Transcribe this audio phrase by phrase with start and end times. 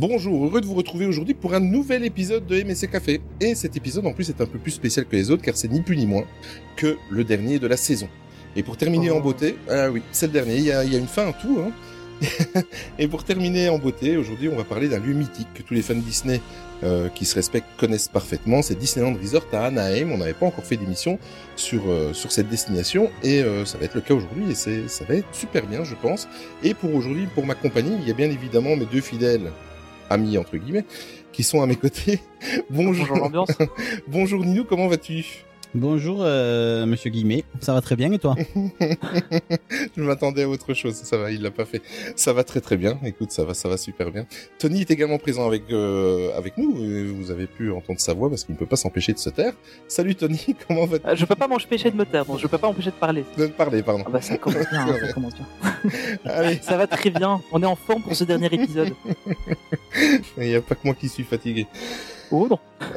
[0.00, 3.20] Bonjour, heureux de vous retrouver aujourd'hui pour un nouvel épisode de MSC Café.
[3.40, 5.66] Et cet épisode en plus est un peu plus spécial que les autres car c'est
[5.66, 6.22] ni plus ni moins
[6.76, 8.08] que le dernier de la saison.
[8.54, 10.94] Et pour terminer en beauté, ah oui, c'est le dernier, il y a, il y
[10.94, 11.58] a une fin à tout.
[11.58, 11.72] Hein.
[13.00, 15.82] et pour terminer en beauté, aujourd'hui on va parler d'un lieu mythique que tous les
[15.82, 16.40] fans Disney
[16.84, 18.62] euh, qui se respectent connaissent parfaitement.
[18.62, 20.12] C'est Disneyland Resort à Anaheim.
[20.12, 21.18] On n'avait pas encore fait d'émission
[21.56, 24.86] sur euh, sur cette destination et euh, ça va être le cas aujourd'hui et c'est
[24.86, 26.28] ça va être super bien je pense.
[26.62, 29.50] Et pour aujourd'hui, pour ma compagnie, il y a bien évidemment mes deux fidèles
[30.10, 30.84] amis entre guillemets
[31.32, 32.20] qui sont à mes côtés.
[32.70, 33.06] Bonjour.
[33.06, 33.50] Bonjour l'ambiance.
[34.08, 35.44] Bonjour Ninou, comment vas-tu?
[35.74, 37.44] Bonjour, euh, monsieur Guillemet.
[37.60, 38.34] Ça va très bien et toi
[39.96, 40.94] Je m'attendais à autre chose.
[40.94, 41.82] Ça va, il l'a pas fait.
[42.16, 42.98] Ça va très très bien.
[43.04, 44.24] Écoute, ça va, ça va super bien.
[44.58, 46.74] Tony est également présent avec euh, avec nous.
[47.14, 49.52] Vous avez pu entendre sa voix parce qu'il ne peut pas s'empêcher de se taire.
[49.88, 51.06] Salut Tony, comment vas-tu?
[51.06, 53.24] Euh, je peux pas m'empêcher de me taire, bon, je peux pas m'empêcher de parler.
[53.36, 54.04] De parler, pardon.
[54.06, 55.90] Ah bah ça commence bien, hein, ça commence bien.
[56.24, 58.94] Allez, Ça va très bien, on est en forme pour ce dernier épisode.
[60.38, 61.66] il n'y a pas que moi qui suis fatigué.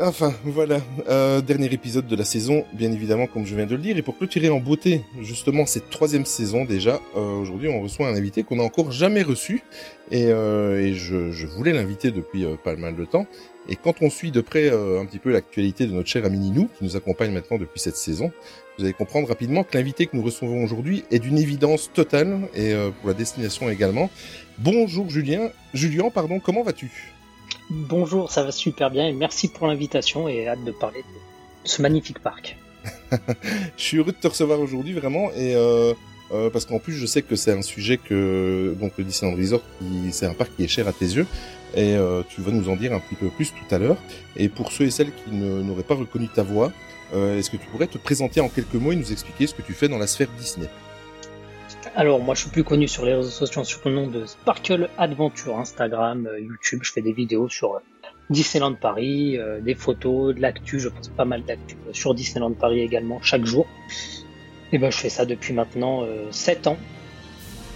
[0.01, 3.81] Enfin, voilà, euh, dernier épisode de la saison, bien évidemment, comme je viens de le
[3.81, 3.97] dire.
[3.97, 8.15] Et pour clôturer en beauté, justement, cette troisième saison déjà, euh, aujourd'hui, on reçoit un
[8.15, 9.63] invité qu'on n'a encore jamais reçu.
[10.11, 13.25] Et, euh, et je, je voulais l'inviter depuis euh, pas mal de temps.
[13.69, 16.39] Et quand on suit de près euh, un petit peu l'actualité de notre cher ami
[16.39, 18.31] Ninou, qui nous accompagne maintenant depuis cette saison,
[18.77, 22.73] vous allez comprendre rapidement que l'invité que nous recevons aujourd'hui est d'une évidence totale, et
[22.73, 24.09] euh, pour la destination également.
[24.57, 27.11] Bonjour Julien, Julien, pardon, comment vas-tu?
[27.69, 31.81] Bonjour, ça va super bien et merci pour l'invitation et hâte de parler de ce
[31.81, 32.57] magnifique parc.
[33.77, 35.93] Je suis heureux de te recevoir aujourd'hui vraiment et euh,
[36.31, 39.61] euh, parce qu'en plus je sais que c'est un sujet que donc le Disneyland Resort
[40.11, 41.27] c'est un parc qui est cher à tes yeux
[41.75, 43.97] et euh, tu vas nous en dire un petit peu plus tout à l'heure
[44.35, 46.71] et pour ceux et celles qui n'auraient pas reconnu ta voix
[47.13, 49.73] est-ce que tu pourrais te présenter en quelques mots et nous expliquer ce que tu
[49.73, 50.69] fais dans la sphère Disney?
[51.95, 54.89] Alors moi je suis plus connu sur les réseaux sociaux sous le nom de Sparkle
[54.97, 57.79] Adventure, Instagram, euh, YouTube, je fais des vidéos sur euh,
[58.29, 62.53] Disneyland Paris, euh, des photos, de l'actu, je pense pas mal d'actu euh, sur Disneyland
[62.53, 63.67] Paris également chaque jour.
[64.71, 66.77] Et ben je fais ça depuis maintenant euh, 7 ans.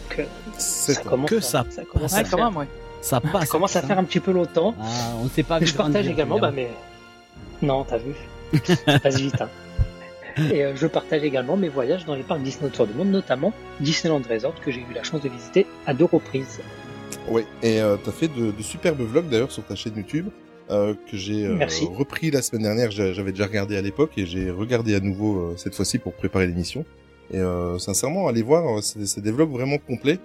[0.08, 0.22] Que
[0.58, 2.68] ça commence que à- ça commence à Ouais, faire- quand même, ouais.
[3.02, 3.42] Ça passe.
[3.42, 4.74] ça commence à faire un petit peu longtemps.
[4.80, 4.86] Ah,
[5.20, 5.60] on ne sait pas.
[5.62, 6.70] je partage également, bah mais
[7.62, 8.14] non, t'as vu,
[8.86, 9.42] ça passe vite.
[9.42, 9.50] Hein.
[10.52, 13.54] Et euh, je partage également mes voyages dans les parcs Disney autour du monde, notamment
[13.80, 16.60] Disneyland Resort que j'ai eu la chance de visiter à deux reprises.
[17.30, 20.28] Ouais, et euh, t'as fait de, de superbes vlogs d'ailleurs sur ta chaîne YouTube
[20.70, 22.92] euh, que j'ai euh, repris la semaine dernière.
[22.92, 26.14] J'a- J'avais déjà regardé à l'époque et j'ai regardé à nouveau euh, cette fois-ci pour
[26.14, 26.86] préparer l'émission.
[27.32, 30.20] Et euh, sincèrement, allez voir, c'est des vlogs vraiment complets.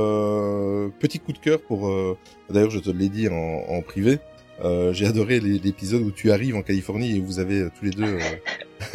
[0.00, 1.88] Euh, petit coup de cœur pour.
[1.88, 2.16] euh,
[2.50, 3.34] D'ailleurs, je te l'ai dit en,
[3.68, 4.18] en privé.
[4.64, 7.90] Euh, j'ai adoré l'épisode où tu arrives en Californie et vous avez euh, tous les
[7.90, 8.18] deux euh,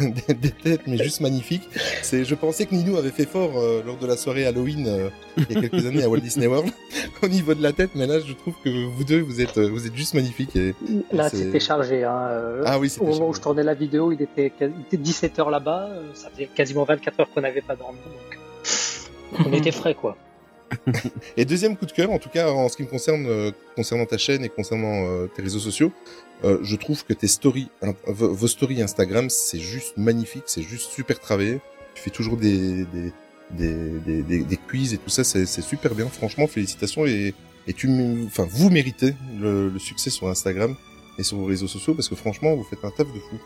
[0.28, 1.68] des, des têtes, mais juste magnifiques.
[2.02, 5.08] C'est, je pensais que Ninou avait fait fort euh, lors de la soirée Halloween euh,
[5.36, 6.72] il y a quelques années à Walt Disney World
[7.22, 9.86] au niveau de la tête, mais là, je trouve que vous deux, vous êtes, vous
[9.86, 10.56] êtes juste magnifiques.
[10.56, 10.74] Et...
[11.12, 12.02] Là, C'est- c'était chargé.
[12.04, 12.26] Hein.
[12.30, 15.10] euh, Ah oui, Au moment où je tournais la vidéo, il était, quasi- il était
[15.10, 15.90] 17h là-bas.
[16.14, 17.98] Ça faisait quasiment 24 heures qu'on n'avait pas dormi.
[18.04, 20.16] Donc, on était frais, quoi.
[21.36, 24.06] Et deuxième coup de cœur, en tout cas en ce qui me concerne, euh, concernant
[24.06, 25.92] ta chaîne et concernant euh, tes réseaux sociaux,
[26.44, 27.68] euh, je trouve que tes stories,
[28.06, 31.60] vos stories Instagram, c'est juste magnifique, c'est juste super travaillé.
[31.94, 33.12] Tu fais toujours des des
[33.50, 33.74] des
[34.06, 36.08] des, des, des quiz et tout ça, c'est c'est super bien.
[36.08, 37.34] Franchement, félicitations et
[37.68, 37.88] et tu,
[38.26, 40.74] enfin vous méritez le, le succès sur Instagram
[41.18, 43.36] et sur vos réseaux sociaux parce que franchement, vous faites un taf de fou.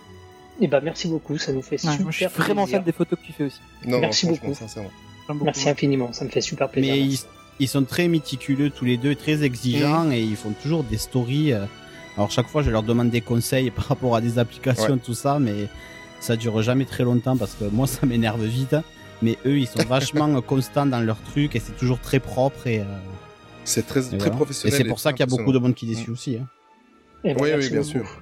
[0.58, 1.36] Et ben, merci beaucoup.
[1.36, 2.78] Ça nous fait Ouais, super je suis vraiment plaisir.
[2.78, 3.60] fan des photos que tu fais aussi.
[3.84, 4.54] Non, Merci non, beaucoup.
[4.54, 4.90] sincèrement.
[5.26, 5.44] J'aime beaucoup.
[5.46, 6.12] Merci infiniment.
[6.12, 6.94] Ça me fait super plaisir.
[6.94, 7.16] Mais
[7.58, 11.52] ils, sont très méticuleux tous les deux, très exigeants et ils font toujours des stories.
[11.52, 11.64] euh,
[12.16, 15.38] Alors chaque fois, je leur demande des conseils par rapport à des applications, tout ça,
[15.38, 15.68] mais
[16.20, 18.76] ça dure jamais très longtemps parce que moi, ça m'énerve vite.
[19.22, 22.80] Mais eux, ils sont vachement constants dans leur truc et c'est toujours très propre et,
[22.80, 22.84] euh,
[23.64, 24.32] C'est très et très voilà.
[24.36, 24.74] professionnel.
[24.74, 25.98] Et c'est pour ça qu'il y a beaucoup de monde qui les Mm.
[25.98, 26.36] suit aussi.
[26.36, 26.46] Hein.
[27.24, 27.90] Eh ben, Oui, oui, bien beaucoup.
[27.90, 28.20] sûr.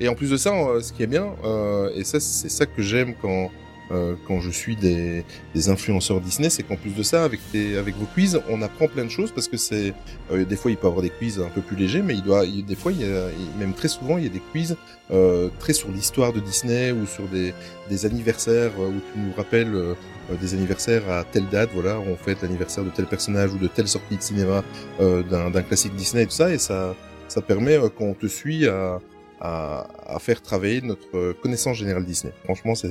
[0.00, 2.66] Et en plus de ça, euh, ce qui est bien, euh, et ça, c'est ça
[2.66, 3.50] que j'aime quand
[3.90, 7.76] euh, quand je suis des, des influenceurs Disney, c'est qu'en plus de ça, avec tes,
[7.76, 9.92] avec vos quiz, on apprend plein de choses parce que c'est
[10.32, 12.22] euh, des fois il peut y avoir des quiz un peu plus légers, mais il
[12.22, 14.42] doit, il- des fois, il y a, il- même très souvent, il y a des
[14.52, 14.76] quiz
[15.10, 17.52] euh, très sur l'histoire de Disney ou sur des,
[17.90, 19.94] des anniversaires euh, où tu nous rappelles euh,
[20.40, 23.88] des anniversaires à telle date, voilà, on fête l'anniversaire de tel personnage ou de telle
[23.88, 24.64] sortie de cinéma
[24.98, 26.94] d'un classique Disney et tout ça, et ça
[27.28, 29.00] ça permet quand on te suit à
[29.40, 32.32] à, faire travailler notre connaissance générale Disney.
[32.44, 32.88] Franchement, c'est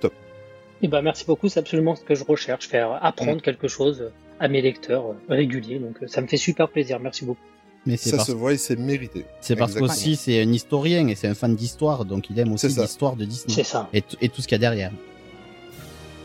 [0.00, 0.12] top.
[0.82, 4.10] Et ben merci beaucoup, c'est absolument ce que je recherche, faire apprendre quelque chose
[4.40, 5.78] à mes lecteurs euh, réguliers.
[5.78, 7.00] Donc euh, ça me fait super plaisir.
[7.00, 7.40] Merci beaucoup.
[7.86, 9.24] Mais Ça parce, se voit et c'est mérité.
[9.40, 12.68] c'est parce qu'aussi c'est un historien et c'est un fan d'histoire, donc il aime aussi
[12.68, 13.54] l'histoire de Disney.
[13.54, 13.88] C'est ça.
[13.94, 14.92] Et, et tout ce qu'il y a derrière.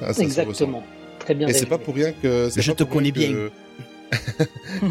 [0.01, 0.21] Ah, ça.
[0.23, 0.83] Exactement.
[1.19, 1.47] Très bien.
[1.47, 2.49] Et c'est pas pour rien que.
[2.55, 3.51] Je te connais rien que-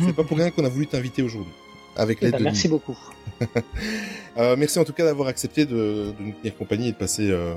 [0.07, 1.53] c'est pas pour rien qu'on a voulu t'inviter aujourd'hui.
[1.95, 2.97] Avec Eh l'aide ben, de merci beaucoup.
[4.39, 7.31] Euh, merci en tout cas d'avoir accepté de, de nous tenir compagnie et de passer
[7.31, 7.53] euh,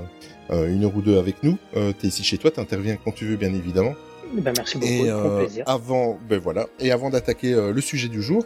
[0.50, 1.58] une heure ou deux avec nous.
[1.76, 3.94] Euh, T'es ici chez toi, t'interviens quand tu veux, bien évidemment.
[4.36, 4.92] Eh ben, merci beaucoup.
[4.92, 5.64] Et euh, plaisir.
[5.68, 6.66] avant, ben voilà.
[6.80, 8.44] Et avant d'attaquer euh, le sujet du jour,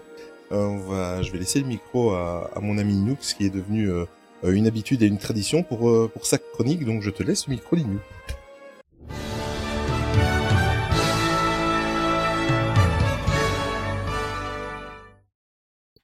[0.53, 3.51] euh, on va, je vais laisser le micro à, à mon ami Linux, qui est
[3.51, 4.05] devenu euh,
[4.45, 6.85] euh, une habitude et une tradition pour euh, pour sa chronique.
[6.85, 8.03] Donc je te laisse le micro, Linux.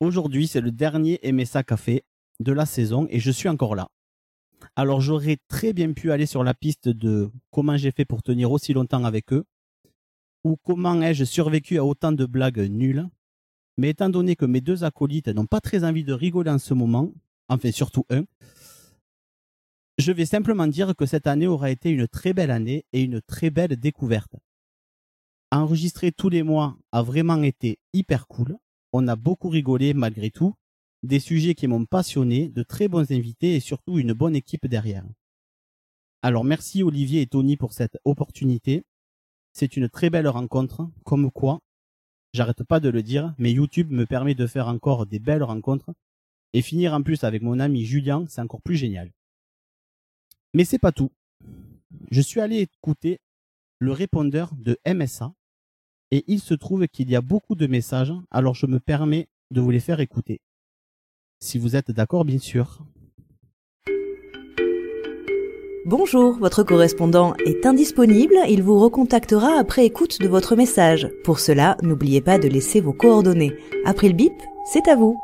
[0.00, 2.04] Aujourd'hui, c'est le dernier MSA Café
[2.40, 3.88] de la saison et je suis encore là.
[4.78, 8.52] Alors j'aurais très bien pu aller sur la piste de comment j'ai fait pour tenir
[8.52, 9.44] aussi longtemps avec eux
[10.44, 13.08] ou comment ai-je survécu à autant de blagues nulles.
[13.78, 16.74] Mais étant donné que mes deux acolytes n'ont pas très envie de rigoler en ce
[16.74, 17.10] moment,
[17.48, 18.24] enfin surtout un,
[19.98, 23.22] je vais simplement dire que cette année aura été une très belle année et une
[23.22, 24.36] très belle découverte.
[25.50, 28.58] Enregistrer tous les mois a vraiment été hyper cool.
[28.92, 30.54] On a beaucoup rigolé malgré tout,
[31.02, 35.04] des sujets qui m'ont passionné, de très bons invités et surtout une bonne équipe derrière.
[36.22, 38.84] Alors merci Olivier et Tony pour cette opportunité.
[39.52, 41.60] C'est une très belle rencontre, comme quoi,
[42.32, 45.92] j'arrête pas de le dire, mais YouTube me permet de faire encore des belles rencontres
[46.52, 49.12] et finir en plus avec mon ami Julien, c'est encore plus génial.
[50.54, 51.10] Mais c'est pas tout.
[52.10, 53.18] Je suis allé écouter
[53.78, 55.32] le répondeur de MSA
[56.10, 59.60] et il se trouve qu'il y a beaucoup de messages, alors je me permets de
[59.60, 60.40] vous les faire écouter.
[61.38, 62.80] Si vous êtes d'accord, bien sûr.
[65.84, 71.08] Bonjour, votre correspondant est indisponible, il vous recontactera après écoute de votre message.
[71.22, 73.54] Pour cela, n'oubliez pas de laisser vos coordonnées.
[73.84, 74.32] Après le bip,
[74.72, 75.16] c'est à vous.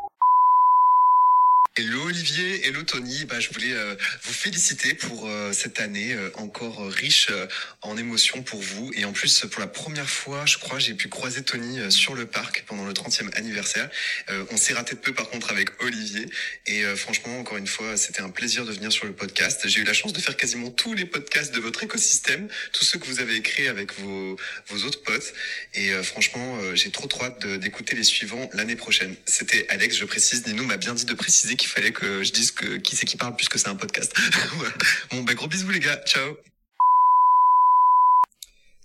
[1.75, 6.29] Hello Olivier, hello Tony, bah, je voulais euh, vous féliciter pour euh, cette année euh,
[6.35, 7.47] encore riche euh,
[7.81, 8.91] en émotions pour vous.
[8.95, 12.15] Et en plus, pour la première fois, je crois, j'ai pu croiser Tony euh, sur
[12.15, 13.89] le parc pendant le 30e anniversaire.
[14.29, 16.27] Euh, on s'est raté de peu par contre avec Olivier.
[16.67, 19.67] Et euh, franchement, encore une fois, c'était un plaisir de venir sur le podcast.
[19.67, 22.99] J'ai eu la chance de faire quasiment tous les podcasts de votre écosystème, tous ceux
[22.99, 24.37] que vous avez écrits avec vos,
[24.67, 25.33] vos autres potes.
[25.73, 29.17] Et euh, franchement, euh, j'ai trop trop hâte d'écouter les suivants l'année prochaine.
[29.25, 30.47] C'était Alex, je précise.
[30.47, 33.37] Nino m'a bien dit de préciser qu'il fallait que je dise qui c'est qui parle
[33.37, 34.13] puisque c'est un podcast.
[35.11, 36.01] Bon, bah, gros bisous les gars.
[36.05, 36.37] Ciao.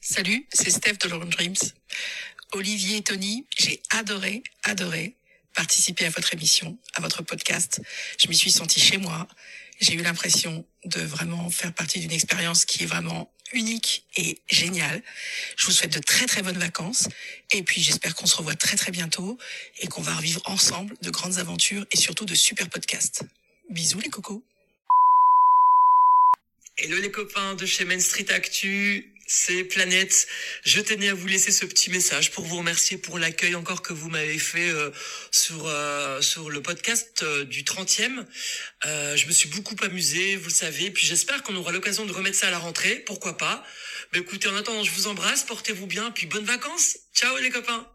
[0.02, 1.56] Salut, c'est Steph de Laurent Dreams.
[2.54, 5.16] Olivier et Tony, j'ai adoré, adoré
[5.56, 7.82] participer à votre émission, à votre podcast.
[8.20, 9.28] Je m'y suis sentie chez moi.
[9.80, 15.04] J'ai eu l'impression de vraiment faire partie d'une expérience qui est vraiment unique et géniale.
[15.56, 17.08] Je vous souhaite de très très bonnes vacances
[17.52, 19.38] et puis j'espère qu'on se revoit très très bientôt
[19.80, 23.24] et qu'on va revivre ensemble de grandes aventures et surtout de super podcasts.
[23.70, 24.44] Bisous les cocos.
[26.80, 30.28] Hello les copains de chez Main Street Actu, c'est Planète.
[30.64, 33.92] Je tenais à vous laisser ce petit message pour vous remercier pour l'accueil encore que
[33.92, 34.90] vous m'avez fait euh,
[35.31, 38.26] sur euh, sur le podcast euh, du 30e.
[38.86, 42.14] Euh, je me suis beaucoup amusé, vous le savez, puis j'espère qu'on aura l'occasion de
[42.14, 43.64] remettre ça à la rentrée, pourquoi pas.
[44.14, 46.98] Mais écoutez, en attendant, je vous embrasse, portez-vous bien, puis bonnes vacances.
[47.14, 47.86] Ciao les copains.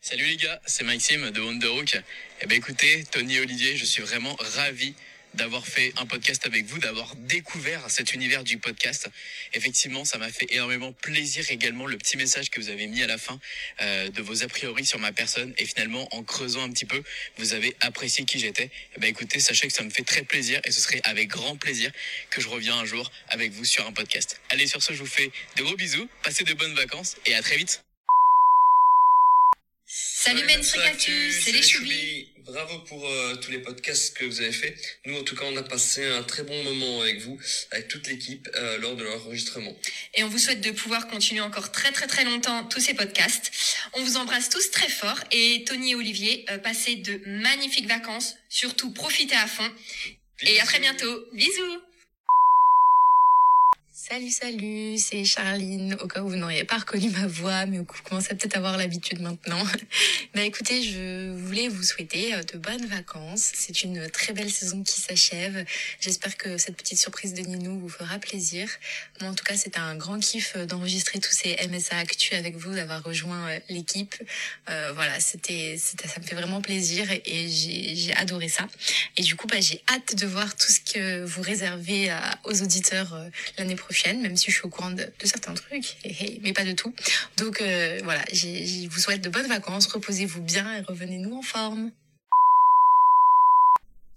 [0.00, 2.00] Salut les gars, c'est Maxime de Wonderhook.
[2.40, 4.94] Eh ben écoutez, Tony et Olivier, je suis vraiment ravi
[5.36, 9.08] d'avoir fait un podcast avec vous, d'avoir découvert cet univers du podcast.
[9.54, 13.06] Effectivement, ça m'a fait énormément plaisir également le petit message que vous avez mis à
[13.06, 13.38] la fin
[13.80, 17.02] euh, de vos a priori sur ma personne et finalement en creusant un petit peu,
[17.38, 18.70] vous avez apprécié qui j'étais.
[18.98, 21.90] Ben écoutez, sachez que ça me fait très plaisir et ce serait avec grand plaisir
[22.30, 24.40] que je reviens un jour avec vous sur un podcast.
[24.50, 27.42] Allez, sur ce, je vous fais de gros bisous, passez de bonnes vacances et à
[27.42, 27.85] très vite.
[29.88, 30.42] Salut
[30.84, 32.28] Actu, c'est les Choubis.
[32.38, 34.76] Bravo pour euh, tous les podcasts que vous avez fait.
[35.04, 37.38] Nous, en tout cas, on a passé un très bon moment avec vous,
[37.70, 39.72] avec toute l'équipe, euh, lors de l'enregistrement.
[40.14, 43.52] Et on vous souhaite de pouvoir continuer encore très très très longtemps tous ces podcasts.
[43.92, 48.34] On vous embrasse tous très fort et Tony et Olivier, euh, passez de magnifiques vacances.
[48.48, 49.70] Surtout profitez à fond.
[50.42, 51.28] Et à très bientôt.
[51.32, 51.80] Bisous
[54.08, 57.86] Salut, salut, c'est Charline, au cas où vous n'auriez pas reconnu ma voix, mais vous
[58.04, 59.64] commencez peut-être à avoir l'habitude maintenant.
[60.34, 63.50] bah écoutez, je voulais vous souhaiter euh, de bonnes vacances.
[63.52, 65.64] C'est une très belle saison qui s'achève.
[65.98, 68.68] J'espère que cette petite surprise de Ninou vous fera plaisir.
[69.20, 72.54] Moi, en tout cas, c'était un grand kiff euh, d'enregistrer tous ces MSA Actu avec
[72.54, 74.14] vous, d'avoir rejoint euh, l'équipe.
[74.70, 78.68] Euh, voilà, c'était, ça me fait vraiment plaisir et, j'ai, adoré ça.
[79.16, 82.62] Et du coup, bah, j'ai hâte de voir tout ce que vous réservez à- aux
[82.62, 83.18] auditeurs
[83.58, 85.96] l'année prochaine, même si je suis au courant de, de certains trucs,
[86.42, 86.94] mais pas de tout.
[87.36, 91.90] Donc euh, voilà, je vous souhaite de bonnes vacances, reposez-vous bien et revenez-nous en forme.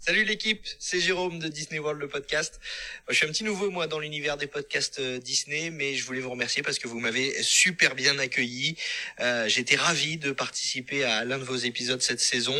[0.01, 2.61] Salut l'équipe, c'est Jérôme de Disney World le podcast.
[3.09, 6.21] Je suis un petit nouveau moi dans l'univers des podcasts euh, Disney, mais je voulais
[6.21, 8.77] vous remercier parce que vous m'avez super bien accueilli.
[9.19, 12.55] Euh, J'étais ravi de participer à l'un de vos épisodes cette saison.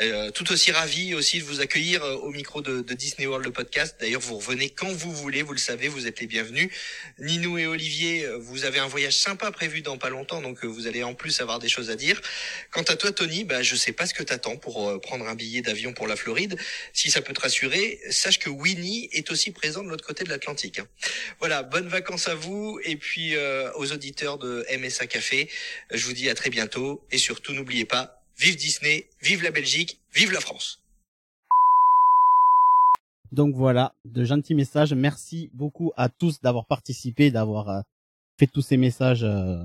[0.00, 3.52] Euh, tout aussi ravi aussi de vous accueillir au micro de, de Disney World le
[3.52, 3.96] podcast.
[4.00, 6.70] D'ailleurs, vous revenez quand vous voulez, vous le savez, vous êtes les bienvenus.
[7.18, 11.02] Ninou et Olivier, vous avez un voyage sympa prévu dans pas longtemps, donc vous allez
[11.02, 12.18] en plus avoir des choses à dire.
[12.70, 15.60] Quant à toi, Tony, bah, je sais pas ce que t'attends pour prendre un billet
[15.60, 16.58] d'avion pour la Floride.
[16.92, 20.28] Si ça peut te rassurer, sache que Winnie est aussi présent de l'autre côté de
[20.28, 20.78] l'Atlantique.
[20.78, 20.86] hein.
[21.38, 25.48] Voilà, bonnes vacances à vous et puis euh, aux auditeurs de MSA Café.
[25.92, 29.98] Je vous dis à très bientôt et surtout n'oubliez pas, vive Disney, vive la Belgique,
[30.12, 30.82] vive la France.
[33.32, 34.94] Donc voilà, de gentils messages.
[34.94, 37.80] Merci beaucoup à tous d'avoir participé, d'avoir euh,
[38.38, 39.58] fait tous ces messages euh,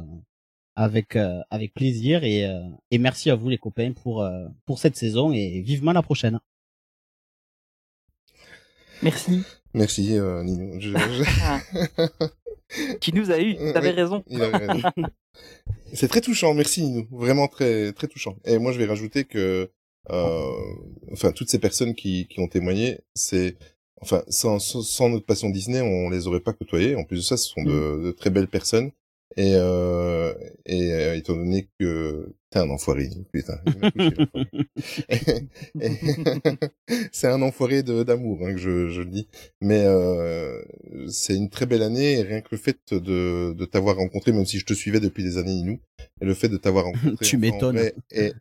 [0.76, 2.46] avec euh, avec plaisir et
[2.92, 4.28] et merci à vous les copains pour
[4.66, 6.40] pour cette saison et vivement la prochaine.
[9.04, 9.44] Merci.
[9.74, 10.80] Merci, euh, Nino.
[10.80, 12.08] Je- je-
[13.02, 14.24] Qui nous a eu, t'avais Oui, raison.
[15.94, 17.06] C'est très touchant, merci Nino.
[17.12, 18.36] Vraiment très très touchant.
[18.46, 19.70] Et moi je vais rajouter que
[20.10, 20.52] euh,
[21.12, 23.58] enfin toutes ces personnes qui, qui ont témoigné, c'est
[24.02, 26.96] enfin sans, sans, sans notre passion Disney, on les aurait pas côtoyées.
[26.96, 28.92] En plus de ça, ce sont de, de très belles personnes.
[29.36, 30.34] Et, euh,
[30.66, 33.60] et euh, étant donné que t'es un enfoiré, putain,
[37.12, 39.28] c'est un enfoiré de- d'amour hein, que je, je le dis,
[39.62, 40.62] mais euh,
[41.08, 44.46] c'est une très belle année et rien que le fait de, de t'avoir rencontré, même
[44.46, 45.80] si je te suivais depuis des années Inou,
[46.22, 47.80] et le fait de t'avoir rencontré Tu m'étonnes.
[48.12, 48.34] et,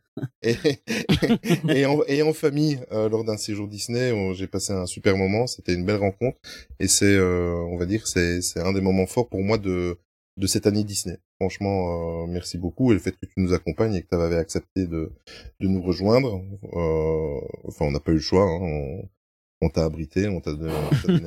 [0.43, 0.43] et,
[1.69, 5.47] et, en, et en famille euh, lors d'un séjour Disney, j'ai passé un super moment,
[5.47, 6.37] c'était une belle rencontre.
[6.79, 9.97] Et c'est, euh, on va dire, c'est c'est un des moments forts pour moi de
[10.37, 11.17] de cette année Disney.
[11.39, 14.37] Franchement, euh, merci beaucoup et le fait que tu nous accompagnes et que tu avais
[14.37, 15.11] accepté de
[15.59, 16.41] de nous rejoindre,
[16.73, 19.09] euh, enfin on n'a pas eu le choix, hein, on,
[19.61, 20.73] on t'a abrité, on t'a donné,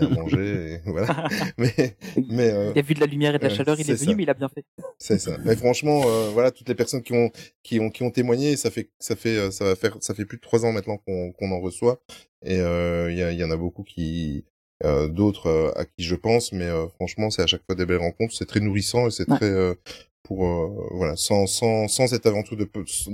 [0.00, 1.28] à manger, et voilà.
[1.58, 1.96] Mais
[2.30, 3.94] mais euh, Il a vu de la lumière et de la euh, chaleur, il est
[3.94, 4.14] venu, ça.
[4.16, 4.64] mais il a bien fait.
[4.98, 5.36] C'est ça.
[5.44, 7.30] Mais franchement, euh, voilà, toutes les personnes qui ont
[7.62, 10.24] qui ont qui ont témoigné, ça fait ça fait euh, ça va faire ça fait
[10.24, 12.00] plus de trois ans maintenant qu'on qu'on en reçoit
[12.44, 14.44] et euh, il y, il y en a beaucoup qui
[14.84, 17.86] euh, d'autres euh, à qui je pense, mais euh, franchement, c'est à chaque fois des
[17.86, 19.36] belles rencontres, c'est très nourrissant et c'est Ouais.
[19.36, 19.74] très euh,
[20.22, 22.68] pour euh, voilà sans sans sans cette aventure de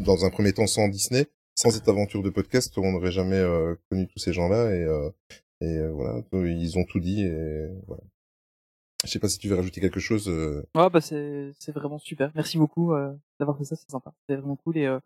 [0.05, 3.75] dans un premier temps sans Disney, sans cette aventure de podcast, on n'aurait jamais euh,
[3.91, 5.11] connu tous ces gens-là et euh,
[5.61, 8.03] et euh, voilà, ils ont tout dit et voilà.
[9.05, 10.29] Je sais pas si tu veux rajouter quelque chose.
[10.29, 12.31] euh, Ouais, bah c'est c'est vraiment super.
[12.37, 14.13] Merci beaucoup euh, d'avoir fait ça, c'est sympa.
[14.29, 15.01] C'est vraiment cool et euh,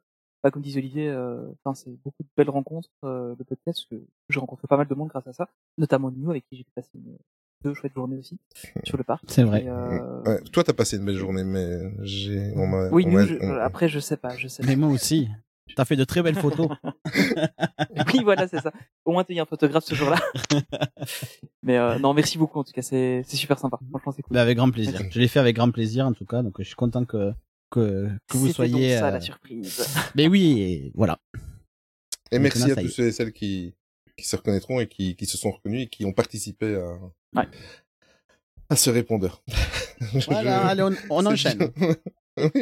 [0.47, 3.87] bah, comme disait Olivier, euh, enfin c'est beaucoup de belles rencontres euh, de podcast parce
[3.87, 6.65] que j'ai rencontré pas mal de monde grâce à ça, notamment Nino avec qui j'ai
[6.75, 7.17] passé une,
[7.65, 8.39] deux chouettes journées aussi
[8.85, 9.25] sur le parc.
[9.27, 9.65] C'est vrai.
[9.65, 12.53] Et, euh, Ouais, toi, t'as passé une belle journée, mais j'ai,
[12.93, 14.69] Oui, on nous, m'a- je- on- après je sais pas, je sais pas.
[14.69, 15.29] Mais moi aussi.
[15.75, 16.69] T'as fait de très belles photos.
[18.15, 18.73] oui, voilà, c'est ça.
[19.05, 20.17] Au moins, a un photographe ce jour-là.
[21.63, 23.79] Mais euh, non, merci beaucoup en tout cas, c'est c'est super sympa.
[23.91, 24.35] Franchement, c'est cool.
[24.35, 25.01] Mais avec grand plaisir.
[25.11, 27.33] Je l'ai fait avec grand plaisir en tout cas, donc je suis content que
[27.77, 28.73] que que vous soyez.
[28.73, 29.87] donc ça, euh, la surprise.
[30.15, 31.19] Mais oui, et voilà.
[32.33, 33.75] Et merci à tous ceux et celles qui,
[34.17, 36.75] qui se reconnaîtront et qui, qui se sont reconnus et qui ont participé
[37.35, 37.47] à,
[38.71, 39.43] à ce répondeur.
[40.29, 41.71] Voilà, allez, on, on C'est enchaîne.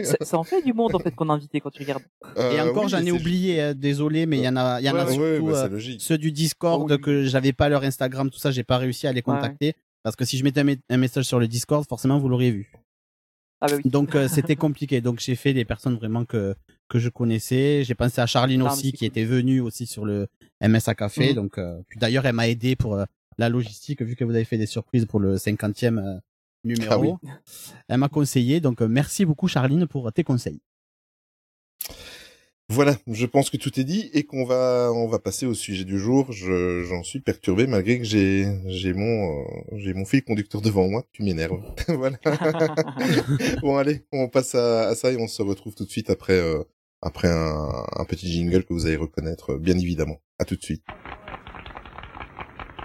[0.04, 2.04] Ça, ça en fait du monde en fait qu'on a invité quand tu regardes.
[2.36, 4.80] Et Euh, encore, oui, j'en ai c'est oublié, euh, désolé, mais il y en a,
[4.80, 6.00] il y en a Ouais, ouais, surtout bah, c'est euh, logique.
[6.00, 9.12] ceux du Discord Oh, que j'avais pas leur Instagram, tout ça, j'ai pas réussi à
[9.12, 12.52] les contacter parce que si je mettais un message sur le Discord, forcément vous l'auriez
[12.52, 12.70] vu.
[13.64, 13.90] Ah bah oui.
[13.90, 15.00] Donc euh, c'était compliqué.
[15.00, 16.54] Donc j'ai fait des personnes vraiment que
[16.88, 17.82] que je connaissais.
[17.82, 20.28] J'ai pensé à Charline aussi qui était venue aussi sur le
[20.60, 21.30] MSA Café.
[21.30, 21.34] Mhm.
[21.34, 23.04] Donc euh, d'ailleurs elle m'a aidé pour euh,
[23.38, 26.20] la logistique vu que vous avez fait des surprises pour le 50e euh,
[26.62, 26.92] numéro.
[26.92, 27.30] Ah oui.
[27.88, 28.60] Elle m'a conseillé.
[28.60, 30.60] Donc euh, merci beaucoup Charline pour tes conseils.
[32.70, 35.84] Voilà, je pense que tout est dit et qu'on va, on va passer au sujet
[35.84, 36.32] du jour.
[36.32, 40.88] Je, j'en suis perturbé malgré que j'ai, j'ai mon, euh, j'ai mon fil conducteur devant
[40.88, 41.04] moi.
[41.12, 41.60] Tu m'énerves.
[41.88, 42.16] voilà.
[43.60, 46.38] bon allez, on passe à, à ça et on se retrouve tout de suite après,
[46.40, 46.62] euh,
[47.02, 50.22] après un, un petit jingle que vous allez reconnaître, euh, bien évidemment.
[50.38, 50.82] À tout de suite.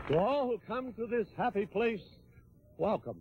[0.10, 2.02] To all who come to this happy place,
[2.78, 3.20] welcome.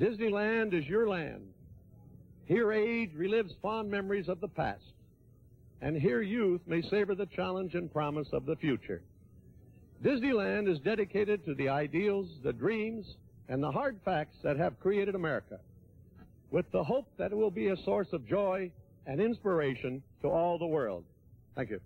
[0.00, 1.42] Disneyland is your land.
[2.48, 4.97] Here age relives fond memories of the past.
[5.80, 9.00] And here youth may savor the challenge and promise of the future.
[10.02, 13.06] Disneyland is dedicated to the ideals, the dreams,
[13.48, 15.58] and the hard facts that have created America,
[16.50, 18.70] with the hope that it will be a source of joy
[19.06, 21.04] and inspiration to all the world.
[21.54, 21.80] Thank you.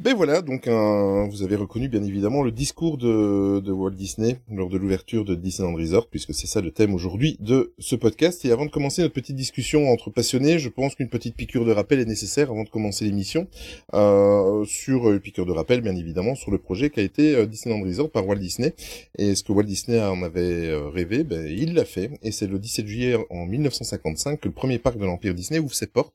[0.00, 4.70] Ben voilà, donc un, vous avez reconnu bien évidemment le discours de, Walt Disney lors
[4.70, 8.42] de l'ouverture de Disneyland Resort, puisque c'est ça le thème aujourd'hui de ce podcast.
[8.46, 11.72] Et avant de commencer notre petite discussion entre passionnés, je pense qu'une petite piqûre de
[11.72, 13.46] rappel est nécessaire avant de commencer l'émission,
[13.92, 17.44] euh, sur une piqûre de rappel bien évidemment sur le projet qui a été euh,
[17.44, 18.74] Disneyland Resort par Walt Disney.
[19.18, 22.10] Et ce que Walt Disney en avait euh, rêvé, ben, il l'a fait.
[22.22, 25.74] Et c'est le 17 juillet en 1955 que le premier parc de l'Empire Disney ouvre
[25.74, 26.14] ses portes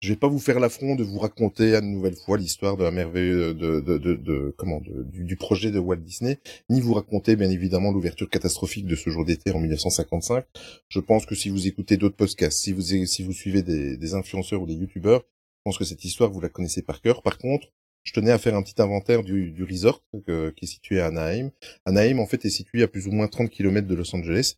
[0.00, 2.84] je vais pas vous faire l'affront de vous raconter à une nouvelle fois l'histoire de
[2.84, 6.38] la merveille de, de, de, de comment du, projet de Walt Disney,
[6.68, 10.44] ni vous raconter bien évidemment l'ouverture catastrophique de ce jour d'été en 1955.
[10.88, 14.14] Je pense que si vous écoutez d'autres podcasts, si vous si vous suivez des, des
[14.14, 17.22] influenceurs ou des youtubeurs, je pense que cette histoire vous la connaissez par cœur.
[17.22, 17.68] Par contre,
[18.08, 21.06] je tenais à faire un petit inventaire du, du resort euh, qui est situé à
[21.06, 21.50] Anaheim.
[21.84, 24.54] Anaheim, en fait, est situé à plus ou moins 30 km de Los Angeles.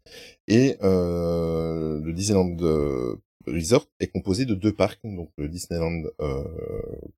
[0.47, 3.17] Et euh, le Disneyland euh,
[3.53, 6.45] Resort est composé de deux parcs, donc le Disneyland euh,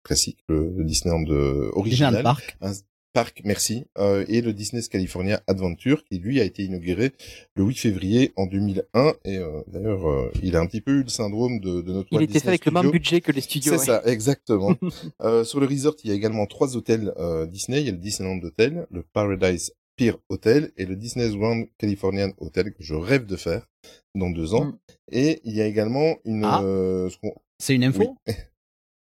[0.02, 2.56] classique, le, Disneyland euh, original, parc.
[2.60, 2.72] un
[3.12, 7.12] parc, merci, euh, et le Disney's California Adventure qui lui a été inauguré
[7.54, 11.02] le 8 février en 2001 et euh, d'ailleurs euh, il a un petit peu eu
[11.02, 12.78] le syndrome de, de notre Il Walt était Disney fait avec Studio.
[12.78, 13.72] le même budget que les studios.
[13.74, 13.86] C'est ouais.
[13.86, 14.74] ça, exactement.
[15.22, 17.80] euh, sur le resort, il y a également trois hôtels euh, Disney.
[17.80, 22.30] Il y a le Disneyland Hotel, le Paradise Pier Hotel et le Disney's Grand Californian
[22.38, 23.66] Hotel que je rêve de faire
[24.14, 24.64] dans deux ans.
[24.66, 24.78] Mm.
[25.12, 26.44] Et il y a également une...
[26.44, 26.62] Ah.
[26.62, 27.10] euh,
[27.58, 28.16] C'est une info?
[28.26, 28.34] Oui,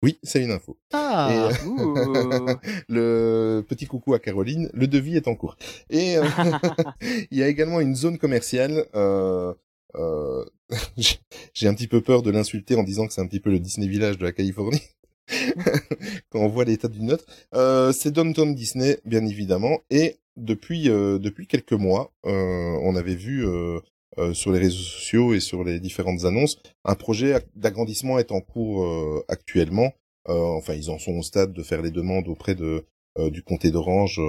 [0.03, 0.79] Oui, c'est une info.
[0.93, 2.55] Ah, Et, euh,
[2.89, 5.57] le petit coucou à Caroline, le devis est en cours.
[5.89, 6.25] Et euh,
[7.31, 8.87] il y a également une zone commerciale.
[8.95, 9.55] Euh,
[11.55, 13.61] J'ai un petit peu peur de l'insulter en disant que c'est un petit peu le
[13.61, 14.83] Disney Village de la Californie.
[16.31, 19.81] Quand on voit l'état d'une note, euh, c'est Downtown Disney, bien évidemment.
[19.91, 23.45] Et depuis euh, depuis quelques mois, euh, on avait vu
[24.33, 28.87] sur les réseaux sociaux et sur les différentes annonces, un projet d'agrandissement est en cours
[29.29, 29.93] actuellement.
[30.27, 32.85] Enfin, ils en sont au stade de faire les demandes auprès de
[33.19, 34.21] du comté d'Orange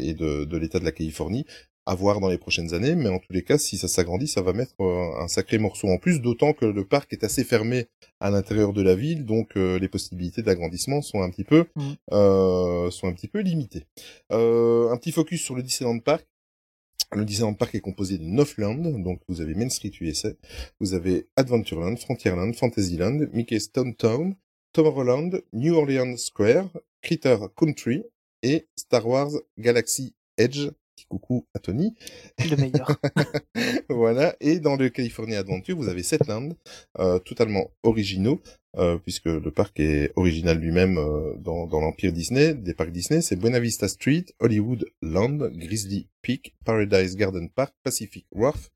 [0.00, 1.44] et de, de l'État de la Californie.
[1.88, 4.42] À voir dans les prochaines années, mais en tous les cas, si ça s'agrandit, ça
[4.42, 7.86] va mettre euh, un sacré morceau en plus, d'autant que le parc est assez fermé
[8.18, 11.92] à l'intérieur de la ville, donc euh, les possibilités d'agrandissement sont un petit peu Mm.
[12.12, 13.84] euh, sont un petit peu limitées.
[14.32, 16.26] Euh, un petit focus sur le Disneyland Park.
[17.14, 20.30] Le Disneyland Park est composé de 9 lands, donc vous avez Main Street USA,
[20.80, 24.34] vous avez Adventureland, Frontierland, Fantasyland, Mickey's Stone Town,
[24.72, 26.68] Tomorrowland, New Orleans Square,
[27.02, 28.02] Critter Country
[28.42, 30.68] et Star Wars Galaxy Edge.
[30.96, 31.94] Petit coucou à Tony.
[32.38, 32.98] Le meilleur.
[33.90, 34.34] voilà.
[34.40, 36.48] Et dans le California Adventure, vous avez sept lands,
[36.98, 38.40] euh, totalement originaux,
[38.78, 43.20] euh, puisque le parc est original lui-même euh, dans, dans l'empire Disney, des parcs Disney.
[43.20, 48.70] C'est Buena Vista Street, Hollywood Land, Grizzly Peak, Paradise Garden Park, Pacific Wharf,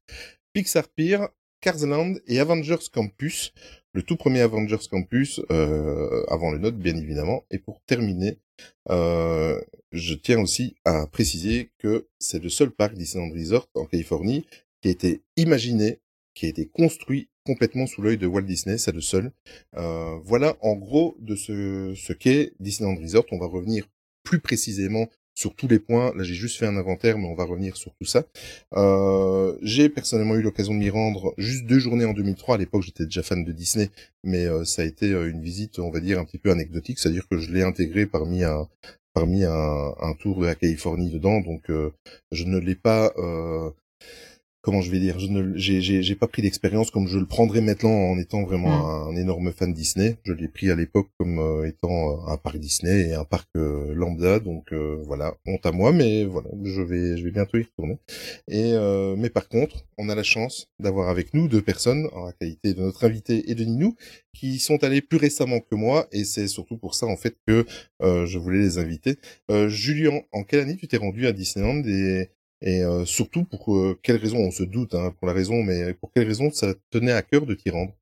[0.52, 1.20] Pixar Pier,
[1.60, 3.52] Cars Land et Avengers Campus.
[3.92, 7.44] Le tout premier Avengers Campus, euh, avant le note bien évidemment.
[7.50, 8.38] Et pour terminer,
[8.90, 9.60] euh,
[9.92, 14.46] je tiens aussi à préciser que c'est le seul parc Disneyland Resort en Californie
[14.80, 15.98] qui a été imaginé,
[16.34, 19.32] qui a été construit complètement sous l'œil de Walt Disney, c'est le seul.
[19.76, 23.26] Euh, voilà en gros de ce, ce qu'est Disneyland Resort.
[23.32, 23.88] On va revenir
[24.22, 25.08] plus précisément
[25.40, 26.12] sur tous les points.
[26.14, 28.24] Là, j'ai juste fait un inventaire, mais on va revenir sur tout ça.
[28.74, 32.56] Euh, j'ai personnellement eu l'occasion de m'y rendre juste deux journées en 2003.
[32.56, 33.90] À l'époque, j'étais déjà fan de Disney,
[34.22, 36.98] mais euh, ça a été euh, une visite, on va dire, un petit peu anecdotique.
[36.98, 38.68] C'est-à-dire que je l'ai intégré parmi un
[39.12, 41.40] parmi un, un tour de la Californie dedans.
[41.40, 41.64] Donc,
[42.30, 43.12] je ne l'ai pas
[44.62, 47.26] comment je vais dire, je ne, j'ai, j'ai, j'ai pas pris l'expérience comme je le
[47.26, 50.18] prendrais maintenant en étant vraiment un, un énorme fan Disney.
[50.24, 53.48] Je l'ai pris à l'époque comme euh, étant euh, un parc Disney et un parc
[53.56, 57.58] euh, lambda, donc euh, voilà, honte à moi, mais voilà, je vais, je vais bientôt
[57.58, 57.98] y retourner.
[58.48, 62.26] Et euh, mais par contre, on a la chance d'avoir avec nous deux personnes en
[62.26, 63.94] la qualité de notre invité et de Ninou
[64.34, 67.64] qui sont allés plus récemment que moi, et c'est surtout pour ça en fait que
[68.02, 69.16] euh, je voulais les inviter.
[69.50, 72.30] Euh, Julien, en quelle année tu t'es rendu à Disneyland et
[72.62, 75.94] et euh, surtout, pour euh, quelle raison, on se doute hein, pour la raison, mais
[75.94, 77.94] pour quelle raison ça tenait à cœur de t'y rendre?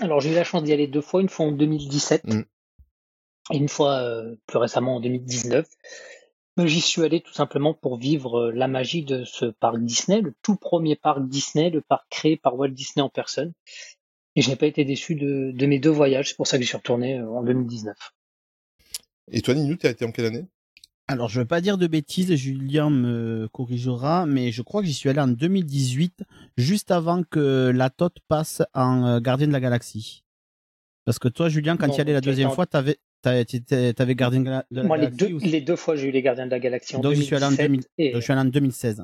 [0.00, 2.42] Alors j'ai eu la chance d'y aller deux fois, une fois en 2017 Mm.
[3.52, 5.66] et une fois euh, plus récemment en 2019.
[6.56, 10.20] Mais J'y suis allé tout simplement pour vivre euh, la magie de ce parc Disney,
[10.20, 13.52] le tout premier parc Disney, le parc créé par Walt Disney en personne.
[14.36, 16.62] Et je n'ai pas été déçu de, de mes deux voyages, c'est pour ça que
[16.62, 17.96] j'y suis retourné euh, en 2019.
[19.30, 20.46] Et toi, Ninou, t'as été en quelle année?
[21.06, 24.94] Alors, je veux pas dire de bêtises, Julien me corrigera, mais je crois que j'y
[24.94, 26.24] suis allé en 2018,
[26.56, 30.24] juste avant que la Tote passe en euh, Gardien de la Galaxie.
[31.04, 33.44] Parce que toi, Julien, quand tu y allais la deuxième fois, t'avais, t'avais,
[34.14, 36.10] Gardien de la, de la Moi, les Galaxie deux, ou- les deux fois, j'ai eu
[36.10, 38.20] les Gardiens de la Galaxie en Donc, j'y suis allé en 2017 2000, et donc,
[38.20, 39.02] je suis allé en 2016.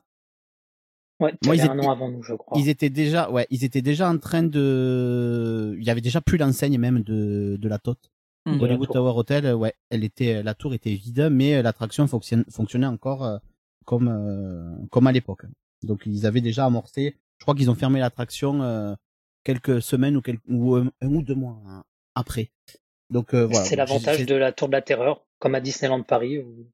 [1.20, 2.58] ouais, Moi, ils un étaient- an avant nous, je crois.
[2.58, 6.38] Ils étaient déjà, ouais, ils étaient déjà en train de, il y avait déjà plus
[6.38, 8.10] l'enseigne même de, de la Tote.
[8.46, 8.56] Mm.
[8.56, 8.88] La Hollywood.
[8.90, 13.38] Tower Hotel, ouais, elle était, la tour était vide, mais l'attraction fonctionne- fonctionnait encore euh,
[13.84, 15.42] comme, euh, comme à l'époque.
[15.82, 17.16] Donc ils avaient déjà amorcé.
[17.38, 18.94] Je crois qu'ils ont fermé l'attraction euh,
[19.44, 22.50] quelques semaines ou, quelques, ou un, un ou deux mois hein, après.
[23.10, 23.64] Donc euh, voilà.
[23.64, 26.66] C'est l'avantage de la Tour de la Terreur, comme à Disneyland Paris, où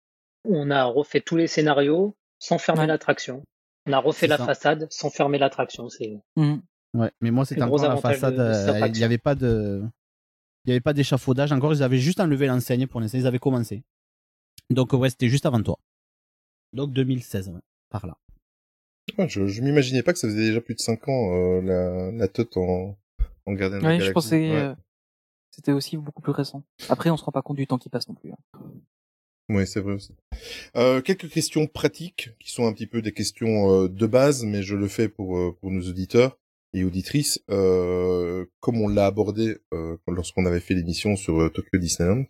[0.45, 3.43] on a refait tous les scénarios sans fermer l'attraction.
[3.89, 4.45] On a refait la ça.
[4.47, 5.89] façade sans fermer l'attraction.
[5.89, 6.21] C'est
[6.95, 8.39] Ouais, mais moi c'était encore la façade.
[8.39, 8.99] euh, il attraction.
[8.99, 9.83] n'y avait pas de,
[10.67, 11.73] il y avait pas d'échafaudage encore.
[11.73, 13.19] Ils avaient juste enlevé l'enseigne pour l'instant.
[13.19, 13.83] Ils avaient commencé.
[14.71, 15.79] Donc ouais, c'était juste avant toi.
[16.73, 18.19] Donc 2016, ouais, par là.
[19.19, 22.11] Ouais, je, je m'imaginais pas que ça faisait déjà plus de 5 ans, euh, la,
[22.13, 22.99] la Tote en,
[23.47, 24.57] en Gardien de la je pensais Ouais.
[24.57, 24.75] euh,
[25.53, 26.65] c'était aussi beaucoup plus récent.
[26.89, 28.33] Après, on se rend pas compte du temps qui passe non plus.
[28.33, 28.61] hein.
[29.49, 30.13] Oui, c'est vrai aussi.
[30.75, 34.63] Euh, quelques questions pratiques qui sont un petit peu des questions euh, de base, mais
[34.65, 36.37] je le fais pour euh, pour nos auditeurs
[36.77, 37.41] et auditrices.
[37.51, 42.25] Euh, comme on l'a abordé euh, lorsqu'on avait fait l'émission sur euh, Tokyo Disneyland,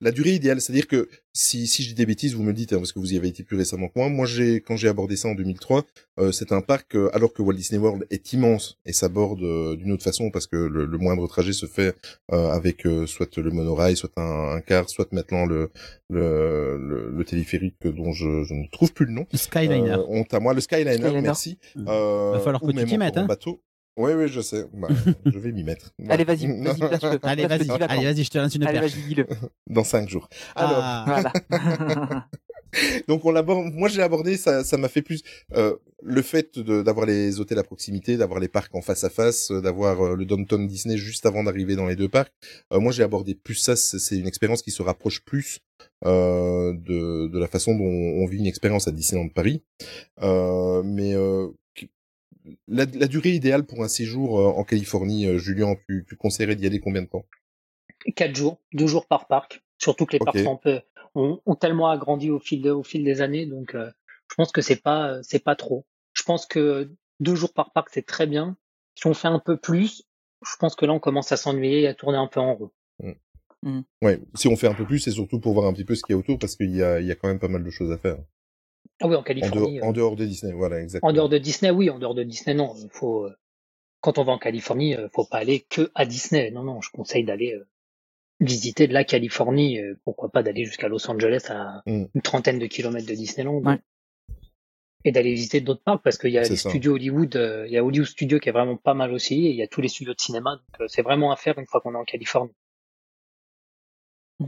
[0.00, 2.72] la durée idéale, c'est-à-dire que si, si je dis des bêtises, vous me le dites,
[2.72, 4.08] hein, parce que vous y avez été plus récemment que moi.
[4.08, 5.84] Moi, j'ai quand j'ai abordé ça en 2003,
[6.18, 9.76] euh, c'est un parc, euh, alors que Walt Disney World est immense et s'aborde euh,
[9.76, 11.94] d'une autre façon, parce que le, le moindre trajet se fait
[12.32, 15.70] euh, avec euh, soit le monorail, soit un, un car, soit maintenant le,
[16.08, 19.26] le, le, le téléphérique dont je, je ne trouve plus le nom.
[19.32, 19.92] Le Skyliner.
[19.92, 21.20] Euh, honte à moi, le Skyliner, Skyliner.
[21.20, 21.58] merci.
[21.76, 21.84] Mm.
[21.88, 23.26] Euh, Va falloir que tu t'y mettes, hein.
[23.26, 23.62] bateau.
[24.00, 24.64] Oui, oui, je sais.
[24.72, 24.88] Bah,
[25.26, 25.92] je vais m'y mettre.
[26.08, 27.18] Allez, vas-y, vas-y, place-le.
[27.22, 28.94] Allez, vas-y, allez, vas-y, je te lance une Allez, perche.
[28.94, 29.26] vas-y, dis-le.
[29.68, 30.28] Dans cinq jours.
[30.54, 31.04] Alors, Ah.
[31.06, 32.26] Voilà.
[33.08, 33.74] Donc on l'aborde.
[33.74, 34.62] Moi, j'ai abordé ça.
[34.62, 35.22] Ça m'a fait plus
[35.56, 39.10] euh, le fait de- d'avoir les hôtels à proximité, d'avoir les parcs en face à
[39.10, 42.32] face, euh, d'avoir euh, le Downtown Disney juste avant d'arriver dans les deux parcs.
[42.72, 43.74] Euh, moi, j'ai abordé plus ça.
[43.74, 45.58] C'est une expérience qui se rapproche plus
[46.06, 49.64] euh, de, de la façon dont on vit une expérience à Disneyland Paris.
[50.22, 51.48] Euh, mais euh,
[52.68, 56.56] la, la durée idéale pour un séjour euh, en Californie, euh, Julien, tu, tu conseillerais
[56.56, 57.24] d'y aller combien de temps?
[58.16, 59.62] Quatre jours, deux jours par parc.
[59.78, 60.80] Surtout que les parcs sont un peu,
[61.14, 63.90] ont, ont tellement agrandi au fil, de- au fil des années, donc euh,
[64.30, 65.86] je pense que c'est pas, c'est pas trop.
[66.12, 68.56] Je pense que deux jours par parc c'est très bien.
[68.94, 70.04] Si on fait un peu plus,
[70.46, 72.70] je pense que là on commence à s'ennuyer et à tourner un peu en rond.
[74.02, 76.02] Ouais, si on fait un peu plus, c'est surtout pour voir un petit peu ce
[76.02, 77.62] qu'il y a autour, parce qu'il y a, il y a quand même pas mal
[77.62, 78.16] de choses à faire.
[79.00, 79.74] Ah oui, en En Californie.
[79.76, 81.10] dehors, euh, en dehors de Disney, voilà, exactement.
[81.10, 82.74] En dehors de Disney, oui, en dehors de Disney, non.
[82.76, 83.34] Il faut, euh,
[84.00, 86.50] quand on va en Californie, euh, faut pas aller que à Disney.
[86.50, 87.66] Non, non, je conseille d'aller euh,
[88.40, 89.78] visiter de la Californie.
[89.78, 92.04] euh, pourquoi pas d'aller jusqu'à Los Angeles à Mm.
[92.14, 93.62] une trentaine de kilomètres de Disneyland.
[93.62, 93.78] Ouais.
[95.04, 96.68] Et d'aller visiter d'autres parcs parce qu'il y a les ça.
[96.68, 99.50] studios Hollywood, euh, il y a Hollywood Studio qui est vraiment pas mal aussi, et
[99.50, 101.64] il y a tous les studios de cinéma, donc euh, c'est vraiment à faire une
[101.66, 102.52] fois qu'on est en Californie.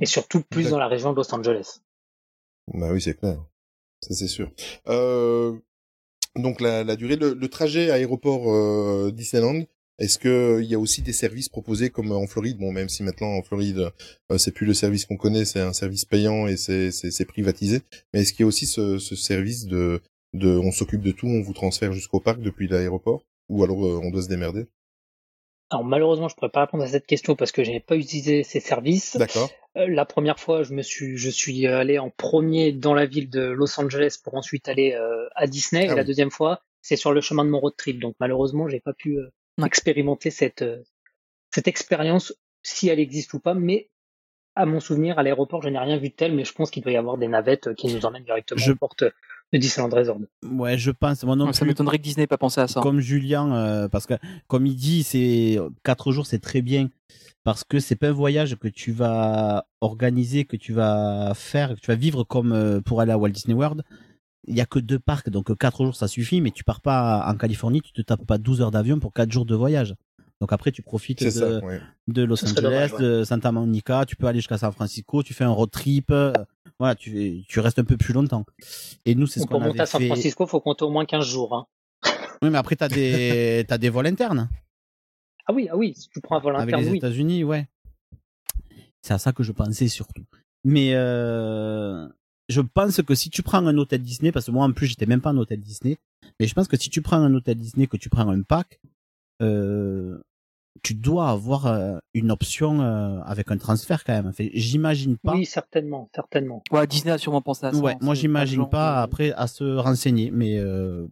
[0.03, 1.81] Et surtout plus dans la région de Los Angeles.
[2.75, 3.43] Bah oui, c'est clair.
[4.03, 4.51] Ça, c'est sûr.
[4.89, 5.53] Euh,
[6.37, 9.63] donc, la, la durée, le, le trajet aéroport euh, Disneyland,
[9.99, 12.59] est-ce que il y a aussi des services proposés comme en Floride?
[12.59, 13.93] Bon, même si maintenant en Floride,
[14.33, 17.83] euh, c'est plus le service qu'on connaît, c'est un service payant et c'est privatisé.
[18.13, 20.01] Mais est-ce qu'il y a aussi ce, ce service de
[20.33, 23.23] de on s'occupe de tout, on vous transfère jusqu'au parc depuis l'aéroport?
[23.49, 24.67] Ou alors euh, on doit se démerder?
[25.71, 28.43] Alors malheureusement, je pourrais pas répondre à cette question parce que je n'ai pas utilisé
[28.43, 29.17] ces services.
[29.17, 29.51] D'accord.
[29.77, 33.31] Euh, la première fois, je me suis, je suis allé en premier dans la ville
[33.31, 35.87] de Los Angeles pour ensuite aller euh, à Disney.
[35.89, 36.07] Ah et la oui.
[36.07, 37.99] deuxième fois, c'est sur le chemin de mon road trip.
[38.01, 39.29] Donc malheureusement, j'ai pas pu euh,
[39.65, 40.83] expérimenter cette euh,
[41.55, 43.55] cette expérience, si elle existe ou pas.
[43.55, 43.89] Mais
[44.55, 46.35] à mon souvenir, à l'aéroport, je n'ai rien vu de tel.
[46.35, 48.73] Mais je pense qu'il doit y avoir des navettes euh, qui nous emmènent directement Je-
[48.73, 49.05] aux portes
[49.53, 50.19] de Disneyland Resort.
[50.51, 51.25] Ouais, je pense.
[51.25, 52.81] Moi non Ça m'étonnerait que Disney ait pas pensé à ça.
[52.81, 54.15] Comme Julien, euh, parce que
[54.49, 56.89] comme il dit, c'est quatre jours, c'est très bien
[57.45, 61.81] parce que c'est pas un voyage que tu vas organiser, que tu vas faire, que
[61.81, 63.83] tu vas vivre comme euh, pour aller à Walt Disney World.
[64.47, 66.81] Il y a que deux parcs, donc euh, quatre jours ça suffit, mais tu pars
[66.81, 69.95] pas en Californie, tu te tapes pas 12 heures d'avion pour quatre jours de voyage.
[70.41, 71.81] Donc après tu profites de, C'est ça, ouais.
[72.09, 73.03] de Los Angeles, dommage, ouais.
[73.03, 76.13] de Santa Monica, tu peux aller jusqu'à San Francisco, tu fais un road trip,
[76.83, 78.45] voilà, tu, tu restes un peu plus longtemps.
[79.05, 80.09] Et nous c'est ce Pour qu'on monter avait à San fait.
[80.09, 81.55] Francisco, faut compter au moins 15 jours.
[81.55, 81.67] Hein.
[82.43, 84.49] Oui, mais après t'as des t'as des vols internes.
[85.47, 86.99] Ah oui, ah oui, si tu prends un vol Avec interne, les oui.
[86.99, 87.69] États-Unis, ouais.
[89.01, 90.25] C'est à ça que je pensais surtout.
[90.65, 92.09] Mais euh,
[92.49, 95.07] je pense que si tu prends un hôtel Disney, parce que moi en plus j'étais
[95.07, 95.99] même pas un hôtel Disney,
[96.41, 98.81] mais je pense que si tu prends un hôtel Disney, que tu prends un pack,
[99.41, 100.21] euh,
[100.83, 104.27] tu dois avoir euh, une option euh, avec un transfert quand même.
[104.27, 105.35] Enfin, j'imagine pas.
[105.35, 106.63] Oui, certainement, certainement.
[106.73, 107.79] Ouais, Disney a sûrement pensé à ça.
[107.79, 111.07] Ouais, hein, moi j'imagine pas de- après à se renseigner, mais euh,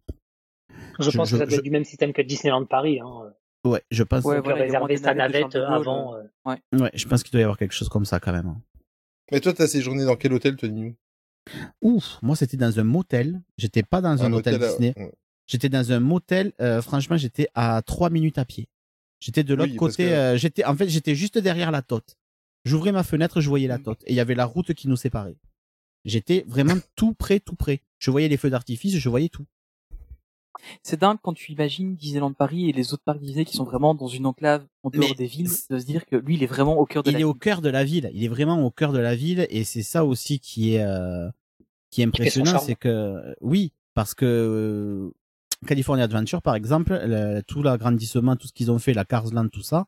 [0.99, 3.01] Je, Je- pense je- que ça doit je- être du même système que Disneyland Paris.
[3.01, 3.33] Hein.
[3.65, 4.25] ouais, je pense.
[4.25, 6.15] Ouais, voilà, réserver sa navette avant.
[6.17, 6.23] euh.
[6.45, 6.57] Ouais.
[6.79, 8.49] Ouais, je pense qu'il doit y avoir quelque chose comme ça quand même.
[8.49, 8.61] hein.
[9.33, 10.97] Mais toi, t'as séjourné dans quel hôtel, Tony?
[11.81, 13.41] Ouf, moi c'était dans un motel.
[13.57, 14.95] J'étais pas dans un, Un hôtel hôtel à- Disney.
[14.97, 15.13] ouais.
[15.47, 16.53] J'étais dans un motel.
[16.61, 18.69] euh, franchement, j'étais à trois minutes à pied.
[19.21, 20.05] J'étais de l'autre Oui, côté.
[20.05, 22.17] que- euh, j'étais, en fait, j'étais juste derrière la tote.
[22.65, 24.97] J'ouvrais ma fenêtre, je voyais la tote, et il y avait la route qui nous
[24.97, 25.37] séparait.
[26.05, 27.83] J'étais vraiment tout près, tout près.
[27.99, 29.45] Je voyais les feux d'artifice, je voyais tout.
[30.83, 33.95] C'est dingue quand tu imagines Disneyland Paris et les autres parcs Disney qui sont vraiment
[33.95, 36.47] dans une enclave en dehors Mais des villes, de se dire que lui, il est
[36.47, 37.41] vraiment au cœur de il la est au ville.
[37.41, 38.11] cœur de la ville.
[38.13, 41.31] Il est vraiment au cœur de la ville et c'est ça aussi qui est euh,
[41.91, 45.11] qui est impressionnant, c'est que oui, parce que euh,
[45.67, 49.49] California Adventure par exemple, le- tout l'agrandissement, tout ce qu'ils ont fait, la Cars Land,
[49.49, 49.87] tout ça,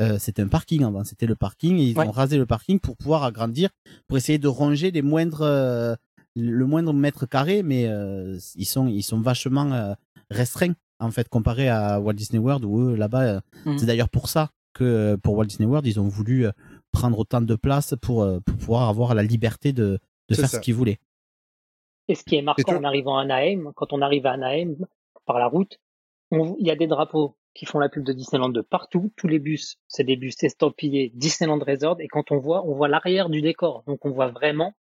[0.00, 2.06] euh, c'était un parking avant, c'était le parking et ils Ouais.
[2.06, 3.70] ont rasé le parking pour pouvoir agrandir,
[4.06, 5.94] pour essayer de ronger les moindres euh,
[6.36, 9.94] le moindre mètre carré, mais euh, ils sont ils sont vachement euh,
[10.30, 13.78] restreints en fait comparé à Walt Disney World où eux là-bas euh, Mhm.
[13.78, 16.52] c'est d'ailleurs pour ça que pour Walt Disney World ils ont voulu euh,
[16.92, 19.98] prendre autant de place pour, euh, pour pouvoir avoir la liberté de,
[20.32, 20.56] faire ça.
[20.58, 20.98] ce qu'ils voulaient.
[22.08, 24.74] Et ce qui est marquant en arrivant à Anaheim, quand on arrive à Anaheim
[25.26, 25.78] par la route,
[26.30, 29.12] on- il y a des drapeaux qui font la pub de Disneyland de partout.
[29.16, 31.96] Tous les bus, c'est des bus estampillés Disneyland Resort.
[32.00, 33.82] Et quand on voit, on voit l'arrière du décor.
[33.86, 34.72] Donc on voit vraiment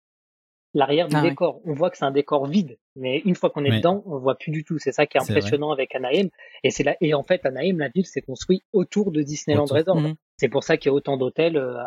[0.75, 1.31] l'arrière du Ah ouais.
[1.31, 1.63] décor.
[1.65, 2.77] On voit que c'est un décor vide.
[2.95, 3.79] Mais une fois qu'on est Ouais.
[3.79, 4.79] dedans, on voit plus du tout.
[4.79, 5.31] C'est ça qui est vrai.
[5.33, 6.29] impressionnant avec Anaheim.
[6.63, 9.77] Et c'est là, et en fait, Anaheim, la ville s'est construite autour de Disneyland Autour.
[9.79, 10.01] Resort.
[10.01, 10.15] Mhm.
[10.37, 11.79] C'est pour ça qu'il y a autant d'hôtels euh,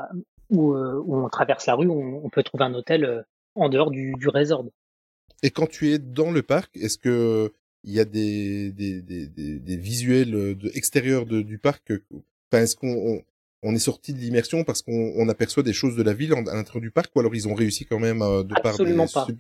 [0.50, 3.22] où, euh, où on traverse la rue, on, on peut trouver un hôtel euh,
[3.54, 4.66] en dehors du, du resort.
[5.44, 9.28] Et quand tu es dans le parc, est-ce que il y a des, des, des,
[9.28, 11.92] des, des visuels euh, de, extérieurs de, du parc
[12.54, 13.22] Enfin, est-ce qu'on on,
[13.64, 16.46] on est sorti de l'immersion parce qu'on on aperçoit des choses de la ville en-
[16.48, 19.06] à l'intérieur du parc ou alors ils ont réussi quand même euh, de par Absolument
[19.06, 19.26] des pas.
[19.26, 19.40] sub-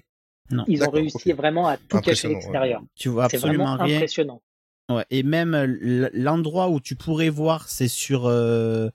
[0.51, 0.63] Non.
[0.67, 2.39] Ils ont réussi vraiment à tout cacher Impressionnant, ouais.
[2.41, 2.83] l'extérieur.
[2.95, 3.97] Tu vois C'est absolument vraiment rien.
[3.97, 4.41] impressionnant.
[4.89, 8.89] Ouais, et même euh, l'endroit où tu pourrais voir, c'est sur euh,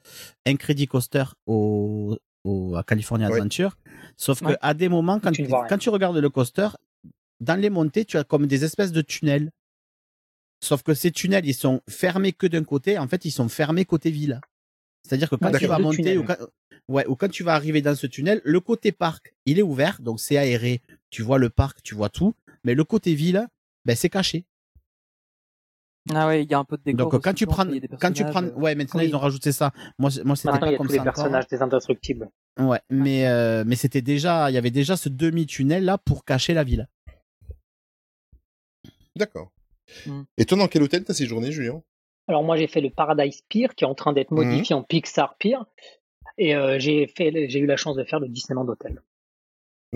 [0.47, 3.37] Incredi Coaster au, au, à California Ouais.
[3.37, 3.77] Adventure.
[4.17, 4.57] Sauf que Ouais.
[4.61, 6.69] à des moments, quand Tu quand tu regardes le coaster,
[7.41, 9.51] dans les montées, tu as comme des espèces de tunnels.
[10.63, 12.99] Sauf que ces tunnels, ils sont fermés que d'un côté.
[12.99, 14.41] En fait, ils sont fermés côté ville.
[15.03, 16.37] C'est-à-dire que quand Ouais, tu vas monter ou quand,
[16.89, 20.01] ouais, ou quand tu vas arriver dans ce tunnel, le côté parc, il est ouvert,
[20.01, 20.81] donc c'est aéré.
[21.11, 22.35] Tu vois le parc, tu vois tout.
[22.65, 23.47] Mais le côté ville,
[23.85, 24.45] ben, c'est caché.
[26.15, 27.11] Ah ouais, il y a un peu de décor.
[27.11, 27.67] Donc quand tu prends,
[28.01, 29.09] quand tu prends, euh, ouais, maintenant oui.
[29.09, 29.73] ils ont rajouté ça.
[29.99, 31.15] Moi, moi c'était Maintenant, il pas y a comme tous les ça encore.
[31.15, 32.29] personnages des indestructibles.
[32.61, 36.25] Ouais, mais euh, mais c'était déjà, il y avait déjà ce demi tunnel là pour
[36.25, 36.89] cacher la ville.
[39.17, 39.51] D'accord.
[40.07, 40.23] Mm.
[40.39, 41.83] Et toi, dans quel hôtel t'as séjourné, Julien?
[42.29, 44.45] Alors moi, j'ai fait le Paradise Pier, qui est en train d'être Mhm.
[44.45, 45.57] modifié en Pixar Pier.
[46.39, 49.01] Et euh, j'ai fait, j'ai eu la chance de faire le Disneyland Hotel.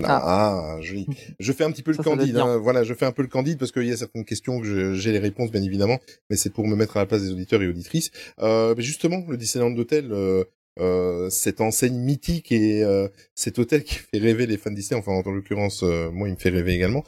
[0.05, 1.07] Ah, joli.
[1.39, 2.37] Je fais un petit peu le Ça, candide.
[2.39, 2.57] hein.
[2.57, 5.13] Voilà, je fais un peu le candide parce qu'il y a certaines questions que j'ai
[5.13, 5.99] les réponses, bien évidemment,
[6.31, 8.11] mais c'est pour me mettre à la place des auditeurs et auditrices.
[8.39, 10.45] Euh, mais justement, le Disneyland Hotel, euh,
[10.79, 12.83] euh, cette enseigne mythique et
[13.35, 16.51] cet hôtel qui fait rêver les fans Disney, enfin en l'occurrence, moi, il me fait
[16.51, 17.05] rêver également.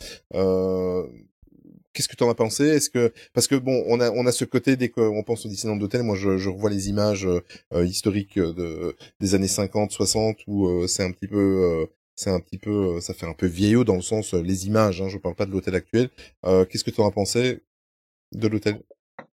[1.93, 2.65] Euh, Qu'est-ce que tu en as pensé?
[2.65, 5.49] Est-ce que parce que bon, on a on a ce côté dès qu'on pense au
[5.49, 7.41] Disneyland Hotel, moi je, je revois les images euh,
[7.75, 12.31] euh, historiques de des années 50, 60 où euh, c'est un petit peu euh, c'est
[12.31, 15.03] un petit peu euh, ça fait un peu vieillot dans le sens euh, les images.
[15.03, 16.09] Hein, je parle pas de l'hôtel actuel.
[16.45, 17.63] Euh, Qu'est-ce que tu en as pensé
[18.33, 18.83] de l'hôtel?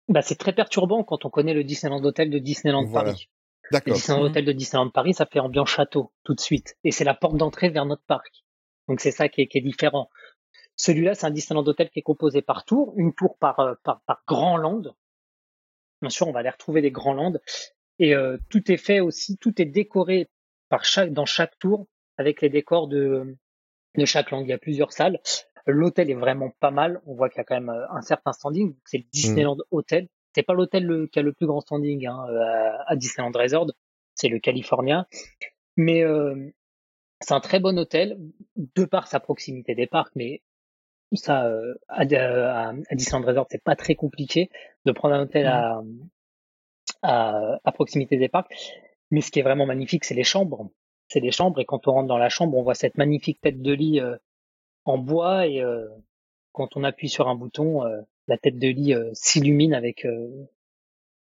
[0.09, 3.11] Bah, c'est très perturbant quand on connaît le Disneyland Hotel de Disneyland Voilà.
[3.13, 3.29] Paris.
[3.65, 3.95] Le D'accord.
[3.95, 4.31] Disneyland Mhm.
[4.31, 6.77] Hotel de Disneyland Paris, ça fait ambiance château tout de suite.
[6.85, 8.45] Et c'est la porte d'entrée vers notre parc.
[8.89, 10.09] Donc c'est ça qui est, qui est différent.
[10.77, 14.01] Celui-là, c'est un Disneyland Hotel qui est composé par tour, une tour par, euh, par,
[14.03, 14.83] par grand land.
[16.03, 17.33] Bien sûr, on va aller retrouver des grands lands.
[17.99, 20.29] Et euh, tout est fait aussi, tout est décoré
[20.69, 21.87] par chaque, dans chaque tour
[22.19, 23.37] avec les décors de,
[23.97, 24.43] de chaque land.
[24.43, 25.19] Il y a plusieurs salles.
[25.67, 27.01] L'hôtel est vraiment pas mal.
[27.07, 28.77] On voit qu'il y a quand même euh, un certain standing.
[28.85, 30.09] C'est le Disneyland Hotel.
[30.35, 33.73] C'est pas l'hôtel qui a le plus grand standing hein, euh, à, à Disneyland Resort.
[34.15, 35.09] C'est le California.
[35.77, 36.51] Mais euh,
[37.21, 38.19] c'est un très bon hôtel
[38.57, 40.15] de par sa proximité des parcs.
[40.15, 40.43] Mais
[41.13, 44.51] ça, euh, à, à, à Disneyland Resort, c'est pas très compliqué
[44.85, 45.81] de prendre un hôtel à,
[47.03, 48.53] à, à proximité des parcs.
[49.11, 50.71] Mais ce qui est vraiment magnifique, c'est les chambres.
[51.09, 53.63] C'est les chambres et quand on rentre dans la chambre, on voit cette magnifique tête
[53.63, 54.17] de lit euh,
[54.85, 55.87] en bois et euh,
[56.53, 60.49] quand on appuie sur un bouton, euh, la tête de lit euh, s'illumine avec euh,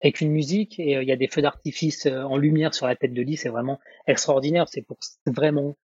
[0.01, 2.87] avec une musique et euh, il y a des feux d'artifice euh, en lumière sur
[2.87, 3.37] la tête de lit.
[3.37, 4.69] C'est vraiment extraordinaire.
[4.69, 5.77] C'est pour vraiment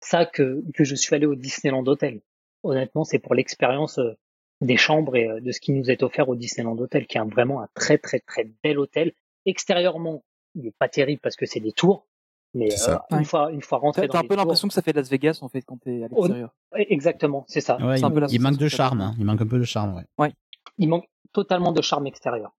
[0.00, 2.20] ça que que je suis allé au Disneyland Hotel.
[2.62, 4.12] Honnêtement, c'est pour l'expérience euh,
[4.60, 7.24] des chambres et euh, de ce qui nous est offert au Disneyland Hotel, qui est
[7.24, 9.12] vraiment un très très très bel hôtel
[9.46, 12.06] extérieurement, il est pas terrible parce que c'est des tours.
[12.54, 15.08] Mais euh, une fois, une fois rentré T'as un peu l'impression que ça fait Las
[15.10, 16.54] Vegas en fait quand t'es à l'extérieur.
[16.74, 17.76] Exactement, c'est ça.
[17.76, 19.00] Ouais, C'est un il, peu la il manque de charme.
[19.02, 19.14] hein.
[19.18, 20.32] Il manque un peu de charme, ouais.
[20.78, 22.54] Il manque totalement de charme extérieur.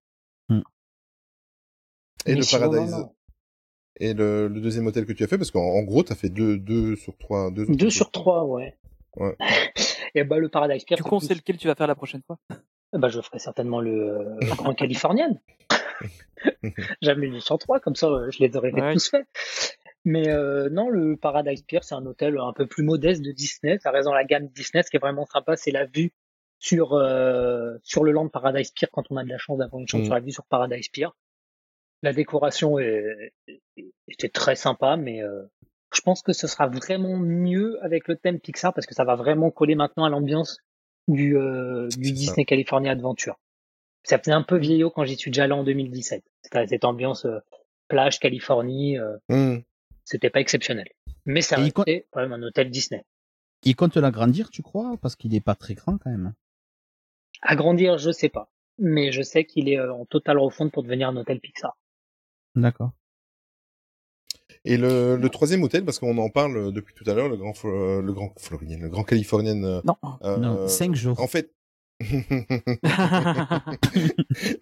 [2.26, 2.90] Et Mais le sinon, Paradise.
[2.92, 3.14] non, non.
[3.96, 6.28] Et le, le deuxième hôtel que tu as fait, parce qu'en en gros, t'as fait
[6.28, 7.50] deux, deux sur trois.
[7.50, 8.76] Deux, Deux sur trois, ouais.
[9.16, 9.36] Ouais.
[10.14, 10.96] Et bah le Paradise Pier.
[10.96, 12.38] Tu c'est conseilles plus- lequel tu vas faire la prochaine fois?
[12.92, 15.40] Bah je ferai certainement le euh, le Grand Californian.
[17.16, 18.92] Mis sur trois, comme ça euh, je les aurais Ouais.
[18.94, 19.26] tous faits.
[20.04, 23.78] Mais euh, non, le Paradise Pier, c'est un hôtel un peu plus modeste de Disney.
[23.80, 24.82] Ça reste dans la gamme Disney.
[24.82, 26.12] Ce qui est vraiment sympa, c'est la vue
[26.58, 29.88] sur euh, sur le land Paradise Pier quand on a de la chance d'avoir une
[29.88, 30.04] chance Mm.
[30.06, 31.08] sur la vue sur Paradise Pier.
[32.02, 33.34] La décoration est,
[34.08, 35.42] était très sympa, mais euh,
[35.92, 39.16] je pense que ce sera vraiment mieux avec le thème Pixar parce que ça va
[39.16, 40.58] vraiment coller maintenant à l'ambiance
[41.08, 42.14] du, euh, du ça.
[42.14, 43.38] Disney California Adventure.
[44.04, 46.24] Ça faisait un peu vieillot quand j'y suis déjà allé en 2017.
[46.42, 47.38] C'était cette ambiance euh,
[47.88, 49.58] plage Californie, euh, Hmm.
[50.04, 50.88] c'était pas exceptionnel.
[51.26, 53.04] Mais ça restait quand même un hôtel Disney.
[53.64, 54.96] Il compte l'agrandir, tu crois?
[55.02, 56.32] Parce qu'il est pas très grand quand même.
[57.42, 61.08] Agrandir, je sais pas, mais je sais qu'il est euh, en totale refonte pour devenir
[61.08, 61.76] un hôtel Pixar.
[62.54, 62.92] D'accord.
[64.64, 67.54] Et le, le troisième hôtel, parce qu'on en parle depuis tout à l'heure, le grand,
[67.64, 69.62] euh, le grand Floridien, le grand Californien.
[69.64, 69.96] euh, Non.
[70.24, 71.18] euh, Non, cinq jours.
[71.20, 71.50] En fait.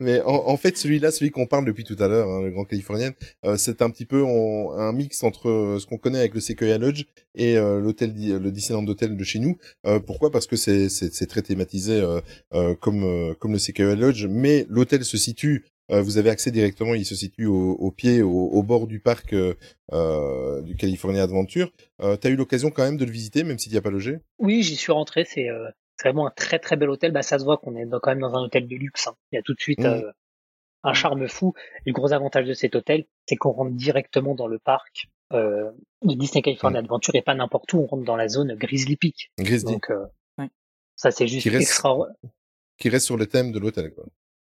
[0.01, 2.65] Mais en, en fait, celui-là, celui qu'on parle depuis tout à l'heure, hein, le Grand
[2.65, 3.13] Californien,
[3.45, 6.41] euh, c'est un petit peu en- un mix entre euh, ce qu'on connaît avec le
[6.41, 9.57] Sequoia Lodge et euh, l'hôtel, le Disneyland Hotel de chez nous.
[9.87, 10.31] Euh, pourquoi?
[10.31, 12.21] Parce que c'est c'est c'est très thématisé euh,
[12.55, 15.65] euh, comme euh, comme le Sequoia Lodge, mais l'hôtel se situe.
[15.91, 19.01] Euh, vous avez accès directement, il se situe au, au pied, au, au bord du
[19.01, 19.55] parc euh,
[19.93, 21.71] euh, du California Adventure.
[22.01, 24.19] Euh, T'as eu l'occasion quand même de le visiter, même s'il n'y a pas logé?
[24.39, 25.25] Oui, j'y suis rentré.
[25.25, 27.13] C'est euh, c'est vraiment un très très bel hôtel.
[27.13, 29.07] Bah, ça se voit qu'on est dans- quand même dans un hôtel de luxe.
[29.09, 29.15] hein.
[29.33, 29.87] Il y a tout de suite Mhm.
[29.87, 30.13] euh,
[30.85, 31.55] un charme fou.
[31.87, 35.71] Et le gros avantage de cet hôtel, c'est qu'on rentre directement dans le parc euh,
[36.05, 37.79] de Disney California Adventure et pas n'importe où.
[37.81, 39.31] On rentre dans la zone Grizzly Peak.
[39.39, 39.73] Grizzly.
[39.73, 40.07] Donc euh,
[40.39, 40.49] Ouais.
[40.97, 41.97] ça c'est juste Qui reste- extra.
[42.79, 43.93] Qui reste sur le thème de l'hôtel.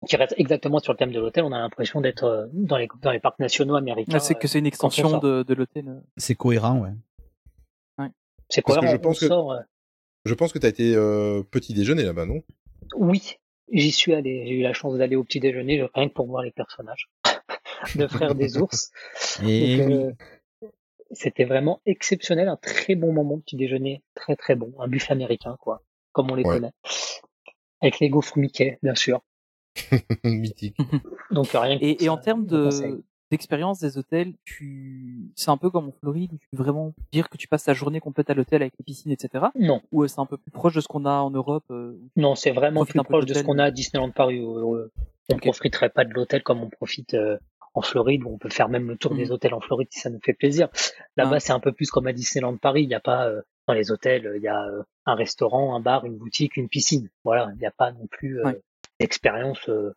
[0.08, 1.44] Qui reste exactement sur le thème de l'hôtel.
[1.44, 4.12] On a l'impression d'être euh, dans les dans les parcs nationaux américains.
[4.16, 5.88] Ah, c'est que c'est une euh, extension de, de l'hôtel.
[5.88, 6.00] euh.
[6.16, 6.90] C'est cohérent, ouais.
[8.48, 8.96] C'est Parce que cohérent.
[8.96, 9.56] je pense on que- sort,
[10.26, 12.42] Je pense que t'as été euh, petit déjeuner là-bas, non?
[12.94, 13.36] Oui,
[13.72, 14.44] j'y suis allé.
[14.46, 17.08] J'ai eu la chance d'aller au petit déjeuner, rien que pour voir les personnages
[17.96, 18.90] de Frères des Ours.
[19.42, 19.94] Et Donc, oui.
[19.94, 20.68] euh,
[21.12, 25.12] C'était vraiment exceptionnel, un très bon moment de petit déjeuner, très très bon, un buffet
[25.12, 26.56] américain quoi, comme on les Ouais.
[26.56, 26.72] connaît,
[27.80, 29.22] avec les gaufres Mickey bien sûr.
[30.24, 30.76] Mythique.
[31.30, 35.70] Donc rien que Et, et en termes de d'expérience des hôtels, tu c'est un peu
[35.70, 38.34] comme en Floride où tu peux vraiment dire que tu passes ta journée complète à
[38.34, 39.46] l'hôtel avec les piscines, etc.
[39.58, 41.64] Non, Ou euh, c'est un peu plus proche de ce qu'on a en Europe.
[41.70, 43.70] euh, non, c'est vraiment Profite plus un peu proche de de ce qu'on a à
[43.70, 44.40] Disneyland Paris.
[44.42, 44.92] où, euh,
[45.30, 45.40] on Ok.
[45.44, 47.38] profiterait pas de l'hôtel comme on profite euh,
[47.72, 50.10] en Floride, où on peut faire même le tour des hôtels en Floride si ça
[50.10, 50.68] nous fait plaisir.
[51.16, 51.40] Là-bas, Ah.
[51.40, 52.82] c'est un peu plus comme à Disneyland Paris.
[52.82, 55.80] Il n'y a pas euh, dans les hôtels, il y a euh, un restaurant, un
[55.80, 57.08] bar, une boutique, une piscine.
[57.24, 58.60] Voilà, il n'y a pas non plus euh, Ouais.
[59.02, 59.92] D'expérience euh,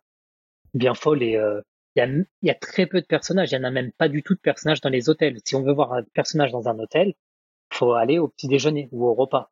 [0.74, 1.60] bien folle et euh,
[1.94, 3.52] il y, a, il y a très peu de personnages.
[3.52, 5.38] Il y en a même pas du tout de personnages dans les hôtels.
[5.44, 7.14] Si on veut voir un personnage dans un hôtel,
[7.72, 9.50] faut aller au petit déjeuner ou au repas.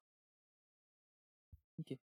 [1.79, 1.99] donc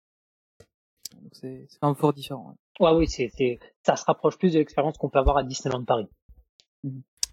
[1.34, 2.56] c'est c'est un fort différent.
[2.80, 2.88] ouais.
[2.88, 5.84] Ouais, oui, c'est, c'est, ça se rapproche plus de l'expérience qu'on peut avoir à Disneyland
[5.86, 6.08] Paris.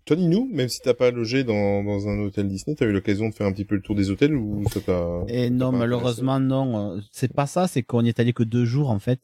[0.05, 3.29] Tony, nous, même si t'as pas logé dans, dans un hôtel Disney, t'as eu l'occasion
[3.29, 5.23] de faire un petit peu le tour des hôtels ou ça t'a...
[5.29, 6.97] Et non, malheureusement, non.
[6.97, 9.21] Euh, C'est pas ça, c'est qu'on y est allé que deux jours, en fait.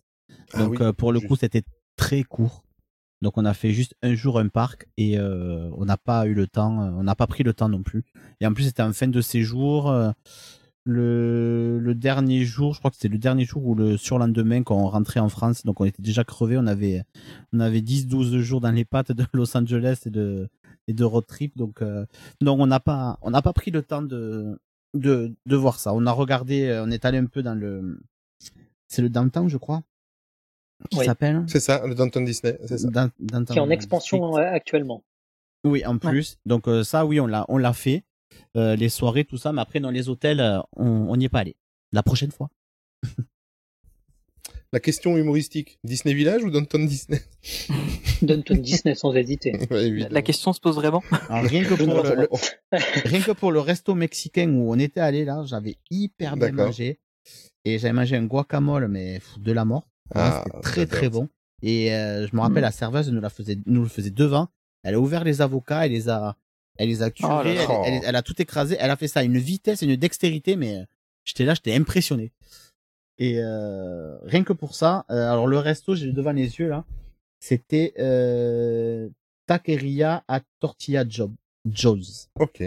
[0.52, 1.28] Ah Donc, oui, euh, pour le juste.
[1.28, 1.62] coup, c'était
[1.96, 2.64] très court.
[3.22, 6.34] Donc, on a fait juste un jour un parc et euh, on n'a pas eu
[6.34, 8.04] le temps, euh, on n'a pas pris le temps non plus.
[8.40, 9.90] Et en plus, c'était en fin de séjour.
[9.90, 10.10] euh,
[10.86, 14.76] le, le dernier jour, je crois que c'était le dernier jour ou le surlendemain quand
[14.76, 15.64] on rentrait en France.
[15.64, 16.58] Donc, on était déjà crevé.
[16.58, 17.04] On avait,
[17.52, 20.48] on avait 10-12 jours dans les pattes de Los Angeles et de,
[20.88, 21.56] et de road trip.
[21.56, 22.04] Donc, euh,
[22.42, 24.58] non, on n'a pas, on n'a pas pris le temps de,
[24.94, 25.94] de, de voir ça.
[25.94, 28.00] On a regardé, on est allé un peu dans le,
[28.88, 29.82] c'est le downtown, je crois,
[30.90, 31.04] qui Oui.
[31.06, 31.44] s'appelle.
[31.48, 32.88] C'est ça, le Downtown Disney, c'est ça.
[32.88, 35.02] Down- Downtown Qui est en expansion euh, actuellement.
[35.64, 36.38] Oui, en plus.
[36.46, 38.04] Donc euh, ça, oui, on l'a, on l'a fait.
[38.56, 39.52] Euh, les soirées, tout ça.
[39.52, 40.42] Mais après, dans les hôtels,
[40.76, 41.56] on n'y est pas allé.
[41.92, 42.50] La prochaine fois.
[44.72, 47.20] La question humoristique, Disney Village ou Downtown Disney?
[48.22, 49.52] Downtown Disney sans hésiter.
[49.70, 51.02] Ouais, La, question se pose vraiment.
[51.28, 52.28] Alors, rien que pour le, le-
[53.08, 56.66] rien que pour le resto mexicain où on était allé là, j'avais hyper bien D'accord.
[56.66, 56.98] mangé
[57.64, 59.86] et j'avais mangé un guacamole mais de la mort.
[60.14, 61.28] Ah, C'était très très bon.
[61.62, 62.66] Et euh, je me rappelle Mm.
[62.66, 64.48] la serveuse nous la faisait, nous le faisait devant.
[64.82, 66.36] Elle a ouvert les avocats, elle les a,
[66.76, 67.82] elle les a curés, Oh là elle, là.
[67.86, 68.76] elle- elle a tout écrasé.
[68.78, 70.84] Elle a fait ça à une vitesse une dextérité, mais euh,
[71.24, 72.32] j'étais là, j'étais impressionné.
[73.18, 76.84] Et euh, rien que pour ça, euh, alors le resto, j'ai devant les yeux là,
[77.40, 79.08] c'était euh,
[79.46, 81.32] Taqueria à Tortilla Job,
[81.64, 82.28] Joe's.
[82.38, 82.62] Ok.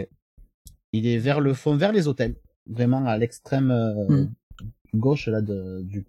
[0.92, 2.34] Il est vers le fond, vers les hôtels.
[2.66, 4.32] Vraiment à l'extrême euh, Mm.
[4.94, 6.04] Gauche là de, du.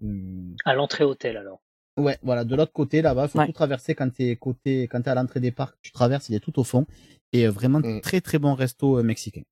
[0.64, 1.60] À l'entrée hôtel alors.
[1.98, 3.46] Ouais, voilà, de l'autre côté là-bas, faut Ouais.
[3.46, 6.40] tout traverser quand t'es côté, quand t'es à l'entrée des parcs, tu traverses, il est
[6.40, 6.86] tout au fond.
[7.32, 8.00] Et euh, vraiment Mm.
[8.00, 9.42] très très bon resto euh, mexicain.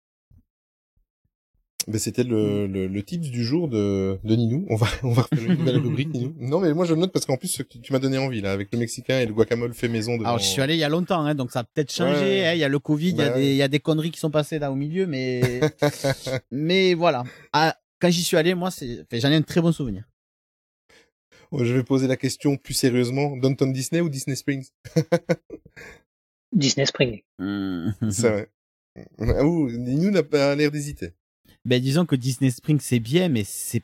[1.87, 4.67] Ben, c'était le, le, le tips du jour de, de Ninou.
[4.69, 6.35] On va, on va refaire une nouvelle rubrique, Ninou.
[6.39, 8.53] Non, mais moi, je le note parce qu'en plus, tu, tu m'as donné envie, là,
[8.53, 10.27] avec le mexicain et le guacamole fait maison devant...
[10.29, 12.21] Alors je suis allé il y a longtemps, hein, donc ça a peut-être changé.
[12.21, 12.47] Ouais.
[12.47, 13.51] hein, Il y a le Covid, il y a Bah des, ouais.
[13.53, 15.61] il y a des conneries qui sont passées là au milieu, mais
[16.51, 17.25] mais voilà.
[17.55, 20.05] Ah, quand j'y suis allé, moi, c'est, enfin, j'en ai un très bon souvenir.
[21.51, 23.37] Oh, je vais poser la question plus sérieusement.
[23.37, 24.69] Downton Disney ou Disney Springs?
[26.53, 27.23] Disney Spring.
[28.11, 28.51] C'est vrai.
[29.21, 31.13] Ah, ouh, Ninou n'a pas l'air d'hésiter.
[31.65, 33.83] Ben disons que Disney Springs c'est bien, mais c'est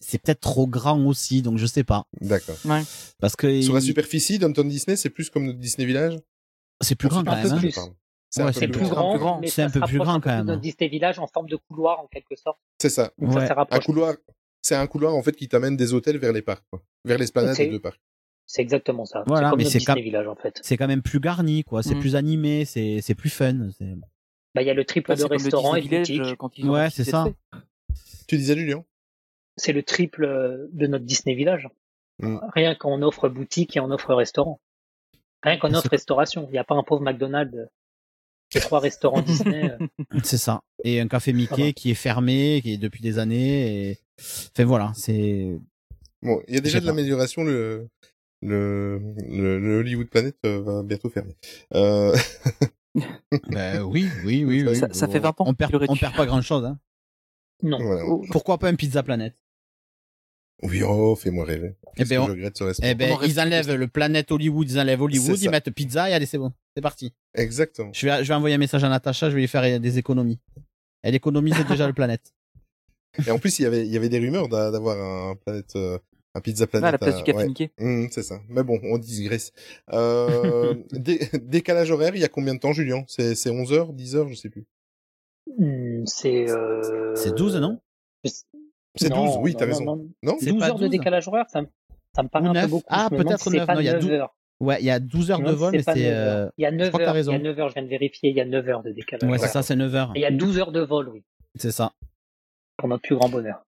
[0.00, 2.04] c'est peut-être trop grand aussi, donc je sais pas.
[2.20, 2.56] D'accord.
[2.64, 2.82] Ouais.
[3.20, 6.18] Parce que Sur la superficie, Downton Disney, c'est plus comme notre Disney Village?
[6.80, 7.52] c'est plus grand quand même.
[7.52, 7.94] hein.
[8.36, 9.40] Ouais, c'est peu C'est plus plus grand, grand, plus grand.
[9.40, 10.46] mais C'est ça un peu plus grand quand même.
[10.46, 12.58] d'un Disney Village en forme de couloir en quelque sorte.
[12.78, 13.12] C'est ça.
[13.18, 13.46] Donc Ouais.
[13.46, 14.14] ça Un couloir,
[14.62, 16.80] c'est un couloir, en fait, qui t'amène des hôtels vers les parcs, quoi.
[17.04, 18.00] Vers l'esplanade des deux parcs.
[18.46, 19.22] C'est exactement ça.
[19.26, 20.58] Voilà, comme mais c'est quand- Village en fait.
[20.62, 21.82] C'est quand même plus garni, quoi.
[21.82, 22.00] C'est Mm.
[22.00, 23.54] plus animé, c'est c'est plus fun.
[24.54, 27.04] Bah, il y a le triple de restaurants et Disney de quand ils Ouais, c'est
[27.04, 27.26] ça.
[28.28, 28.84] Tu disais, Julien?
[29.56, 31.68] C'est le triple de notre Disney Village.
[32.18, 32.38] Mm.
[32.54, 34.60] Rien qu'on offre boutique et on offre restaurant.
[35.42, 36.46] Rien qu'on offre restauration.
[36.48, 37.68] Il n'y a pas un pauvre McDonald's
[38.54, 39.70] et trois restaurants Disney.
[39.70, 39.86] euh.
[40.24, 40.62] C'est ça.
[40.84, 43.90] Et un café Mickey qui est fermé, qui est depuis des années.
[43.90, 43.98] Et...
[44.54, 45.50] Enfin voilà, c'est.
[46.22, 47.88] Bon, il y a déjà de l'amélioration, le,
[48.42, 51.36] le, le, le Hollywood Planet euh, va bientôt fermer.
[51.74, 52.16] Euh...
[53.48, 54.76] Ben oui, oui, oui, oui.
[54.76, 56.64] Ça- ça fait 20 ans On perd, on perd pas grand chose.
[56.66, 56.78] Hein.
[57.62, 57.78] Non.
[57.82, 58.04] voilà.
[58.30, 59.34] Pourquoi pas un Pizza Planet?
[60.62, 61.74] Oui, oh, fais-moi rêver.
[61.96, 62.88] Qu'est-ce ben, que on- je regrette ce restaurant.
[62.90, 66.26] Eh ben, ils enlèvent le Planète Hollywood, ils enlèvent Hollywood, ils mettent pizza et allez,
[66.26, 66.52] c'est bon.
[66.76, 67.12] C'est parti.
[67.34, 67.90] Exactement.
[67.92, 70.38] Je vais, je vais envoyer un message à Natacha, je vais lui faire des économies.
[71.02, 72.32] Elle économise déjà le Planète.
[73.26, 75.74] Et en plus, il y avait, il y avait des rumeurs d'a- d'avoir un planète,
[75.76, 75.98] euh,
[76.34, 76.88] un pizza planète.
[76.88, 77.72] Ah, la place à- du Café ouais.
[77.80, 78.40] Hum, c'est ça.
[78.48, 79.52] Mais bon, on digresse.
[79.92, 83.04] Euh, dé- décalage horaire, il y a combien de temps, Julien?
[83.08, 84.64] C'est, c'est 11 heures, 10 heures, je sais plus.
[85.58, 86.48] Hmm, C'est.
[86.48, 87.14] Euh...
[87.16, 87.80] C'est 12, non?
[88.94, 89.84] C'est Non, 12, oui, t'as raison.
[89.84, 90.06] non.
[90.22, 90.36] Non?
[90.40, 90.90] C'est 12 pas heures de 12.
[90.90, 91.68] décalage horaire, ça, me-
[92.14, 92.84] ça me paraît un peu beaucoup.
[92.88, 93.66] Ah, peut-être si c'est neuf.
[93.66, 94.34] pas Non, il y a 9 dou- heures.
[94.60, 95.94] Ouais, il y a 12 heures de vol, mais c'est.
[95.94, 97.16] 9 euh, Il y a je 9 crois que t'as heures.
[97.18, 98.92] Il y a 9 heures, je viens de vérifier, il y a 9 heures de
[98.92, 99.28] décalage.
[99.30, 100.12] Ouais, c'est ça, c'est 9 heures.
[100.14, 101.24] Et il y a 12 heures de vol, oui.
[101.56, 101.92] C'est ça.
[102.76, 103.64] Pour notre plus grand bonheur.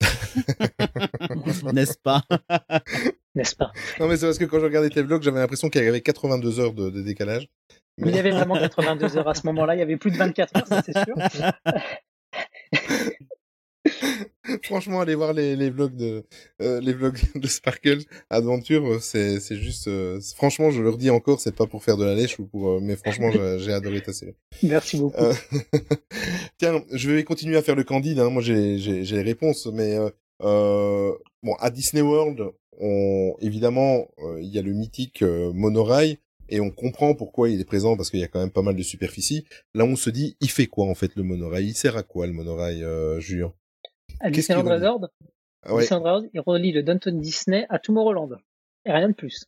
[1.72, 2.22] N'est-ce pas?
[3.34, 3.72] N'est-ce pas?
[4.00, 6.00] Non, mais c'est parce que quand je regardais tes vlogs, j'avais l'impression qu'il y avait
[6.00, 7.48] 82 heures de, de décalage.
[7.98, 9.74] Mais il y avait vraiment 82 heures à ce moment-là.
[9.74, 11.14] Il y avait plus de 24 heures, ça c'est sûr.
[14.64, 16.24] Franchement, allez voir les, les vlogs de
[16.62, 21.10] euh, les vlogs de Sparkle Adventure, euh, c'est c'est juste euh, franchement, je leur dis
[21.10, 24.00] encore, c'est pas pour faire de la lèche ou pour euh, mais franchement, j'ai adoré
[24.00, 24.34] ta série.
[24.62, 25.22] Merci beaucoup.
[25.22, 25.34] Euh,
[26.58, 28.30] Tiens, je vais continuer à faire le candide hein.
[28.30, 29.98] Moi, j'ai j'ai j'ai les réponses mais
[30.42, 32.42] euh, bon, à Disney World,
[32.80, 34.08] on évidemment,
[34.40, 36.18] il y a le mythique monorail
[36.48, 38.76] et on comprend pourquoi il est présent parce qu'il y a quand même pas mal
[38.76, 39.44] de superficie.
[39.74, 41.66] Là, on se dit, il fait quoi en fait le monorail?
[41.68, 43.52] Il sert à quoi le monorail, euh, Julien?
[44.20, 45.08] À Qu'est-ce Disneyland Resort,
[45.64, 45.82] Ah ouais.
[45.82, 48.30] Disneyland Resort, il relie le Downton Disney à Tomorrowland.
[48.84, 49.44] Et rien de plus.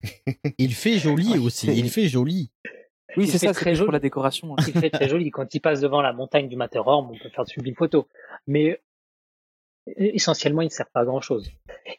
[0.58, 1.66] Il fait joli aussi.
[1.68, 2.52] Il fait joli.
[3.16, 3.92] Oui, c'est ça, très c'est pour joli.
[3.92, 4.52] la décoration.
[4.52, 4.62] hein.
[4.68, 5.30] Il fait très joli.
[5.30, 8.04] Quand il passe devant la montagne du Matterhorn, on peut faire de sublimes photos.
[8.46, 8.80] Mais
[9.88, 11.50] euh, essentiellement, il ne sert pas à grand chose.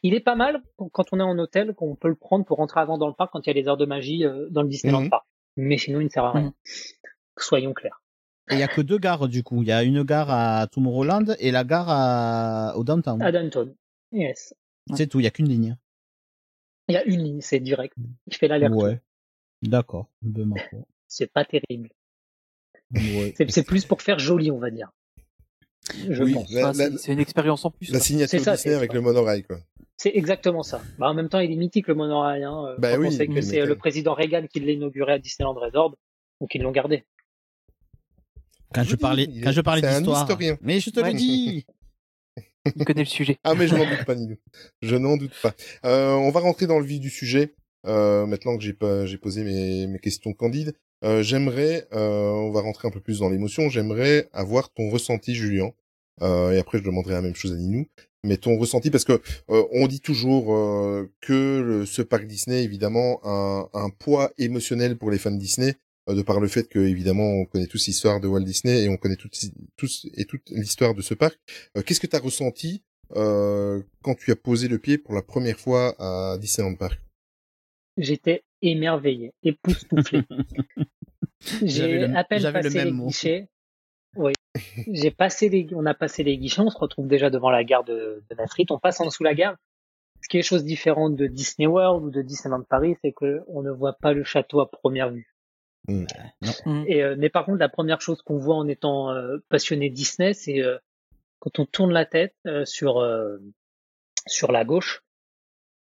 [0.02, 2.58] Il est pas mal pour- quand on est en hôtel, qu'on peut le prendre pour
[2.58, 4.62] rentrer avant dans le parc quand il y a les heures de magie euh, dans
[4.62, 5.10] le Disneyland Mhm.
[5.10, 5.26] Park.
[5.56, 6.54] Mais sinon, il ne sert à rien.
[7.36, 7.99] Soyons clairs.
[8.50, 9.62] Et il y a que deux gares du coup.
[9.62, 12.76] Il y a une gare à Tomorrowland et la gare à...
[12.76, 13.22] au downtown.
[13.22, 13.74] À Downton.
[14.12, 14.54] Yes.
[14.94, 15.76] C'est tout, il y a qu'une ligne.
[16.88, 17.94] Il y a une ligne, c'est direct.
[18.26, 18.82] Il fait l'aller-retour.
[18.82, 19.00] Ouais.
[19.62, 20.08] D'accord.
[20.22, 20.52] Ben.
[21.06, 21.90] C'est pas terrible.
[22.92, 23.34] Ouais.
[23.48, 24.90] C'est plus pour faire joli, on va dire.
[26.08, 26.76] Je Oui, pense.
[26.98, 27.90] c'est une expérience en plus.
[27.92, 29.58] La signature ça, Disney avec le monorail, quoi.
[29.96, 30.80] C'est exactement ça.
[30.98, 32.44] Bah, en même temps, il est mythique le monorail.
[32.44, 35.54] Hein, Bah oui, on sait que c'est le président Reagan qui l'a inauguré à Disneyland
[35.54, 35.96] Resort,
[36.40, 37.04] donc ils l'ont gardé.
[38.74, 40.22] Quand je parlais, est- quand je parlais d'histoire.
[40.22, 40.56] historien.
[40.62, 41.12] Mais je te Ouais.
[41.12, 41.66] le dis.
[42.76, 43.38] Il connaît le sujet.
[43.42, 44.36] Ah mais je n'en doute pas, Nino.
[44.82, 45.54] Je n'en doute pas.
[45.86, 47.54] Euh, on va rentrer dans le vif du sujet.
[47.86, 52.50] Euh, maintenant que j'ai pas, j'ai posé mes, mes questions candides, euh, j'aimerais, euh, on
[52.50, 53.70] va rentrer un peu plus dans l'émotion.
[53.70, 55.70] J'aimerais avoir ton ressenti, Julien.
[56.20, 57.86] Euh, et après, je demanderai la même chose à Ninou.
[58.22, 62.62] Mais ton ressenti, parce que euh, on dit toujours euh, que le- ce parc Disney,
[62.62, 63.30] évidemment, a
[63.72, 65.74] un, un poids émotionnel pour les fans Disney, euh,
[66.14, 68.96] de par le fait que, évidemment, on connaît tous l'histoire de Walt Disney et on
[68.96, 71.38] connaît tous et toute l'histoire de ce parc.
[71.76, 72.82] Euh, Qu'est-ce que tu as ressenti
[73.16, 77.00] euh, quand tu as posé le pied pour la première fois à Disneyland Park?
[77.96, 80.22] J'étais émerveillé, époustouflé.
[81.62, 83.06] J'avais J'ai le- à peine j'avais le passé les mot.
[83.06, 83.48] guichets.
[84.16, 84.32] Oui.
[84.92, 87.84] J'ai passé les, on a passé les guichets, on se retrouve déjà devant la gare
[87.84, 89.56] de, de Maastricht, on passe en dessous la gare.
[90.22, 93.62] Ce qui est chose différente de Disney World ou de Disneyland Paris, c'est que on
[93.62, 95.34] ne voit pas le château à première vue.
[95.88, 96.06] Mm.
[96.86, 100.34] Et, euh, mais par contre, la première chose qu'on voit en étant euh, passionné Disney,
[100.34, 100.78] c'est euh,
[101.38, 103.38] quand on tourne la tête euh, sur euh,
[104.26, 105.02] sur la gauche,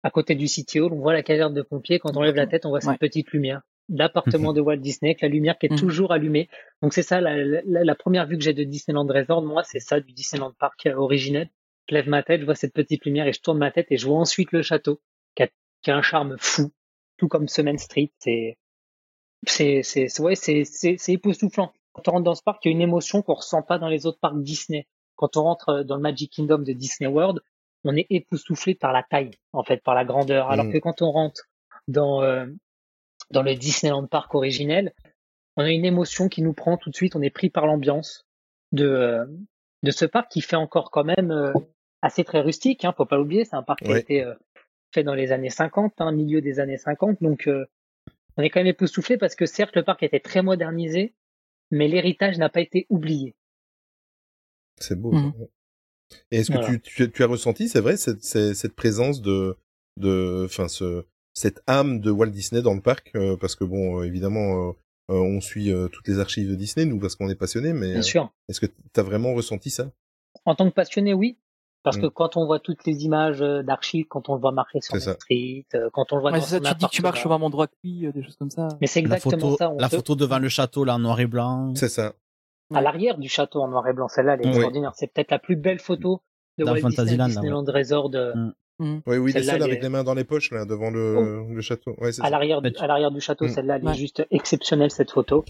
[0.02, 1.98] à côté du City Hall, on voit la caserne de pompiers.
[1.98, 5.20] Quand on lève la tête, on voit cette petite lumière l'appartement de Walt Disney, avec
[5.20, 6.48] la lumière qui est toujours allumée.
[6.82, 9.80] Donc c'est ça, la, la, la première vue que j'ai de Disneyland Resort, moi, c'est
[9.80, 11.50] ça, du Disneyland Park euh, originel.
[11.88, 13.98] Je lève ma tête, je vois cette petite lumière et je tourne ma tête et
[13.98, 15.02] je vois ensuite le château,
[15.34, 15.48] qui a,
[15.82, 16.72] qui a un charme fou,
[17.18, 18.10] tout comme Semaine Street.
[18.18, 18.56] C'est,
[19.50, 21.72] c'est, c'est, ouais, c'est, c'est, c'est époustouflant.
[21.92, 23.88] Quand on rentre dans ce parc, il y a une émotion qu'on ressent pas dans
[23.88, 24.86] les autres parcs Disney.
[25.16, 27.40] Quand on rentre euh, dans le Magic Kingdom de Disney World,
[27.84, 30.50] on est époustouflé par la taille, en fait, par la grandeur.
[30.50, 30.72] Alors Mm.
[30.72, 31.42] que quand on rentre
[31.86, 32.46] dans, euh,
[33.30, 34.92] dans le Disneyland Park originel,
[35.56, 38.26] on a une émotion qui nous prend tout de suite, on est pris par l'ambiance
[38.72, 39.24] de, euh,
[39.82, 41.52] de ce parc qui fait encore quand même euh,
[42.02, 44.34] assez très rustique, hein, faut pas l'oublier, c'est un parc qui a été euh,
[44.92, 47.66] fait dans les années 50, hein, milieu des années 50, donc euh,
[48.36, 51.14] on est quand même époustouflé parce que certes le parc été très modernisé,
[51.70, 53.34] mais l'héritage n'a pas été oublié.
[54.80, 55.12] C'est beau.
[55.12, 55.32] Ça.
[56.30, 56.68] Et est-ce que Voilà.
[56.68, 59.56] tu, tu, tu as ressenti, c'est vrai, cette, cette, cette présence de,
[59.96, 64.00] de, enfin, ce, cette âme de Walt Disney dans le parc, euh, parce que bon,
[64.00, 64.70] euh, évidemment,
[65.10, 67.90] euh, on suit euh, toutes les archives de Disney, nous, parce qu'on est passionnés, mais
[67.92, 68.32] Bien euh, sûr.
[68.48, 69.92] est-ce que tu as vraiment ressenti ça?
[70.44, 71.38] En tant que passionné, oui.
[71.84, 72.10] Parce que Mm.
[72.10, 75.12] quand on voit toutes les images euh, d'archives, quand on le voit marqué sur ça.
[75.14, 77.02] Street, euh, quand on le voit Ouais, dans c'est ça, son tu dis que tu
[77.02, 78.68] marches même endroit que lui, euh, des choses comme ça.
[78.80, 79.70] Mais c'est La exactement photo, ça.
[79.70, 81.74] on la photo devant le château, là, en noir et blanc.
[81.76, 82.14] C'est ça.
[82.74, 84.08] à l'arrière du château en noir et blanc.
[84.08, 84.50] Celle-là, elle est Oui.
[84.52, 84.92] extraordinaire.
[84.96, 86.22] C'est peut-être la plus belle photo
[86.58, 87.30] de Dans Walt Disney Fantasyland, là, ouais.
[87.34, 88.32] Disneyland Resort de-
[88.80, 90.64] Oui, oui, il est Celle-là, seul elle avec est- les mains dans les poches, là,
[90.64, 91.94] devant le, le château.
[92.00, 92.30] Ouais, c'est à ça.
[92.30, 93.44] l'arrière du, à l'arrière du château.
[93.44, 93.48] Mm.
[93.50, 95.44] Celle-là, elle est juste exceptionnelle cette photo.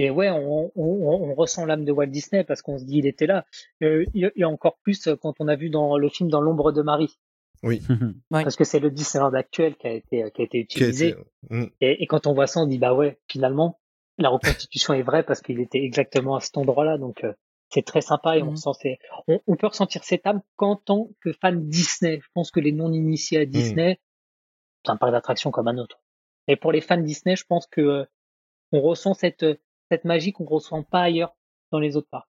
[0.00, 3.06] Et ouais, on, on, on ressent l'âme de Walt Disney parce qu'on se dit il
[3.06, 3.44] était là.
[3.82, 6.70] Euh, et et encore plus euh, quand on a vu dans le film Dans l'ombre
[6.72, 7.18] de Marie.
[7.64, 7.82] Oui.
[8.30, 11.08] Parce que c'est le Disneyland actuel qui a été, qui a été a utilisé.
[11.08, 11.20] été-
[11.50, 11.64] Mm.
[11.80, 13.80] Et, et quand on voit ça, on dit bah ouais, finalement,
[14.18, 16.98] la reconstitution est vraie parce qu'il était exactement à cet endroit-là.
[16.98, 17.32] Donc euh,
[17.70, 18.56] c'est très sympa et on Mhm.
[18.56, 22.20] sent ces- on, on peut ressentir cette âme qu'en tant que fan Disney.
[22.22, 23.98] Je pense que les non initiés à Disney,
[24.84, 26.00] c'est un parc d'attraction comme un autre.
[26.46, 28.04] Et pour les fans Disney, je pense que euh,
[28.72, 29.44] on ressent cette
[29.90, 31.34] cette magie qu'on ressent pas ailleurs
[31.70, 32.28] dans les autres parcs.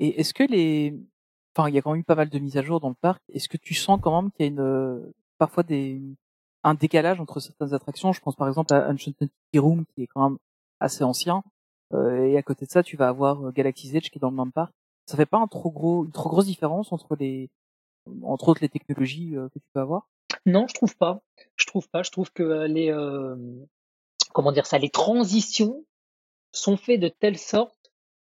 [0.00, 0.94] Et est-ce que les,
[1.54, 2.94] enfin, il y a quand même eu pas mal de mises à jour dans le
[2.94, 3.22] parc.
[3.32, 6.00] Est-ce que tu sens quand même qu'il y a une, euh, parfois des,
[6.62, 8.12] un décalage entre certaines attractions?
[8.12, 10.38] Je pense par exemple à Enchanted Room qui est quand même
[10.80, 11.42] assez ancien.
[11.94, 14.30] Euh, et à côté de ça, tu vas avoir euh, Galaxy's Edge qui est dans
[14.30, 14.72] le même parc.
[15.06, 17.50] Ça fait pas un trop gros, une trop grosse différence entre les,
[18.22, 20.08] entre autres les technologies euh, que tu peux avoir?
[20.46, 21.22] Non, je trouve pas.
[21.56, 22.02] Je trouve pas.
[22.02, 23.36] Je trouve que les euh,
[24.32, 25.84] comment dire ça, les transitions
[26.52, 27.92] sont faites de telle sorte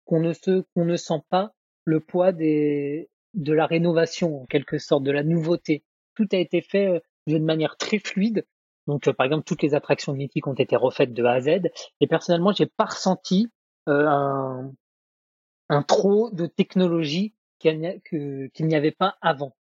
[0.05, 1.53] qu'on ne se qu'on ne sent pas
[1.85, 5.83] le poids des de la rénovation en quelque sorte, de la nouveauté.
[6.15, 8.45] Tout a été fait euh, d'une manière très fluide.
[8.87, 11.69] Donc, euh, par exemple, toutes les attractions mythiques ont été refaites de A à Z.
[12.01, 13.47] Et personnellement, j'ai pas ressenti
[13.87, 14.73] euh, un,
[15.69, 19.55] un trop de technologie qu'il n'y avait pas avant.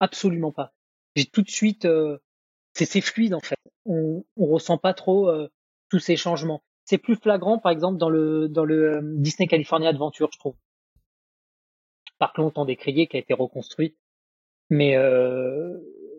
[0.00, 0.72] Absolument pas.
[1.16, 2.18] J'ai tout de suite, euh,
[2.74, 3.58] c'est fluide en fait.
[3.86, 5.30] On, on ressent pas trop
[5.90, 6.62] tous ces changements.
[6.84, 10.54] C'est plus flagrant, par exemple, dans le dans le Disney California Adventure, je trouve.
[12.18, 13.96] Parc longtemps décrié qui a été reconstruit,
[14.70, 15.78] mais euh,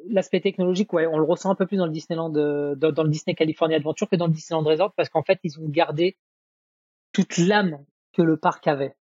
[0.09, 3.03] l'aspect technologique, ouais, on le ressent un peu plus dans le Disneyland, euh, dans, dans
[3.03, 6.18] le Disney California Adventure que dans le Disneyland Resort, parce qu'en fait, ils ont gardé
[7.13, 8.95] toute l'âme que le parc avait.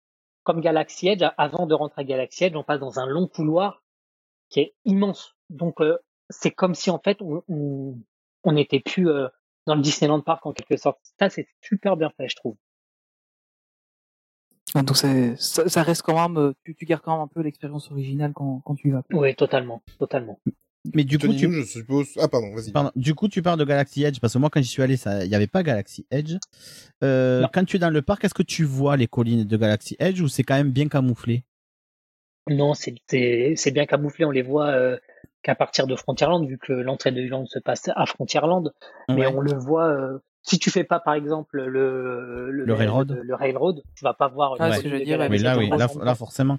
[0.44, 3.84] Comme Galaxy Edge, avant de rentrer à Galaxy Edge, on passe dans un long couloir
[4.50, 5.36] qui est immense.
[5.50, 5.98] Donc euh,
[6.30, 7.98] c'est comme si en fait on on,
[8.46, 9.28] on n'était plus euh,
[9.68, 11.00] dans le Disneyland Park en quelque sorte.
[11.20, 12.56] Ça c'est super bien fait, je trouve.
[14.74, 17.42] Ah, Donc ça, ça reste quand même, euh, tu, tu gardes quand même un peu
[17.42, 19.04] l'expérience originale quand, quand tu y vas.
[19.12, 20.40] Oui, totalement, totalement.
[20.94, 21.52] Mais du coup, tu...
[21.52, 22.10] Je suppose.
[22.18, 22.72] Ah, pardon, vas-y.
[22.72, 22.92] Pardon.
[22.96, 25.24] Du coup, tu parles de Galaxy Edge parce que moi, quand j'y suis allé, ça,
[25.24, 26.36] il n'y avait pas Galaxy Edge.
[27.04, 29.96] Euh, quand tu es dans le parc, est-ce que tu vois les collines de Galaxy
[29.98, 31.44] Edge ou c'est quand même bien camouflé?
[32.50, 34.26] Non, c'est bien camouflé.
[34.26, 34.98] On les voit euh,
[35.46, 38.74] qu'à partir de Frontierland, vu que l'entrée de Land se passe à Frontierland.
[39.10, 39.88] Mais on le voit.
[39.90, 43.12] euh, si tu fais pas, par exemple, le Le railroad.
[43.12, 44.56] le, le railroad, tu vas pas voir.
[44.60, 46.58] Ah, ce que je veux dire, Galaxy là, oui, là, là, forcément.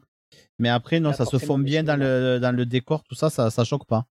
[0.58, 3.28] Mais après, non, Là, ça se fond bien dans le, dans le décor, tout ça,
[3.30, 4.06] ça, ça choque pas.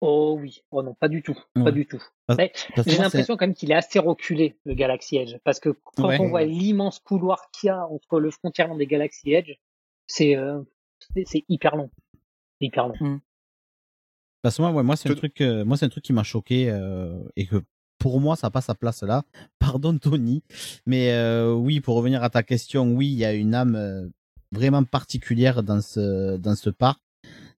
[0.00, 1.64] Oh oui, oh non, pas du tout, Ouais.
[1.64, 2.02] pas du tout.
[2.36, 2.52] Mais
[2.86, 6.18] J'ai l'impression quand même qu'il est assez reculé, le Galaxy Edge, parce que quand Ouais.
[6.20, 9.52] on voit l'immense couloir qu'il y a entre le Frontierland et Galaxy Edge,
[10.06, 10.60] c'est euh,
[11.24, 11.90] c'est hyper long,
[12.60, 13.20] C'est hyper long.
[14.44, 16.22] Parce que moi, ouais, moi c'est un truc, euh, moi c'est un truc qui m'a
[16.22, 17.62] choqué euh, et que
[17.98, 19.22] pour moi ça passe à place là.
[19.58, 20.42] Pardon Tony,
[20.84, 24.06] mais euh, oui, pour revenir à ta question, oui, il y a une âme euh,
[24.52, 27.00] vraiment particulière dans ce dans ce parc.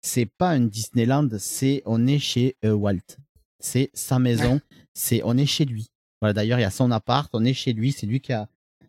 [0.03, 3.17] C'est pas un Disneyland, c'est on est chez euh, Walt.
[3.61, 4.61] C'est sa maison,
[4.93, 5.87] c'est on est chez lui.
[6.21, 8.47] Voilà, d'ailleurs il y a son appart, on est chez lui, c'est lui qui a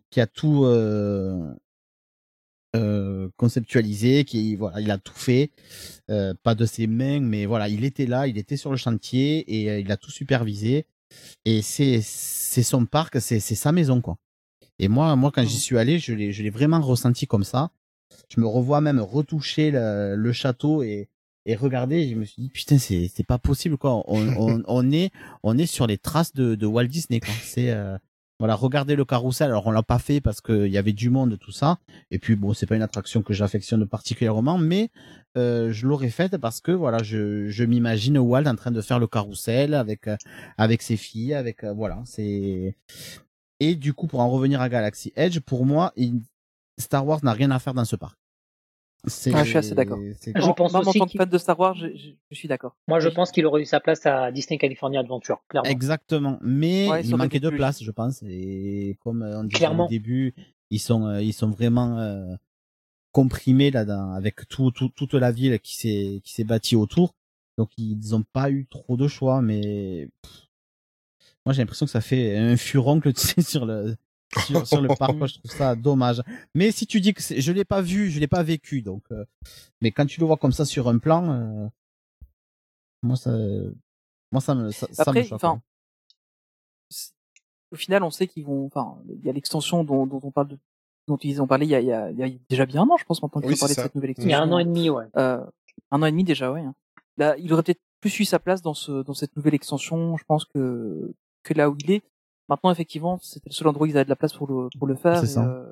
[0.09, 0.65] qui a tout
[2.75, 5.51] euh, conceptualisé, qui voilà, il a tout fait,
[6.09, 9.43] euh, pas de ses mains, mais voilà, il était là, il était sur le chantier
[9.47, 10.85] et euh, il a tout supervisé.
[11.45, 14.17] Et c'est c'est son parc, c'est c'est sa maison quoi.
[14.79, 17.71] Et moi moi quand j'y suis allé, je l'ai je l'ai vraiment ressenti comme ça.
[18.29, 21.09] Je me revois même retoucher le, le château et
[21.47, 24.03] et regarder, je me suis dit putain c'est c'est pas possible quoi.
[24.07, 25.11] On, on, on est
[25.43, 27.33] on est sur les traces de, de Walt Disney quoi.
[27.43, 27.71] C'est
[28.39, 29.47] voilà, regarder le carrousel.
[29.47, 31.77] Alors on l'a pas fait parce qu'il y avait du monde tout ça.
[32.11, 34.89] Et puis bon, c'est pas une attraction que j'affectionne particulièrement, mais
[35.37, 38.99] euh, je l'aurais faite parce que voilà, je, je m'imagine Walt en train de faire
[38.99, 40.17] le carrousel avec euh,
[40.57, 42.75] avec ses filles, avec euh, voilà, c'est.
[43.61, 45.93] Et du coup, pour en revenir à Galaxy Edge, pour moi,
[46.77, 48.17] Star Wars n'a rien à faire dans ce parc.
[49.33, 49.99] Ah, je suis assez d'accord.
[49.99, 52.35] Je pense Moi, en aussi tant que qu'il- fan de Star Wars, je, je- je
[52.35, 52.75] suis d'accord.
[52.87, 55.69] Moi, je pense qu'il aurait eu sa place à Disney California Adventure, clairement.
[55.69, 56.37] Exactement.
[56.41, 57.57] Mais Ouais, il manquait de plus.
[57.57, 58.23] place, je pense.
[58.23, 60.33] Et comme euh, on disait au début,
[60.71, 62.35] ils sont, euh, ils sont vraiment euh,
[63.11, 67.13] comprimés là dans, avec tout, tout, toute la ville qui s'est, qui s'est bâtie autour.
[67.57, 69.41] Donc ils n'ont pas eu trop de choix.
[69.41, 70.31] Mais pff,
[71.45, 73.95] moi j'ai l'impression que ça fait un furoncle tu sais, sur le
[74.45, 75.13] sur, sur le parc.
[75.15, 76.21] Moi, je trouve ça dommage.
[76.53, 78.81] Mais si tu dis que je l'ai pas vu, je l'ai pas vécu.
[78.81, 79.25] Donc, euh,
[79.81, 81.67] mais quand tu le vois comme ça sur un plan, euh,
[83.03, 83.31] moi ça,
[84.31, 85.35] moi ça me, ça, ça me Après, choque.
[85.35, 85.61] enfin,
[86.89, 87.13] c'est-
[87.71, 90.47] au final, on sait qu'ils vont, enfin, il y a l'extension dont, dont on parle
[90.49, 90.57] de,
[91.07, 92.83] dont ils ont parlé il y a, il y a, il y a déjà bien
[92.83, 94.29] un an, je pense, maintenant qu'ils Oui, ont parlé de cette nouvelle extension.
[94.29, 95.05] Il y a un an et demi, ouais.
[95.17, 95.43] Euh,
[95.91, 96.61] un an et demi déjà, ouais.
[96.61, 96.73] hein.
[97.17, 100.23] Là, il aurait peut-être plus eu sa place dans ce, dans cette nouvelle extension, je
[100.25, 101.13] pense que,
[101.43, 102.03] que là où il est.
[102.49, 104.87] Maintenant, effectivement, c'était le seul endroit où ils avaient de la place pour le, pour
[104.87, 105.19] le faire.
[105.25, 105.71] C'est euh,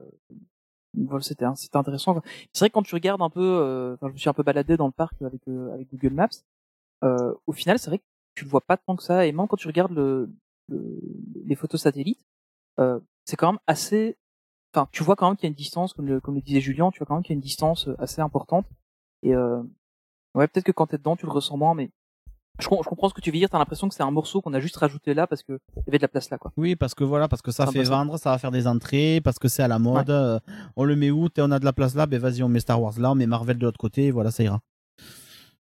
[0.95, 2.21] voilà, c'était, c'était intéressant.
[2.51, 4.43] C'est vrai que quand tu regardes un peu, euh, enfin, je me suis un peu
[4.43, 6.29] baladé dans le parc avec, euh, avec Google Maps.
[7.03, 8.03] Euh, au final, c'est vrai que
[8.35, 9.25] tu le vois pas tant que ça.
[9.25, 10.31] Et même quand tu regardes le,
[10.69, 10.99] le-
[11.45, 12.23] les photos satellites,
[12.79, 14.17] euh, c'est quand même assez.
[14.73, 16.59] Enfin, tu vois quand même qu'il y a une distance, comme le, comme le disait
[16.61, 18.65] Julien, tu vois quand même qu'il y a une distance assez importante.
[19.21, 19.61] Et euh,
[20.35, 21.91] ouais, peut-être que quand t'es dedans, tu le ressens moins, mais
[22.59, 23.49] je, com- je comprends ce que tu veux dire.
[23.49, 25.89] T'as l'impression que c'est un morceau qu'on a juste rajouté là parce que il y
[25.89, 26.51] avait de la place là, quoi.
[26.57, 29.39] Oui, parce que voilà, parce que ça fait vendre, ça va faire des entrées, parce
[29.39, 30.09] que c'est à la mode.
[30.09, 30.39] euh,
[30.75, 32.59] on le met où T'es- On a de la place là, ben vas-y, on met
[32.59, 34.59] Star Wars là, on met Marvel de l'autre côté, voilà, ça ira.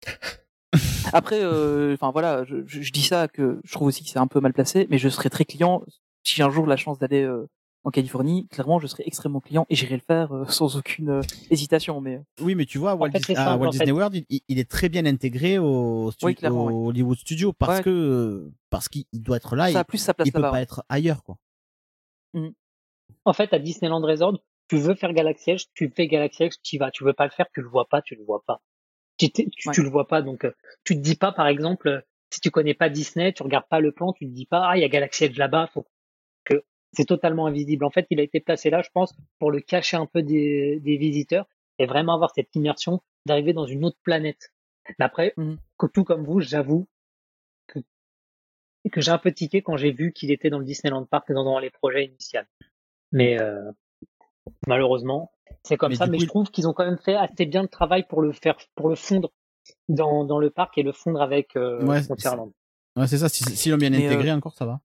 [1.14, 4.20] Après, euh, enfin voilà, je, je, je dis ça que je trouve aussi que c'est
[4.20, 5.82] un peu mal placé, mais je serais très client
[6.24, 7.48] si j'ai un jour la chance d'aller euh,
[7.86, 8.48] en Californie.
[8.50, 12.02] Clairement, je serais extrêmement client et j'irai le faire euh, sans aucune euh, hésitation.
[12.02, 13.92] Mais Oui, mais tu vois, Walt, fait, Dis- c'est à Walt en Disney fait.
[13.94, 16.74] World, il- est très bien intégré au, stu- Oui, au oui.
[16.90, 17.84] Hollywood Studio parce Ouais.
[17.84, 20.42] que parce qu'il il doit être là, ça il, a plus sa place il peut
[20.42, 20.62] pas ouais.
[20.62, 21.38] être ailleurs, quoi.
[23.24, 26.76] En fait, à Disneyland Resort, tu veux faire Galaxy Edge, tu fais Galaxy Edge, tu
[26.76, 26.92] y vas.
[26.92, 28.62] Tu veux pas le faire, tu le vois pas, tu le vois pas.
[29.18, 29.74] Tu, tu, Ouais.
[29.74, 30.52] tu le vois pas, donc euh,
[30.84, 33.80] tu te dis pas, par exemple, euh, si tu connais pas Disney, tu regardes pas
[33.80, 35.86] le plan, tu te dis pas, ah, il y a Galaxy Edge là-bas, faut
[36.94, 37.84] c'est totalement invisible.
[37.86, 40.80] En fait, il a été placé là, je pense, pour le cacher un peu des,
[40.80, 41.46] des visiteurs
[41.80, 44.54] et vraiment avoir cette immersion d'arriver dans une autre planète.
[45.00, 45.58] Mais après, Mhm.
[45.78, 46.88] que tout comme vous, j'avoue
[47.68, 47.80] que,
[48.92, 51.44] que j'ai un peu tiqué quand j'ai vu qu'il était dans le Disneyland Park dans,
[51.44, 52.42] dans les projets initiaux.
[53.12, 53.72] Mais euh,
[54.68, 55.32] malheureusement,
[55.64, 56.06] c'est comme Mais ça.
[56.08, 58.32] Mais coup, je trouve qu'ils ont quand même fait assez bien le travail pour le
[58.32, 59.32] faire, pour le fondre
[59.90, 62.52] dans, dans le parc et le fondre avec euh, Ouais, Frontierland.
[62.96, 63.28] Ouais, c'est ça.
[63.30, 64.80] Si, si l'ont bien Mais, intégré, euh, encore ça va.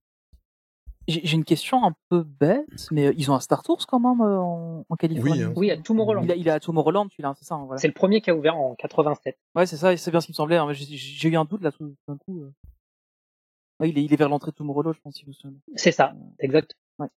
[1.08, 3.98] J'ai j'ai une question un peu bête, mais euh, ils ont un Star Tours quand
[3.98, 5.32] même euh, en, en Californie?
[5.32, 5.52] Oui, hein.
[5.56, 6.22] Oui, à Tomorrowland.
[6.24, 7.54] Il, a, il est à Tomorrowland, celui-là, c'est ça.
[7.56, 7.80] hein, voilà.
[7.80, 9.36] C'est le premier qui a ouvert en 87.
[9.54, 10.56] Ouais, c'est ça, c'est bien ce qui me semblait.
[10.56, 12.42] hein, J'ai j'ai eu un doute là tout d'un coup.
[12.42, 12.52] euh.
[13.80, 15.34] Ouais, il, est, il est vers l'entrée de Tomorrowland, je pense, si bien.
[15.74, 16.76] C'est ça, exact.
[16.98, 17.08] Ouais.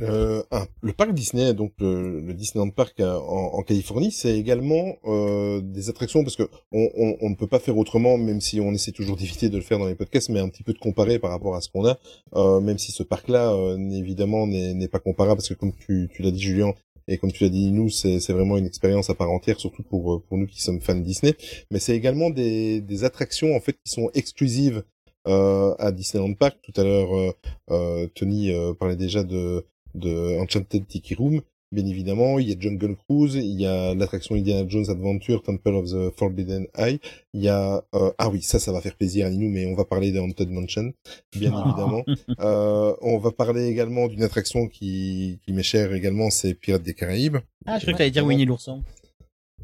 [0.00, 0.42] Euh,
[0.80, 5.60] le parc Disney, donc le, le Disneyland Park euh, en, en Californie, c'est également euh,
[5.60, 6.42] des attractions parce que
[6.72, 9.56] on, on, on ne peut pas faire autrement, même si on essaie toujours d'éviter de
[9.56, 11.68] le faire dans les podcasts, mais un petit peu de comparer par rapport à ce
[11.68, 11.98] qu'on a,
[12.34, 16.22] euh, même si ce parc-là, euh, évidemment, n'est pas comparable parce que comme tu, tu
[16.22, 16.74] l'as dit, Julien,
[17.06, 20.22] et comme tu l'as dit, nous, c'est vraiment une expérience à part entière, surtout pour
[20.22, 21.34] pour nous qui sommes fans de Disney.
[21.70, 24.82] Mais c'est également des, des attractions en fait qui sont exclusives
[25.28, 26.58] euh, à Disneyland Park.
[26.62, 27.32] Tout à l'heure, euh,
[27.70, 29.64] euh, Tony euh, parlait déjà de
[29.94, 31.40] de Enchanted Tiki Room.
[31.72, 35.74] Bien évidemment, il y a Jungle Cruise, il y a l'attraction Indiana Jones Adventure, Temple
[35.74, 37.00] of the Forbidden Eye.
[37.32, 39.74] Il y a euh, ah oui, ça, ça va faire plaisir à nous, mais on
[39.74, 40.92] va parler de Haunted Mansion,
[41.36, 41.64] bien Ah.
[41.66, 42.04] évidemment.
[42.40, 46.94] Euh, on va parler également d'une attraction qui qui m'est chère également, c'est Pirates des
[46.94, 47.38] Caraïbes.
[47.66, 48.82] Ah, je croyais que t'allais dire Winnie l'ourson.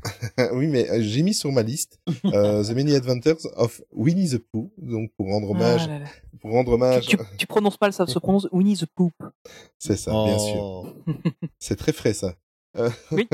[0.52, 4.38] oui, mais euh, j'ai mis sur ma liste euh, The Many Adventures of Winnie the
[4.38, 6.06] Pooh, donc pour rendre hommage, Ah là là.
[6.40, 9.12] pour rendre hommage, Tu, tu prononces pas, ça se prononce Winnie the Poop.
[9.78, 10.86] c'est ça, bien Oh.
[11.04, 11.14] sûr.
[11.58, 12.34] C'est très frais ça.
[12.78, 13.28] Euh, Oui.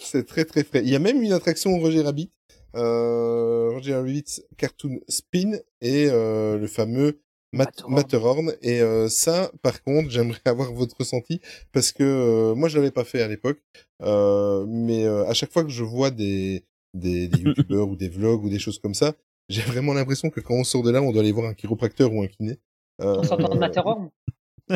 [0.00, 0.82] c'est très très frais.
[0.84, 2.30] Il y a même une attraction Roger Rabbit,
[2.76, 4.24] euh, Roger Rabbit
[4.56, 7.22] Cartoon Spin et euh, le fameux
[7.56, 8.52] Mat- Matterhorn.
[8.62, 11.40] Et euh, ça, par contre, j'aimerais avoir votre ressenti
[11.72, 13.58] parce que euh, moi je l'avais pas fait à l'époque,
[14.02, 18.08] euh, mais euh, à chaque fois que je vois des des, des youtubeurs ou des
[18.08, 19.14] vlogs ou des choses comme ça,
[19.48, 22.12] j'ai vraiment l'impression que quand on sort de là, on doit aller voir un chiropracteur
[22.12, 22.58] ou un kiné.
[23.00, 24.10] Euh, En sortant de Matterhorn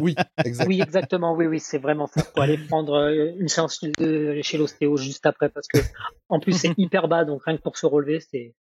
[0.03, 0.15] Oui,
[0.45, 0.69] exact.
[0.69, 1.35] Oui, exactement.
[1.35, 2.23] Oui, oui, c'est vraiment ça.
[2.23, 5.79] Faut aller prendre euh, une séance de- chez l'ostéo juste après parce que,
[6.29, 8.55] en plus, c'est hyper bas, donc rien que pour se relever, c'est,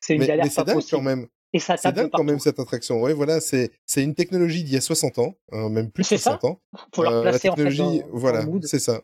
[0.00, 0.98] c'est une mais, galère mais pas dingue possible.
[0.98, 1.26] quand même.
[1.54, 3.00] Et ça C'est dingue quand même cette attraction.
[3.00, 6.08] Ouais, voilà, c'est c'est une technologie d'il y a 60 ans, hein, même plus de
[6.08, 6.32] C'est ça.
[6.32, 6.60] 60 ans.
[6.94, 9.00] Faut la Euh, en fait, technologie, dans- dans voilà, c'est ça.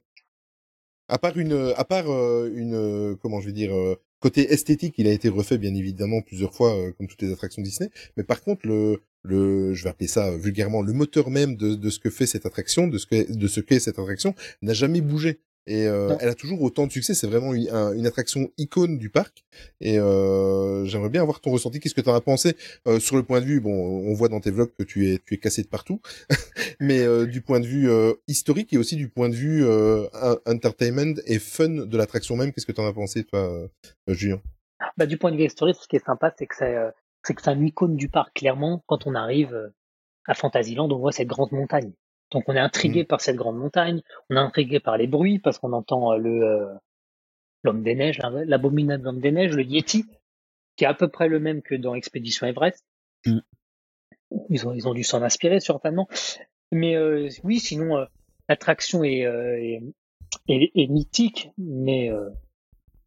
[1.08, 4.94] À part une, à part euh, une, euh, comment je vais dire, euh, côté esthétique,
[4.98, 7.90] il a été refait bien évidemment plusieurs fois, comme toutes les attractions Disney.
[8.16, 11.90] Mais par contre, le, le, je vais appeler ça vulgairement, le moteur même de, de
[11.90, 15.00] ce que fait cette attraction, de ce que, de ce qu'est cette attraction, n'a jamais
[15.00, 15.40] bougé.
[15.72, 17.14] Et euh, elle a toujours autant de succès.
[17.14, 19.44] C'est vraiment une, un- une attraction icône du parc.
[19.80, 21.78] Et euh, j'aimerais bien avoir ton ressenti.
[21.78, 22.56] Qu'est-ce que tu en as pensé
[22.88, 25.18] euh, sur le point de vue Bon, on voit dans tes vlogs que tu es,
[25.24, 26.00] tu es cassé de partout,
[26.80, 27.88] mais du point de vue
[28.26, 29.64] historique et aussi du point de vue
[30.46, 32.52] entertainment et fun de l'attraction même.
[32.52, 33.68] Qu'est-ce que tu en as pensé, toi,
[34.08, 34.40] Julien?
[34.96, 36.74] Bah, du point de vue historique, ce qui est sympa, c'est que c'est,
[37.22, 38.34] c'est que c'est un icône du parc.
[38.34, 39.70] Clairement, quand on arrive
[40.26, 41.92] à Fantasyland, on voit cette grande montagne.
[42.30, 44.02] Donc, on est intrigué par cette grande montagne.
[44.30, 46.66] On est intrigué par les bruits parce qu'on entend euh, le euh,
[47.62, 50.04] l'homme des neiges, l'abominable homme des neiges, le Yeti,
[50.76, 52.84] qui est à peu près le même que dans Expédition Everest.
[53.26, 53.38] Mm.
[54.48, 56.08] Ils ont ils ont dû s'en inspirer certainement.
[56.72, 58.04] Mais euh, oui, sinon euh,
[58.48, 59.82] l'attraction est, euh, est,
[60.48, 62.30] est- est mythique, mais euh,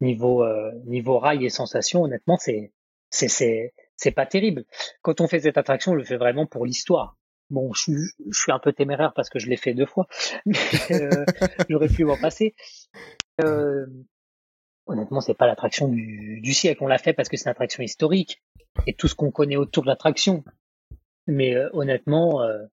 [0.00, 2.72] niveau euh, niveau rail et sensation, honnêtement, c'est
[3.10, 4.64] c'est c'est c'est pas terrible.
[5.02, 7.16] Quand on fait cette attraction, on le fait vraiment pour l'histoire.
[7.50, 7.92] Bon, je suis
[8.30, 10.06] je suis un peu téméraire parce que je l'ai fait deux fois,
[10.46, 10.56] mais
[10.90, 11.24] euh,
[11.68, 12.54] j'aurais pu m'en passer.
[13.42, 13.86] Euh,
[14.86, 16.82] honnêtement, c'est pas l'attraction du, du siècle.
[16.82, 18.42] On l'a fait parce que c'est une attraction historique
[18.86, 20.44] et tout ce qu'on connaît autour de l'attraction.
[21.26, 22.64] Mais euh, honnêtement, euh,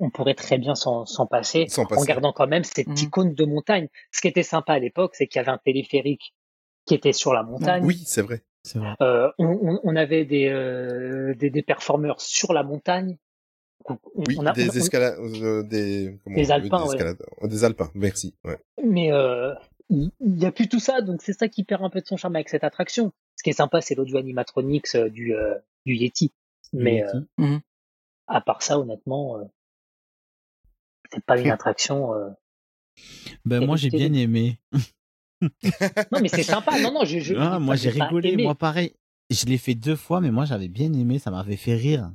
[0.00, 2.06] on pourrait très bien s'en s'en passer, S'en en passer.
[2.06, 2.96] gardant quand même cette Mhm.
[2.98, 3.88] icône de montagne.
[4.12, 6.34] Ce qui était sympa à l'époque, c'est qu'il y avait un téléphérique
[6.86, 7.84] qui était sur la montagne.
[7.84, 8.42] Oui, c'est vrai.
[8.74, 8.94] Vrai.
[9.02, 13.18] Euh, on, on- on avait des, euh, des des performeurs sur la montagne.
[14.14, 17.22] Oui, on a- des on- escalades, euh, des, comment alpins, escalades.
[17.40, 18.34] Oh, Des alpins, merci.
[18.44, 18.58] Ouais.
[18.82, 19.52] mais euh,
[19.90, 22.06] il il y a plus tout ça, donc c'est ça qui perd un peu de
[22.06, 23.12] son charme avec cette attraction.
[23.36, 25.54] Ce qui est sympa, c'est l'audio animatronics euh, du euh,
[25.84, 26.32] du Yeti.
[26.72, 27.16] Mais Yeti.
[27.16, 27.60] euh, Mhm.
[28.26, 29.44] à part ça, honnêtement, euh,
[31.12, 32.14] c'est pas une attraction.
[32.14, 32.30] euh,
[33.44, 34.58] Ben moi j'ai bien aimé.
[36.10, 36.80] Non, mais c'est sympa.
[36.80, 38.94] Non, non, je, je Ah, moi j'ai pas rigolé, moi pareil.
[39.30, 42.10] Je l'ai fait deux fois, mais moi j'avais bien aimé, ça m'avait fait rire.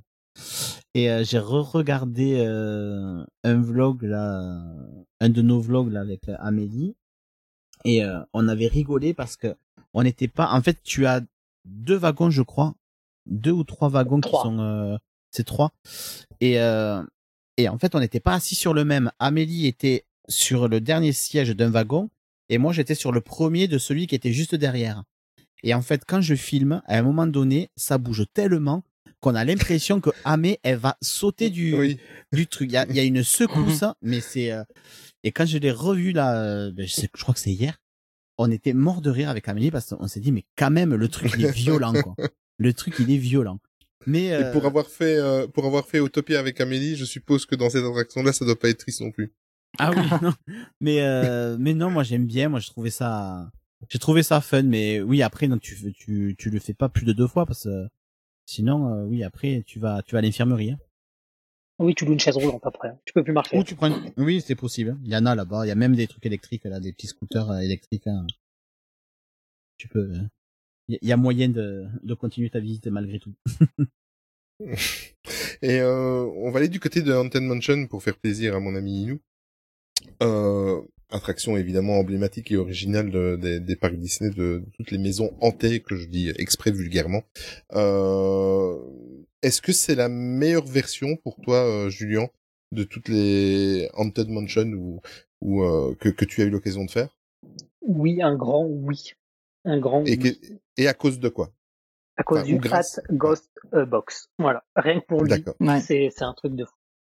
[0.95, 4.59] Et euh, j'ai re-regardé euh, un vlog là,
[5.19, 6.95] un de nos vlogs là avec euh, Amélie,
[7.85, 9.55] et euh, on avait rigolé parce que
[9.93, 10.51] on n'était pas.
[10.51, 11.21] En fait, tu as
[11.65, 12.73] deux wagons, je crois,
[13.27, 14.41] deux ou trois wagons Trois.
[14.41, 14.97] qui sont, euh,
[15.31, 15.71] c'est trois.
[16.41, 17.03] Et euh,
[17.57, 19.11] et en fait, on n'était pas assis sur le même.
[19.19, 22.09] Amélie était sur le dernier siège d'un wagon,
[22.49, 25.03] et moi j'étais sur le premier de celui qui était juste derrière.
[25.61, 28.81] Et en fait, quand je filme, à un moment donné, ça bouge tellement
[29.21, 31.99] qu'on a l'impression que Amé, elle va sauter du, Oui.
[32.31, 32.69] du truc.
[32.69, 34.51] Il y a, il y a une secousse, mais c'est.
[34.51, 34.63] euh,
[35.23, 37.77] Et quand je l'ai revu là, euh, ben, je, sais- je crois que c'est hier,
[38.37, 41.07] on était mort de rire avec Amélie parce qu'on s'est dit, mais quand même, le
[41.09, 42.15] truc, il est violent, quoi.
[42.57, 43.59] Le truc, il est violent.
[44.05, 44.27] Mais.
[44.27, 47.55] Et euh, pour avoir fait, euh, pour avoir fait Utopia avec Amélie, je suppose que
[47.55, 49.33] dans cette attraction-là, ça doit pas être triste non plus.
[49.77, 50.33] Ah oui, non.
[50.79, 52.47] Mais, euh, mais non, moi j'aime bien.
[52.49, 53.51] Moi, je trouvais ça,
[53.89, 54.63] j'ai trouvé ça fun.
[54.63, 57.65] Mais oui, après, non, tu, tu, tu le fais pas plus de deux fois parce
[57.65, 57.87] que
[58.49, 60.71] sinon, euh, oui, après, tu vas, tu vas à l'infirmerie.
[60.71, 60.79] hein.
[61.79, 62.89] Oui, tu loues une chaise roulante après.
[63.05, 63.57] Tu peux plus marcher.
[63.57, 64.97] Ou tu prends, une- oui, c'est possible.
[65.03, 65.65] Il y en a là-bas.
[65.65, 68.07] Il y a même des trucs électriques là, des petits scooters euh, électriques.
[68.07, 68.25] hein.
[69.77, 70.11] Tu peux.
[70.89, 73.33] Il y- il y a moyen de, de continuer ta visite malgré tout.
[75.61, 78.75] Et euh, on va aller du côté de Haunted Mansion pour faire plaisir à mon
[78.75, 79.19] ami Inou.
[80.23, 80.81] Euh,
[81.11, 85.35] attraction évidemment emblématique et originale de- des, des parcs Disney, de, de toutes les maisons
[85.41, 87.23] hantées, que je dis exprès vulgairement.
[87.73, 88.77] Euh,
[89.41, 92.27] Est-ce que c'est la meilleure version pour toi, euh, Julien,
[92.71, 95.01] de toutes les Haunted Mansion ou,
[95.41, 97.09] ou euh, que, que tu as eu l'occasion de faire?
[97.81, 99.13] Oui, un grand oui.
[99.65, 100.37] Un grand et, oui.
[100.39, 100.47] que-
[100.77, 101.51] et à cause de quoi?
[102.17, 104.29] À cause Enfin, du Hat Ghost euh, Box.
[104.37, 104.63] Voilà.
[104.75, 105.29] Rien que pour lui.
[105.29, 105.55] D'accord.
[105.81, 106.73] C'est, c'est un truc de fou.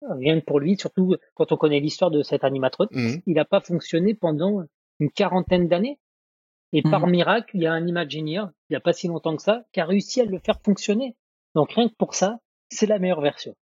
[0.09, 3.21] Rien que pour lui, surtout quand on connaît l'histoire de cet animatronique, Mhm.
[3.27, 4.63] il n'a pas fonctionné pendant
[4.99, 5.99] une quarantaine d'années.
[6.73, 7.11] Et par Mhm.
[7.11, 9.79] miracle, il y a un Imagineer, il n'y a pas si longtemps que ça, qui
[9.81, 11.15] a réussi à le faire fonctionner.
[11.53, 12.39] Donc rien que pour ça,
[12.69, 13.55] c'est la meilleure version.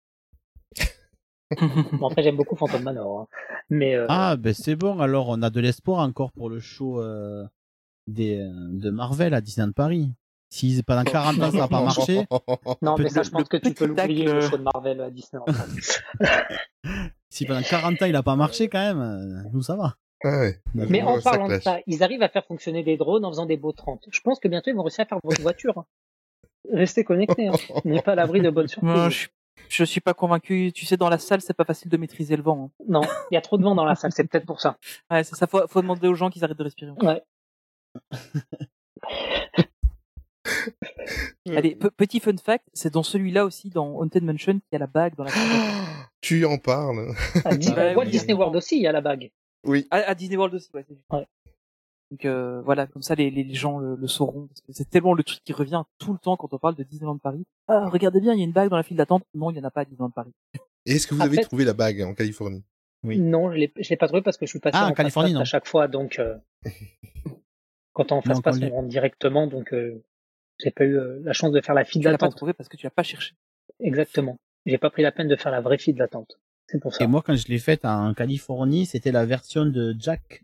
[2.00, 3.22] bon, après, j'aime beaucoup Phantom Manor.
[3.22, 3.28] hein.
[3.70, 7.02] Mais euh, Ah, ben c'est bon, alors on a de l'espoir encore pour le show
[7.02, 7.44] euh,
[8.08, 10.14] des, euh, de Marvel à Disneyland Paris.
[10.52, 12.26] Si pendant 40 ans ça n'a pas marché,
[12.82, 15.42] non, mais ça, je pense que tu peux l'oublier, le show de Marvel à Disney.
[17.30, 19.96] si pendant 40 ans il a pas marché quand même, euh, nous ça va.
[20.74, 23.58] Mais en parlant de ça, ils arrivent à faire fonctionner des drones en faisant des
[23.58, 24.08] beaux 30.
[24.12, 25.78] Je pense que bientôt ils vont réussir à faire votre voiture.
[25.78, 25.86] hein.
[26.74, 27.48] Restez connectés.
[27.48, 27.54] Hein.
[27.86, 28.92] On n'est pas à l'abri de bonnes surprises.
[29.06, 29.30] Je, suis-
[29.70, 30.72] je suis pas convaincu.
[30.74, 32.66] Tu sais, dans la salle, c'est pas facile de maîtriser le vent.
[32.80, 32.84] hein.
[32.90, 34.78] Non, il y a trop de vent dans la salle, c'est peut-être pour ça.
[35.12, 35.48] Ouais, c'est ça.
[35.48, 36.92] Faut, faut demander aux gens qu'ils arrêtent de respirer.
[37.02, 37.22] Ouais.
[41.56, 44.80] Allez, pe- petit fun fact, c'est dans celui-là aussi, dans Haunted Mansion, qu'il y a
[44.80, 45.32] la bague dans la
[46.22, 47.14] Tu en parles.
[47.46, 48.12] À Ouais, Walt oui.
[48.12, 49.32] Disney World aussi, il y a la bague.
[49.66, 49.88] Oui.
[49.92, 50.86] À, à Disney World aussi, ouais.
[52.12, 54.48] Donc euh, voilà, comme ça les, les gens le, le sauront.
[54.48, 56.84] Parce que c'est tellement le truc qui revient tout le temps quand on parle de
[56.84, 57.46] Disneyland Paris.
[57.68, 59.24] Ah, regardez bien, il y a une bague dans la file d'attente.
[59.36, 60.32] Non, il y en a pas à Disneyland Paris.
[60.86, 62.64] Et est-ce que vous En avez fait- trouvé la bague en Californie?
[63.04, 64.94] Non, je l'ai je l'ai pas trouvé parce que je suis passé Ah, en en
[64.94, 65.40] Californie, non.
[65.42, 66.36] à chaque fois, donc euh,
[67.94, 70.04] quand on face passe, on rentre directement, donc euh,
[70.62, 72.38] j'ai pas eu euh, la chance de faire la file Tu l'as pas d'attente.
[72.38, 73.34] trouvé parce que tu l'as pas cherché.
[73.80, 74.38] Exactement.
[74.66, 76.40] J'ai pas pris la peine de faire la vraie file d'attente.
[76.68, 77.04] C'est pour ça.
[77.04, 80.44] Et moi quand je l'ai faite en Californie, c'était la version de Jack.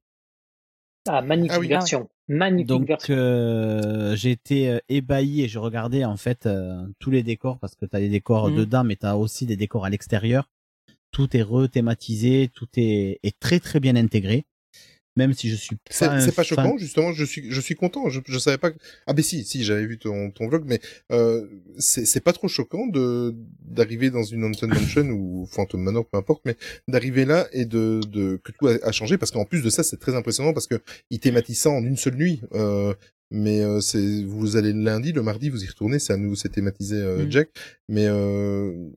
[1.07, 1.68] Ah, magnifique Ah oui.
[1.68, 2.09] version.
[2.28, 3.13] Magnifique Donc version.
[3.13, 7.76] euh, j'ai été euh, ébahi et je regardais en fait euh, tous les décors parce
[7.76, 8.55] que tu as des décors Mhm.
[8.55, 10.49] dedans mais tu as aussi des décors à l'extérieur.
[11.11, 14.45] Tout est rethématisé, tout est, est très très bien intégré.
[15.18, 17.13] Même si je suis C'est pas un c'est pas fan- choquant, justement.
[17.13, 18.09] Je suis, je suis content.
[18.09, 18.72] Je, je savais pas.
[18.72, 21.45] que- Ah ben si, si, j'avais vu ton, ton vlog, mais euh,
[21.78, 26.18] c'est c'est pas trop choquant de d'arriver dans une Haunted Mansion ou Phantom Manor, peu
[26.18, 26.57] importe, mais
[26.89, 29.84] d'arriver là et de, de que tout a, a changé parce qu'en plus de ça,
[29.84, 32.41] c'est très impressionnant parce que il thématise ça en une seule nuit.
[32.53, 32.93] Euh,
[33.32, 36.36] mais euh, c'est vous allez le lundi, le mardi, vous y retournez, c'est à nous,
[36.36, 37.32] c'est thématisé euh, Mm.
[37.32, 37.49] Jack.
[37.89, 38.89] Mais euh,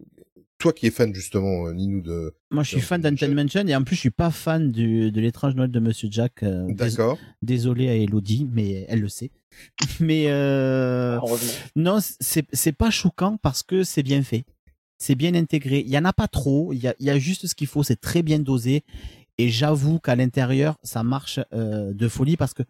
[0.59, 2.35] toi qui es fan justement, euh, Ninou de.
[2.51, 5.21] Moi, je suis fan d'Haunted Mansion et en plus, je suis pas fan du, de
[5.21, 6.43] l'étrange Noël de Monsieur Jack.
[6.43, 7.19] euh, dés- D'accord.
[7.43, 9.31] Désolé à Elodie, mais elle le sait.
[10.01, 11.53] Mais euh, Heureusement.
[11.77, 14.45] non, c'est c'est pas choquant parce que c'est bien fait,
[14.99, 15.81] c'est bien intégré.
[15.81, 17.67] Il y en a pas trop, il y a, il y a juste ce qu'il
[17.67, 18.85] faut, c'est très bien dosé.
[19.39, 22.63] Et j'avoue qu'à l'intérieur, ça marche euh, de folie parce que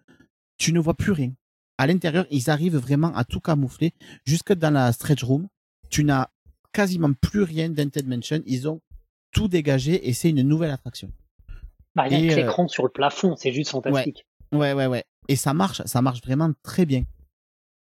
[0.59, 1.33] tu ne vois plus rien.
[1.79, 3.93] À l'intérieur, ils arrivent vraiment à tout camoufler.
[4.27, 5.49] Jusque dans la stretch room,
[5.91, 6.29] tu n'as
[6.73, 8.43] quasiment plus rien d'Haunted Mansion.
[8.47, 8.81] Ils ont
[9.33, 11.11] tout dégagé et c'est une nouvelle attraction.
[11.95, 14.27] Bah, Et, que euh, l'écran sur le plafond, c'est juste fantastique.
[14.53, 15.05] Ouais, ouais, ouais.
[15.29, 17.05] Et ça marche, ça marche vraiment très bien.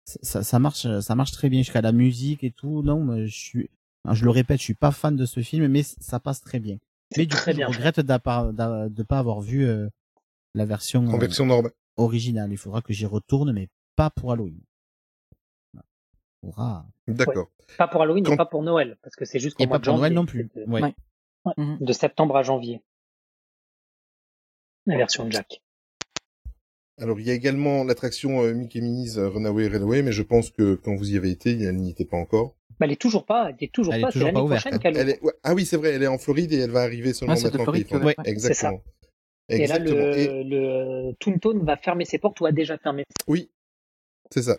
[0.06, 2.84] Ça, marche, ça marche très bien jusqu'à la musique et tout.
[2.84, 3.70] Non, mais je suis,
[4.06, 6.60] non, je le répète, je suis pas fan de ce film, mais ça passe très
[6.60, 6.78] bien.
[7.18, 7.78] Mais du très je bien fait.
[7.78, 9.88] regrette de pas avoir vu euh,
[10.54, 11.72] la version, En euh, version normale.
[11.96, 12.52] originale.
[12.52, 14.60] Il faudra que j'y retourne, mais pas pour Halloween.
[17.08, 17.50] D'accord.
[17.78, 19.80] Pas pour Halloween Quand- et pas pour Noël, parce que c'est juste Et mois pas
[19.80, 20.50] de pour Noël non plus.
[20.54, 20.82] C'est- Ouais.
[20.82, 20.94] Ouais.
[21.58, 21.78] Mhm.
[21.82, 22.82] De septembre à janvier.
[24.86, 25.62] La version Jack.
[27.00, 30.52] Alors, il y a également l'attraction euh, Mickey Minnie's euh, Runaway Railway, mais je pense
[30.52, 32.56] que quand vous y avez été, elle n'y était pas encore.
[32.80, 34.62] Bah, elle est toujours pas, elle est toujours Elle pas, c'est toujours l'année pas ouverte.
[34.62, 35.22] prochaine qu'elle Elle est...
[35.24, 37.42] ouais, Ah oui, c'est vrai, elle est en Floride et elle va arriver seulement Ah,
[37.44, 38.16] maintenant Floride Ouais, ouais.
[38.26, 38.82] exactement.
[39.50, 39.98] Et là, Exactement.
[39.98, 43.04] le, Et- le Toontown va fermer ses portes ou a déjà fermé.
[43.28, 43.50] Oui,
[44.32, 44.58] c'est ça.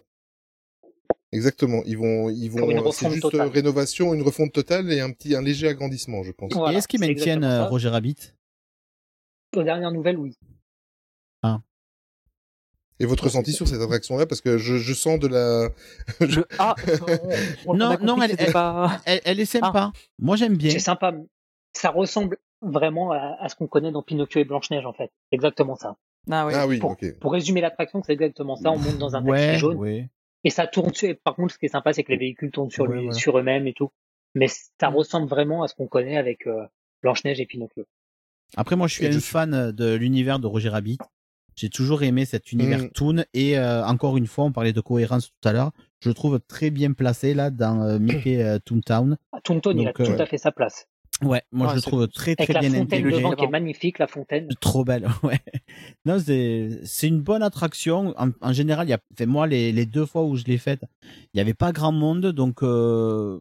[1.35, 1.83] Exactement.
[1.85, 3.49] Ils vont, ils vont, c'est refonte juste totale.
[3.49, 6.53] euh, rénovation, une refonte totale et un petit, un léger agrandissement, je pense.
[6.53, 7.67] Voilà, et est-ce qu'ils maintiennent euh.
[7.67, 8.17] Roger Rabbit?
[9.57, 10.37] Aux dernières nouvelles, oui.
[13.01, 15.69] Et votre ressenti sur cette attraction-là, parce que je, je sens de la.
[16.61, 16.77] Ah,
[17.67, 19.01] on- on Non, non, elle, elle, pas.
[19.05, 19.93] elle- elle est sympa.
[20.21, 20.71] Moi, j'aime bien.
[20.71, 21.13] C'est sympa.
[21.73, 25.11] Ça ressemble vraiment à, à ce qu'on connaît dans Pinocchio et Blanche-Neige, en fait.
[25.33, 25.97] Exactement ça.
[26.31, 26.53] Ah ouais.
[26.55, 27.19] Ah oui, Pour, ok.
[27.19, 28.71] pour résumer l'attraction, c'est exactement ça.
[28.71, 30.09] On monte dans un taxi Ouais, jaune ouais.
[30.45, 31.07] Et ça tourne dessus.
[31.07, 33.15] Et par contre, ce qui est sympa, c'est que les véhicules tournent sur, Ouais, lui,
[33.15, 33.91] sur eux-mêmes et tout.
[34.35, 36.65] Mais ça ressemble vraiment à ce qu'on connaît avec euh,
[37.03, 37.85] Blanche-Neige et Pinocchio.
[38.57, 40.99] Après, moi, je suis Et un je suis- fan de l'univers de Roger Rabbit.
[41.57, 42.91] J'ai toujours aimé cet univers Mm.
[42.91, 45.71] Toon et euh, encore une fois, on parlait de cohérence tout à l'heure.
[46.01, 49.17] Je le trouve très bien placé là dans euh, Mickey euh, Toontown.
[49.33, 50.89] Ah, Toontown, il a euh, tout à fait sa place.
[51.23, 53.13] Ouais, moi Ouais, je le trouve très Avec très la bien fontaine intégré.
[53.23, 54.49] devant qui est magnifique, la fontaine.
[54.61, 55.41] Trop belle, ouais.
[56.05, 58.15] Non, c'est c'est une bonne attraction.
[58.19, 60.59] En, en général, il y a, fait moi les, les deux fois où je l'ai
[60.59, 60.83] faite,
[61.33, 63.39] il y avait pas grand monde, donc euh,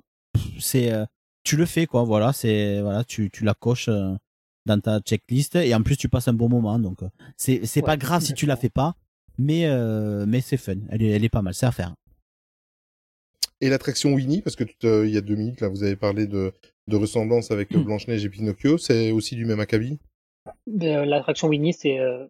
[0.59, 1.05] c'est euh,
[1.43, 2.03] tu le fais quoi.
[2.03, 4.13] Voilà, c'est voilà, tu tu la coches euh,
[4.65, 7.82] dans ta checklist et en plus tu passes un bon moment, donc euh, c'est c'est
[7.82, 8.95] pas grave si tu la fais pas,
[9.39, 10.76] mais euh, mais c'est fun.
[10.89, 11.95] Elle est elle est pas mal, c'est à faire.
[13.61, 15.95] Et l'attraction Winnie, parce que tout, euh, il y a deux minutes, là, vous avez
[15.95, 16.51] parlé de,
[16.88, 19.99] de ressemblance avec euh, Blanche-Neige et Pinocchio, c'est aussi du même acabit?
[20.81, 22.25] Euh, L'attraction Winnie, c'est euh,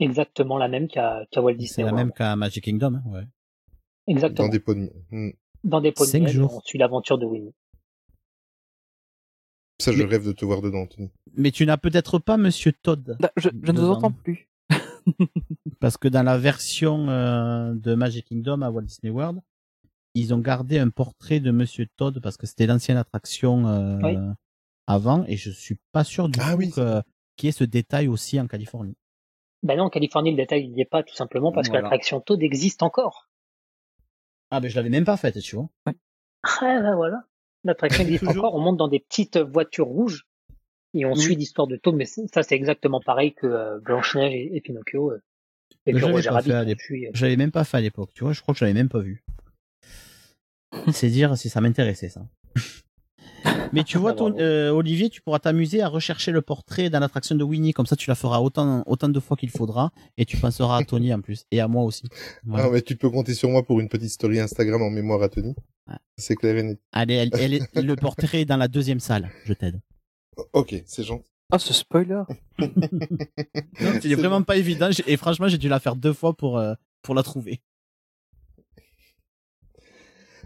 [0.00, 2.06] exactement la même qu'à Walt C'est Disney la World.
[2.08, 3.24] même qu'à Magic Kingdom, hein, ouais.
[4.06, 4.48] Exactement.
[4.48, 4.92] Dans des pots de...
[5.10, 5.30] Hmm.
[5.64, 6.56] Dans des pots de Cinq miel, jours.
[6.56, 7.54] on suit l'aventure de Winnie.
[9.80, 11.10] Ça, je rêve de te voir dedans, Anthony.
[11.36, 13.16] Mais tu n'as peut-être pas Monsieur Todd.
[13.18, 14.48] Bah, je, je ne vous entends plus.
[15.80, 19.40] Parce que dans la version euh, de Magic Kingdom à Walt Disney World,
[20.14, 24.16] ils ont gardé un portrait de Monsieur Todd parce que c'était l'ancienne attraction euh, Oui.
[24.86, 27.02] avant et je suis pas sûr du Ah tout oui, que-
[27.36, 28.96] qu'il y ait ce détail aussi en Californie.
[29.62, 31.80] Ben non, en Californie, le détail, il n'y est pas tout simplement parce Voilà.
[31.80, 33.28] que l'attraction Toad existe encore.
[34.50, 35.68] Ah ben je l'avais même pas faite, tu vois.
[35.86, 35.92] Ah
[36.60, 37.24] ben voilà.
[37.64, 38.44] L'attraction existe Toujours.
[38.44, 38.54] encore.
[38.54, 40.26] On monte dans des petites voitures rouges
[40.92, 41.18] et on Oui.
[41.20, 41.96] suit l'histoire de Toad.
[41.96, 45.10] Mais c'est- ça, c'est exactement pareil que euh, Blanche-Neige et, et Pinocchio.
[45.10, 45.16] euh,
[45.86, 46.52] et Mais puis je l'avais Roger Rabbit.
[46.52, 48.32] euh, J'avais même pas fait à l'époque, tu vois.
[48.32, 49.23] Je crois que je l'avais même pas vu.
[50.92, 52.26] C'est dire si ça m'intéressait ça.
[53.72, 54.30] Mais tu vois, Ah, bravo.
[54.32, 57.86] ton- euh, Olivier, tu pourras t'amuser à rechercher le portrait dans l'attraction de Winnie, comme
[57.86, 61.12] ça tu la feras autant, autant de fois qu'il faudra, et tu penseras à Tony
[61.12, 62.04] en plus, et à moi aussi.
[62.44, 62.66] Voilà.
[62.66, 65.28] Ah, mais tu peux compter sur moi pour une petite story Instagram en mémoire à
[65.28, 65.54] Tony.
[65.88, 65.96] Ouais.
[66.16, 66.80] C'est clair et net.
[66.92, 69.80] Allez, elle, elle est- le portrait est dans la deuxième salle, je t'aide.
[70.52, 71.30] Ok, c'est gentil.
[71.52, 72.22] Ah, ce spoiler.
[74.00, 77.14] C'est vraiment pas évident, et franchement, j'ai dû la faire deux fois pour, euh, pour
[77.14, 77.60] la trouver.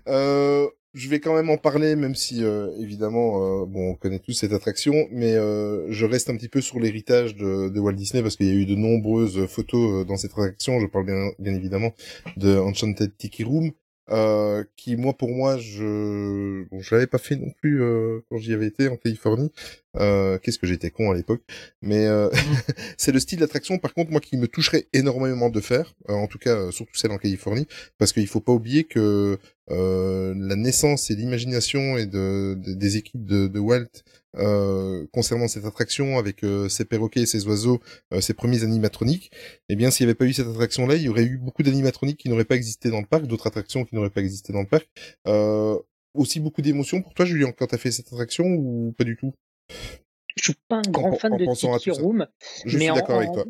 [0.08, 4.18] Euh, je vais quand même en parler, même si euh, évidemment, euh, bon, on connaît
[4.18, 7.92] tous cette attraction, mais euh, je reste un petit peu sur l'héritage de, de Walt
[7.92, 10.80] Disney parce qu'il y a eu de nombreuses photos euh, dans cette attraction.
[10.80, 11.92] Je parle bien, bien évidemment
[12.36, 13.72] de Enchanted Tiki Room,
[14.10, 18.38] euh, qui moi pour moi, je, bon, je l'avais pas fait non plus euh, quand
[18.38, 19.52] j'y avais été en Californie.
[19.96, 21.42] Euh, Qu'est-ce que j'étais con à l'époque,
[21.82, 22.28] mais euh,
[22.98, 26.26] c'est le style d'attraction par contre moi qui me toucherait énormément de faire, euh, en
[26.26, 27.66] tout cas euh, surtout celle en Californie,
[27.96, 29.38] parce qu'il faut pas oublier que
[29.70, 33.88] euh, la naissance et l'imagination et de, de- des équipes de, de Walt
[34.36, 37.80] euh, concernant cette attraction avec euh, ses perroquets et ses oiseaux,
[38.12, 39.30] euh, ses premiers animatroniques,
[39.70, 42.18] eh bien s'il n'y avait pas eu cette attraction-là, il y aurait eu beaucoup d'animatroniques
[42.18, 44.66] qui n'auraient pas existé dans le parc, d'autres attractions qui n'auraient pas existé dans le
[44.68, 44.88] parc.
[45.26, 45.78] Euh,
[46.14, 49.32] aussi beaucoup d'émotions pour toi, Julien, quand t'as fait cette attraction ou pas du tout?
[50.36, 51.90] Je suis pas un grand En- fan en de Tiki.
[51.90, 52.26] Room.
[52.64, 53.44] Je mais suis en- d'accord avec en- toi.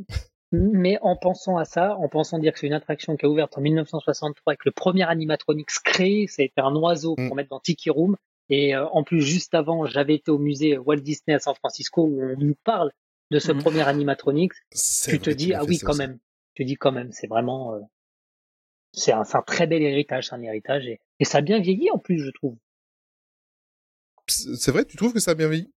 [0.51, 3.49] Mais en pensant à ça, en pensant dire que c'est une attraction qui a ouvert
[3.55, 7.27] en 1963 et que le premier animatronics créé, ça a été un oiseau Mm.
[7.29, 8.17] pour mettre dans Tiki Room.
[8.49, 12.03] Et euh, en plus, juste avant, j'avais été au musée Walt Disney à San Francisco
[12.03, 12.91] où on nous parle
[13.31, 13.59] de ce Mhm.
[13.63, 14.55] premier animatronics.
[14.71, 15.99] C'est Tu te dis, ah oui, quand aussi.
[15.99, 16.19] même.
[16.55, 17.81] Tu dis quand même, c'est vraiment, euh,
[18.95, 21.61] c'est un, c'est un très bel héritage, c'est un héritage et, et ça a bien
[21.61, 22.57] vieilli en plus, je trouve.
[24.27, 25.71] C'est c'est vrai, tu trouves que ça a bien vieilli?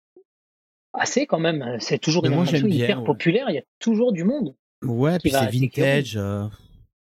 [0.92, 1.76] Assez quand même.
[1.80, 3.04] C'est toujours une bien, hyper ouais.
[3.06, 3.46] populaire.
[3.48, 4.54] Il y a toujours du monde.
[4.84, 6.16] Ouais, puis c'est vintage.
[6.16, 6.46] euh,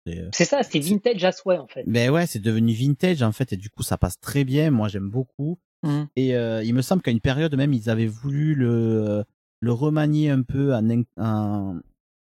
[0.06, 1.84] c'est, euh, C'est ça, c'est vintage à souhait en fait.
[1.88, 4.70] Mais ouais, c'est devenu vintage en fait, et du coup ça passe très bien.
[4.72, 5.58] Moi j'aime beaucoup.
[5.84, 6.08] Mhm.
[6.16, 9.24] Et euh, il me semble qu'à une période même ils avaient voulu le
[9.60, 11.78] le remanier un peu en, in- en,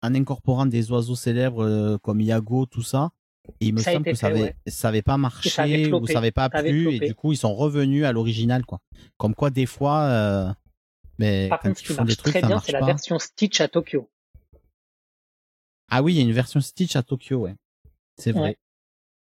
[0.02, 3.10] en incorporant des oiseaux célèbres comme Iago, tout ça.
[3.60, 4.56] Et il me Ça semble que ça avait ouais.
[4.66, 7.14] ça avait pas marché ça avait ou ça avait pas Ça avait plu et du
[7.14, 8.80] coup ils sont revenus à l'original quoi.
[9.16, 10.48] Comme quoi des fois, euh,
[11.18, 12.86] mais Par contre, ce qui marche trucs très bien, c'est la pas.
[12.86, 14.08] version Stitch à Tokyo.
[15.88, 17.54] Ah oui, il y a une version Stitch à Tokyo, ouais.
[18.18, 18.40] C'est vrai.
[18.40, 18.58] Ouais.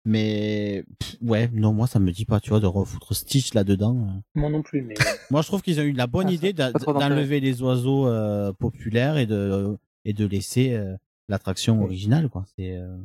[0.06, 3.98] Mais pff, ouais, non, moi ça me dit pas, tu vois, de refoutre Stitch là-dedans.
[3.98, 4.22] euh.
[4.36, 4.96] Moi non plus, mais
[5.32, 9.18] Moi je trouve qu'ils ont eu la bonne Ah, idée d'enlever les oiseaux euh, populaires
[9.18, 10.96] et de et de laisser euh,
[11.28, 12.46] l'attraction originale, quoi.
[12.56, 12.98] C'est euh,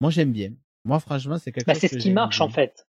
[0.00, 0.52] moi j'aime bien.
[0.84, 2.46] Moi franchement c'est quelque bah, chose c'est ce qui marche bien.
[2.46, 2.86] en fait.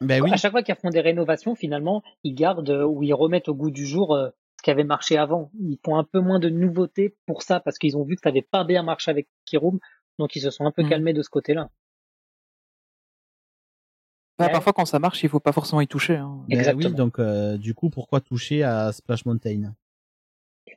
[0.00, 0.30] Ben oui.
[0.32, 3.54] À chaque fois qu'ils font des rénovations, finalement, ils gardent euh, ou ils remettent au
[3.54, 5.50] goût du jour euh, ce qui avait marché avant.
[5.60, 8.30] Ils font un peu moins de nouveautés pour ça parce qu'ils ont vu que ça
[8.30, 9.78] avait pas bien marché avec Kirum,
[10.18, 10.88] donc ils se sont un peu Mhm.
[10.90, 11.70] calmés de ce côté-là.
[14.38, 14.52] Bah, Ouais.
[14.52, 16.16] Parfois, quand ça marche, il faut pas forcément y toucher.
[16.16, 16.38] Hein.
[16.48, 16.88] Ben Exactement.
[16.90, 19.74] oui, donc euh, du coup pourquoi toucher à Splash Mountain?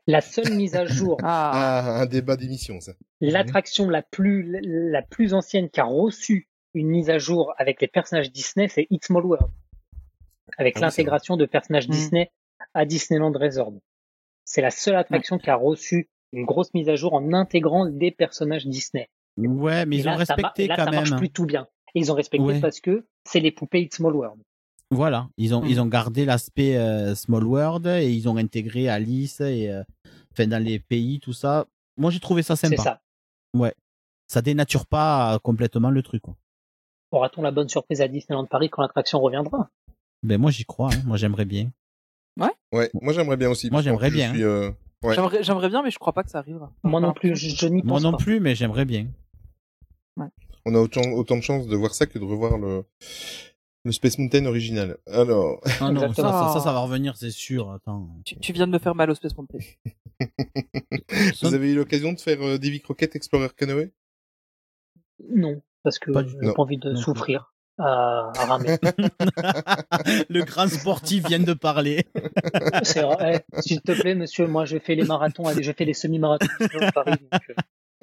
[0.07, 2.93] La seule mise à jour, Ah, Ah, un débat d'émission, ça.
[3.21, 4.59] l'attraction la plus
[4.91, 8.87] la plus ancienne qui a reçu une mise à jour avec les personnages Disney, c'est
[8.89, 9.49] It's Small World,
[10.57, 11.91] avec Ah l'intégration de personnages Mm.
[11.91, 12.31] Disney
[12.73, 13.73] à Disneyland Resort.
[14.45, 18.11] C'est la seule attraction qui a reçu une grosse mise à jour en intégrant des
[18.11, 19.09] personnages Disney.
[19.37, 20.99] Ouais, mais Et ils là, ont ça respecté là, quand ça même.
[21.09, 21.67] marche plus tout bien.
[21.95, 22.59] Et ils ont respecté Ouais.
[22.59, 24.41] parce que c'est les poupées It's Small World.
[24.91, 25.67] Voilà, ils ont Mm.
[25.67, 29.83] ils ont gardé l'aspect euh, Small World et ils ont intégré Alice et euh,
[30.31, 31.65] enfin dans les pays tout ça.
[31.97, 32.83] Moi j'ai trouvé ça C'est sympa.
[32.83, 33.01] ça.
[33.55, 33.73] Ouais.
[34.27, 36.21] Ça dénature pas euh, complètement le truc.
[36.21, 36.35] quoi.
[37.13, 39.69] Aura-t-on la bonne surprise à Disneyland Paris quand l'attraction reviendra?
[40.23, 41.01] Ben moi j'y crois, hein.
[41.05, 41.71] moi j'aimerais bien.
[42.73, 43.69] Ouais, moi j'aimerais bien aussi.
[43.69, 44.71] Moi, j'aimerais bien, suis, euh,
[45.03, 45.13] ouais.
[45.13, 46.71] J'aimerais j'aimerais bien, mais je crois pas que ça arrivera.
[46.83, 48.17] Moi non plus, je, je n'y Moi pense non pas.
[48.17, 49.07] plus, mais j'aimerais bien.
[50.65, 52.83] On a autant, autant de chances de voir ça que de revoir le,
[53.83, 54.97] le Space Mountain original.
[55.05, 56.31] Alors, Ah non, ça, Exactement.
[56.47, 57.69] ça, ça, ça va revenir, c'est sûr.
[57.69, 58.09] Attends.
[58.25, 59.59] Tu, tu viens de me faire mal au Space Mountain.
[61.43, 63.91] Vous avez eu l'occasion de faire euh, Davy Crockett Explorer Canoë?
[65.29, 66.53] Non, parce que Pas du j'ai tout.
[66.53, 68.77] pas envie de Non souffrir à, à ramer.
[70.29, 72.05] le grand sportif vient de parler.
[72.83, 73.45] C'est vrai.
[73.57, 76.47] Eh, S'il te plaît, monsieur, moi j'ai fait les marathons, allez, j'ai fait les semi-marathons
[76.81, 77.11] à Paris.
[77.31, 77.41] donc,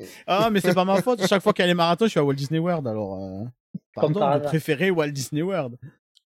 [0.01, 1.25] euh, Ah, mais c'est pas ma faute.
[1.27, 2.87] Chaque fois qu'il y a les marathons, je suis à Walt Disney World.
[2.87, 3.45] Alors, euh...
[3.95, 4.49] Comme pardon, par de hasard.
[4.51, 5.77] préférer Walt Disney World.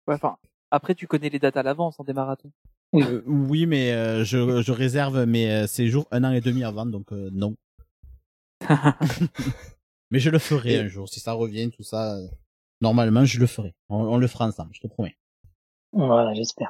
[0.06, 0.36] Ouais, enfin,
[0.70, 2.50] après, tu connais les dates à l'avance en des marathons.
[2.92, 3.02] Oui.
[3.04, 6.84] Euh, oui, mais euh, je, je réserve mes euh, séjours un an et demi avant,
[6.86, 7.54] donc euh, non.
[10.12, 11.08] mais je le ferai Et- un jour.
[11.08, 12.28] Si ça revient, tout ça, euh,
[12.80, 13.74] normalement, je le ferai.
[13.88, 15.16] On, on le fera ensemble, je te promets.
[15.92, 16.68] Voilà, j'espère.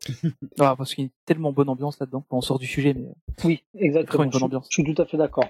[0.58, 2.24] Ah, parce qu'il y a une tellement bonne ambiance là-dedans.
[2.30, 4.24] On sort du sujet, mais euh, Oui, exactement.
[4.24, 4.66] une Je, bonne suis- ambiance.
[4.70, 5.44] je suis tout à fait d'accord.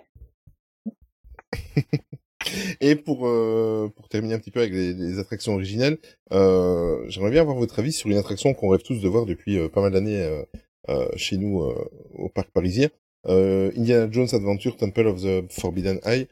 [2.81, 5.99] Et pour euh, pour terminer un petit peu avec les, les attractions originales,
[6.33, 9.59] euh, j'aimerais bien avoir votre avis sur une attraction qu'on rêve tous de voir depuis
[9.59, 10.43] euh, pas mal d'années euh,
[10.89, 12.89] euh, chez nous euh, au parc parisien,
[13.27, 16.27] euh, Indiana Jones Adventure Temple of the Forbidden Eye.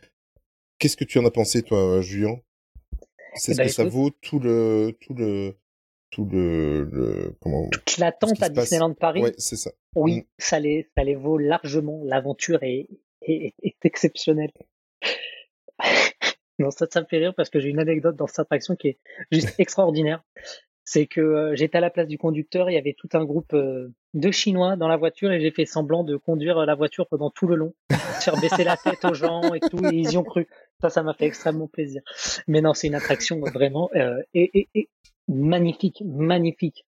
[0.79, 2.37] Qu'est-ce que tu en as pensé toi, Julien?
[3.35, 5.55] C'est Eh ce ben, que ça écoute- vaut tout le tout le
[6.11, 8.49] tout le, le comment Toute l'attente à.
[8.49, 9.71] Disneyland Paris, Ouais, c'est ça.
[9.95, 10.23] oui, Mm.
[10.39, 12.01] ça les, ça les vaut largement.
[12.05, 12.89] L'aventure est,
[13.23, 14.51] est, est exceptionnelle.
[16.59, 18.89] non, ça, ça me fait rire parce que j'ai une anecdote dans cette attraction qui
[18.89, 18.99] est
[19.31, 20.23] juste extraordinaire.
[20.85, 23.53] C'est que euh, j'étais à la place du conducteur, il y avait tout un groupe
[23.53, 27.29] euh, de Chinois dans la voiture et j'ai fait semblant de conduire la voiture pendant
[27.31, 27.75] tout le long,
[28.21, 30.49] faire baisser la tête aux gens et tout, et ils y ont cru.
[30.81, 32.03] Ça, ça m'a fait extrêmement plaisir.
[32.47, 34.89] Mais non, c'est une attraction vraiment euh, et, et, et
[35.27, 36.87] magnifique, magnifique.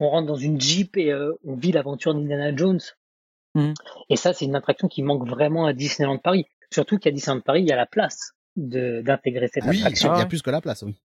[0.00, 2.80] On rentre dans une Jeep et euh, on vit l'aventure d'Indiana Jones.
[3.54, 3.74] Mhm.
[4.08, 6.46] Et ça, c'est une attraction qui manque vraiment à Disneyland Paris.
[6.72, 9.82] Surtout qu'à Disneyland Paris, il y a la place de d'intégrer cette Oui, il y
[9.82, 10.12] attraction.
[10.12, 10.96] a plus que la place, oui.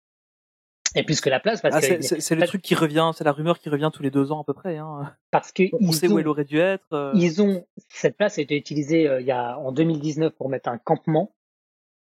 [0.96, 3.32] Et plus que la place, parce Ah, que c'est- le truc qui revient, c'est la
[3.32, 4.78] rumeur qui revient tous les deux ans à peu près.
[4.78, 5.12] Hein.
[5.32, 6.86] parce que On ils sait où elle aurait dû être.
[6.94, 10.50] euh, Ils ont cette place a été utilisée euh, il y a en 2019 pour
[10.50, 11.34] mettre un campement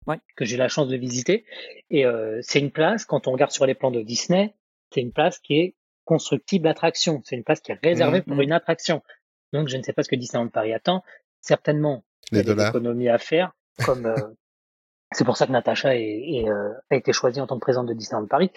[0.08, 0.18] Ouais.
[0.36, 1.46] que j'ai la chance de visiter
[1.90, 4.56] et euh, c'est une place quand on regarde sur les plans de Disney,
[4.94, 5.76] c'est une place qui est
[6.06, 9.04] constructible attraction, c'est une place qui est réservée pour une attraction.
[9.54, 11.04] Donc je ne sais pas ce que Disneyland Paris attend,
[11.42, 13.54] certainement il y Les a des économies à faire
[13.86, 14.16] comme euh,
[15.12, 17.88] c'est pour ça que Natacha est, est, euh, a été choisie en tant que présidente
[17.88, 18.52] de Disneyland Paris.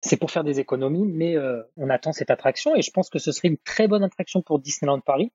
[0.00, 3.18] C'est pour faire des économies, mais euh, on attend cette attraction et je pense que
[3.18, 5.32] ce serait une très bonne attraction pour Disneyland Paris.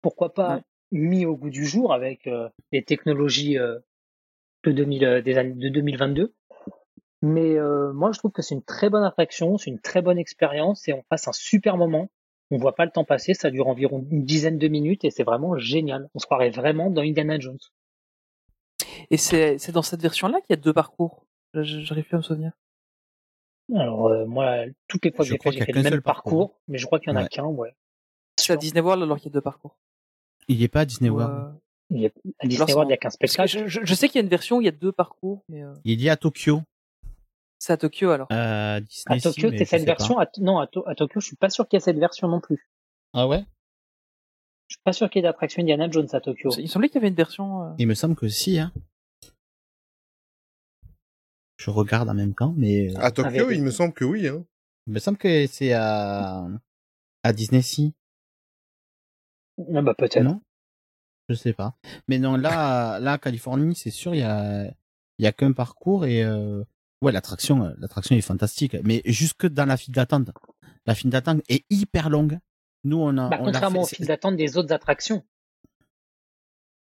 [0.00, 0.62] Pourquoi pas Ouais.
[0.92, 3.78] mis au goût du jour avec euh, les technologies euh,
[4.66, 6.34] de, 2000, euh, des années, de 2022.
[7.22, 10.18] Mais euh, moi, je trouve que c'est une très bonne attraction, c'est une très bonne
[10.18, 12.08] expérience et on passe un super moment.
[12.50, 15.24] On voit pas le temps passer, ça dure environ une dizaine de minutes et c'est
[15.24, 16.08] vraiment génial.
[16.14, 17.58] On se croirait vraiment dans Indiana Jones.
[19.10, 21.26] Et c'est dans cette version-là qu'il y a deux parcours?
[21.54, 22.52] J'arrive plus à me souvenir.
[23.74, 26.00] Alors euh, moi, toutes les fois que Je j'ai fait, j'ai a fait le même
[26.00, 26.48] parcours.
[26.50, 27.28] parcours, mais je crois qu'il y en a Ouais.
[27.28, 27.74] qu'un, ouais.
[28.38, 29.76] C'est à Disney World alors qu'il y a deux parcours?
[30.46, 31.58] Il est pas à Disney World.
[31.90, 32.10] Il y a,
[32.40, 33.48] à Disney World, il y a qu'un spectacle.
[33.48, 35.44] Je, je- je sais qu'il y a une version où il y a deux parcours,
[35.48, 36.62] mais euh, Il est à Tokyo.
[37.58, 38.26] c'est à Tokyo alors.
[38.32, 40.18] Euh, Disney, À Tokyo, c'est cette version.
[40.18, 42.26] À, non, à, To- à Tokyo, je suis pas sûr qu'il y ait cette version
[42.28, 42.68] non plus.
[43.12, 43.44] Ah ouais?
[44.68, 46.50] Je suis pas sûr qu'il y ait d'attraction Indiana Jones à Tokyo.
[46.58, 47.62] Il semblait qu'il y avait une version.
[47.62, 48.72] euh, Il me semble que si, hein.
[51.58, 54.26] Je regarde en même temps, mais euh, À Tokyo, Avec- il me semble que oui.
[54.28, 54.44] Hein.
[54.88, 56.46] il me semble que c'est à
[57.22, 57.94] à Disney si.
[59.74, 60.20] Ah bah peut-être.
[60.22, 60.40] Non?
[61.28, 61.74] Je sais pas.
[62.08, 64.64] Mais non, là, là, Californie, c'est sûr, il y a,
[65.18, 66.62] il y a qu'un parcours et euh,
[67.02, 68.76] ouais, l'attraction, euh, l'attraction est fantastique.
[68.84, 70.30] Mais jusque dans la file d'attente,
[70.86, 72.38] la file d'attente est hyper longue.
[72.84, 75.24] Nous, on a, Bah, on contrairement aux files d'attente des autres attractions.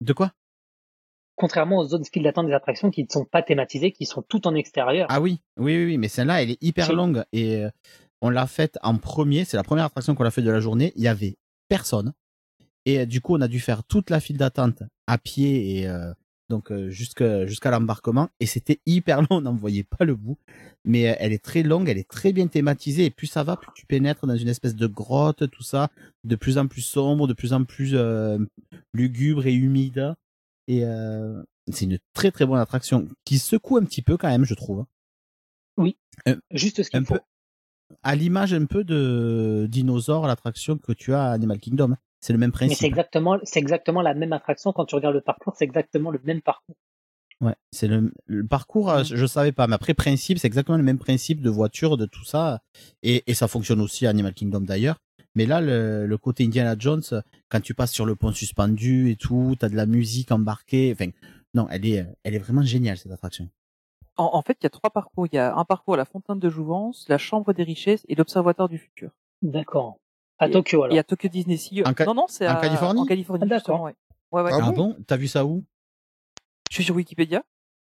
[0.01, 0.33] De quoi?
[1.35, 4.45] Contrairement aux autres files d'attente des attractions qui ne sont pas thématisées, qui sont toutes
[4.45, 5.07] en extérieur.
[5.09, 7.69] Ah oui, oui, oui, oui, mais celle-là, elle est hyper longue et euh,
[8.21, 9.45] on l'a faite en premier.
[9.45, 10.91] C'est la première attraction qu'on a fait de la journée.
[10.95, 11.37] Il y avait
[11.69, 12.13] personne
[12.85, 15.87] et euh, du coup, on a dû faire toute la file d'attente à pied et
[15.87, 16.13] euh,
[16.49, 19.27] donc euh, jusqu'à jusqu'à l'embarquement et c'était hyper long.
[19.31, 20.37] On n'en voyait pas le bout,
[20.85, 23.57] mais euh, elle est très longue, elle est très bien thématisée et plus ça va,
[23.57, 25.89] plus tu pénètres dans une espèce de grotte, tout ça,
[26.23, 28.37] de plus en plus sombre, de plus en plus euh,
[28.93, 30.13] lugubre et humide.
[30.67, 31.41] Et euh,
[31.71, 34.85] c'est une très très bonne attraction qui secoue un petit peu quand même, je trouve.
[35.77, 35.97] Oui.
[36.25, 37.15] Un- Juste ce qu'il faut.
[37.15, 37.19] peu
[38.01, 41.95] à l'image un peu de dinosaure, l'attraction que tu as à Animal Kingdom.
[42.23, 42.87] C'est le même Mais c'est principe.
[42.87, 46.41] exactement, c'est exactement la même attraction quand tu regardes le parcours, c'est exactement le même
[46.41, 46.77] parcours.
[47.41, 50.83] Ouais, c'est le, le parcours, euh, je savais pas, mais après principe, c'est exactement le
[50.83, 52.61] même principe de voiture, de tout ça,
[53.01, 54.99] et, et ça fonctionne aussi à Animal Kingdom d'ailleurs.
[55.35, 57.03] Mais là, le, le côté Indiana Jones,
[57.49, 61.11] quand tu passes sur le pont suspendu et tout, t'as de la musique embarquée, enfin,
[61.53, 63.49] non, elle est, elle est vraiment géniale cette attraction.
[64.15, 65.27] En, en fait, il y a trois parcours.
[65.27, 68.15] Il y a un parcours à la fontaine de Jouvence, la chambre des richesses et
[68.15, 69.11] l'observatoire du futur.
[69.41, 69.97] D'accord.
[70.39, 70.97] À Et- Tokyo Et alors.
[70.99, 71.83] à Tokyo Disney Sea.
[71.85, 73.81] En Ca- Non, non, c'est en à- Californie En Californie, Ah, d'accord.
[73.81, 73.95] ouais.
[74.31, 74.51] Ouais, ouais.
[74.53, 74.95] Ah, bon?
[75.07, 75.63] T'as vu ça où?
[76.69, 77.43] Je suis sur Wikipédia.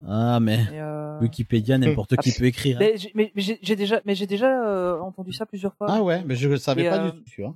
[0.06, 2.80] Ah, mais Et, euh, Wikipédia, n'importe qui Ah, peut écrire.
[2.80, 2.86] hein.
[3.14, 5.88] Mais j'ai déjà, mais j'ai déjà euh, entendu ça plusieurs fois.
[5.90, 7.54] Ah ouais, mais je savais Et, pas euh, du tout, tu vois.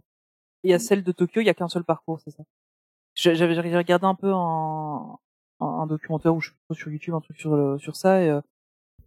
[0.65, 2.43] Et à celle de Tokyo, il y a qu'un seul parcours, c'est ça?
[3.15, 5.17] J'avais regardé un peu un,
[5.61, 8.41] un, un documentaire ou sur YouTube, un truc sur le- sur ça et euh,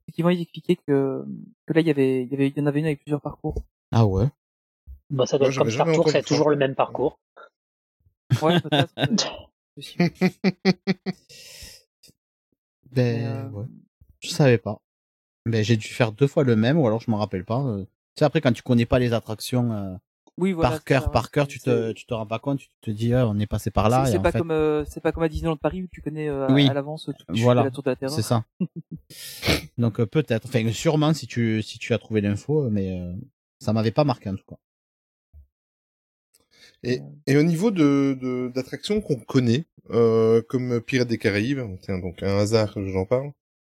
[0.04, 1.26] effectivement ils expliquaient que
[1.66, 3.20] que là il y avait il y avait il y en avait une avec plusieurs
[3.22, 3.56] parcours.
[3.92, 4.28] Ah ouais?
[5.10, 7.20] Bah, ça doit être comme Star Tour, c'est toujours le même parcours.
[8.42, 9.52] Ouais, peut-être.
[12.92, 13.66] Ben, euh, ouais.
[14.22, 14.82] Je savais pas.
[15.46, 17.62] Ben, j'ai dû faire deux fois le même, ou alors je m'en rappelle pas.
[17.62, 17.84] euh.
[17.84, 19.96] Tu sais, après, quand tu connais pas les attractions euh,
[20.38, 22.92] Oui, voilà, par cœur, par cœur, tu te, tu te rends pas compte, tu te
[22.92, 24.06] dis, ah, on est passé par là.
[24.06, 26.48] C'est pas fait- comme euh, c'est pas comme à Disneyland Paris où tu connais euh,
[26.48, 26.68] à- Oui.
[26.70, 27.64] à l'avance tout Voilà.
[27.66, 28.16] la tour de la terreur.
[28.16, 28.46] C'est ça.
[29.78, 30.46] Donc, euh, peut-être.
[30.48, 33.14] Enfin, sûrement si tu, si tu as trouvé l'info, mais euh,
[33.60, 34.56] ça m'avait pas marqué en tout cas.
[36.86, 41.98] Et, et au niveau de de- d'attractions qu'on connaît, euh, comme Pirates des Caraïbes, tiens
[42.00, 43.32] donc un hasard, j'en parle.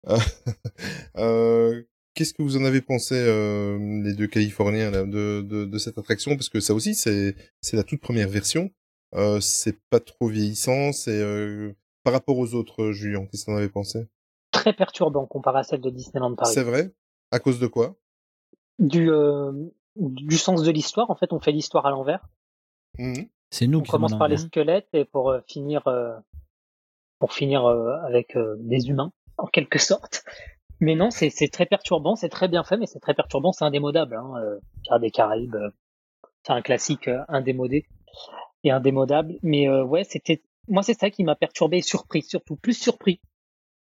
[0.08, 0.18] Euh,
[1.18, 1.84] euh,
[2.16, 5.98] Qu'est-ce que vous en avez pensé, euh, les deux Californiens, là, de, de, de cette
[5.98, 6.36] attraction?
[6.36, 8.72] Parce que ça aussi, c'est c'est la toute première version.
[9.16, 10.92] Euh, c'est pas trop vieillissant.
[10.92, 11.72] C'est euh,
[12.04, 13.26] par rapport aux autres, Julien.
[13.26, 14.08] Qu'est-ce que vous en avez pensé?
[14.52, 16.52] Très perturbant comparé à celle de Disneyland Paris.
[16.54, 16.92] C'est vrai?
[17.32, 17.96] À cause de quoi?
[18.80, 19.52] Du, euh,
[19.96, 22.28] du sens de l'histoire, en fait, on fait l'histoire à l'envers.
[22.98, 23.28] Mhm.
[23.52, 26.16] C'est nous On qui sommes commence par les squelettes et pour euh, finir euh,
[27.20, 30.24] pour finir euh, avec euh, des humains en quelque sorte.
[30.80, 33.66] Mais non, c'est c'est très perturbant, c'est très bien fait, mais c'est très perturbant, c'est
[33.66, 34.16] indémodable.
[34.16, 35.70] Hein, euh, Pirates des Caraïbes, euh,
[36.44, 37.86] c'est un classique euh, indémodé
[38.64, 39.36] et indémodable.
[39.44, 43.20] Mais euh, ouais, c'était moi c'est ça qui m'a perturbé et surpris, surtout plus surpris.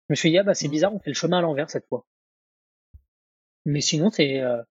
[0.08, 1.86] Je me suis dit ah bah c'est bizarre, on fait le chemin à l'envers cette
[1.88, 2.04] fois.
[3.64, 4.62] Mais sinon c'est euh,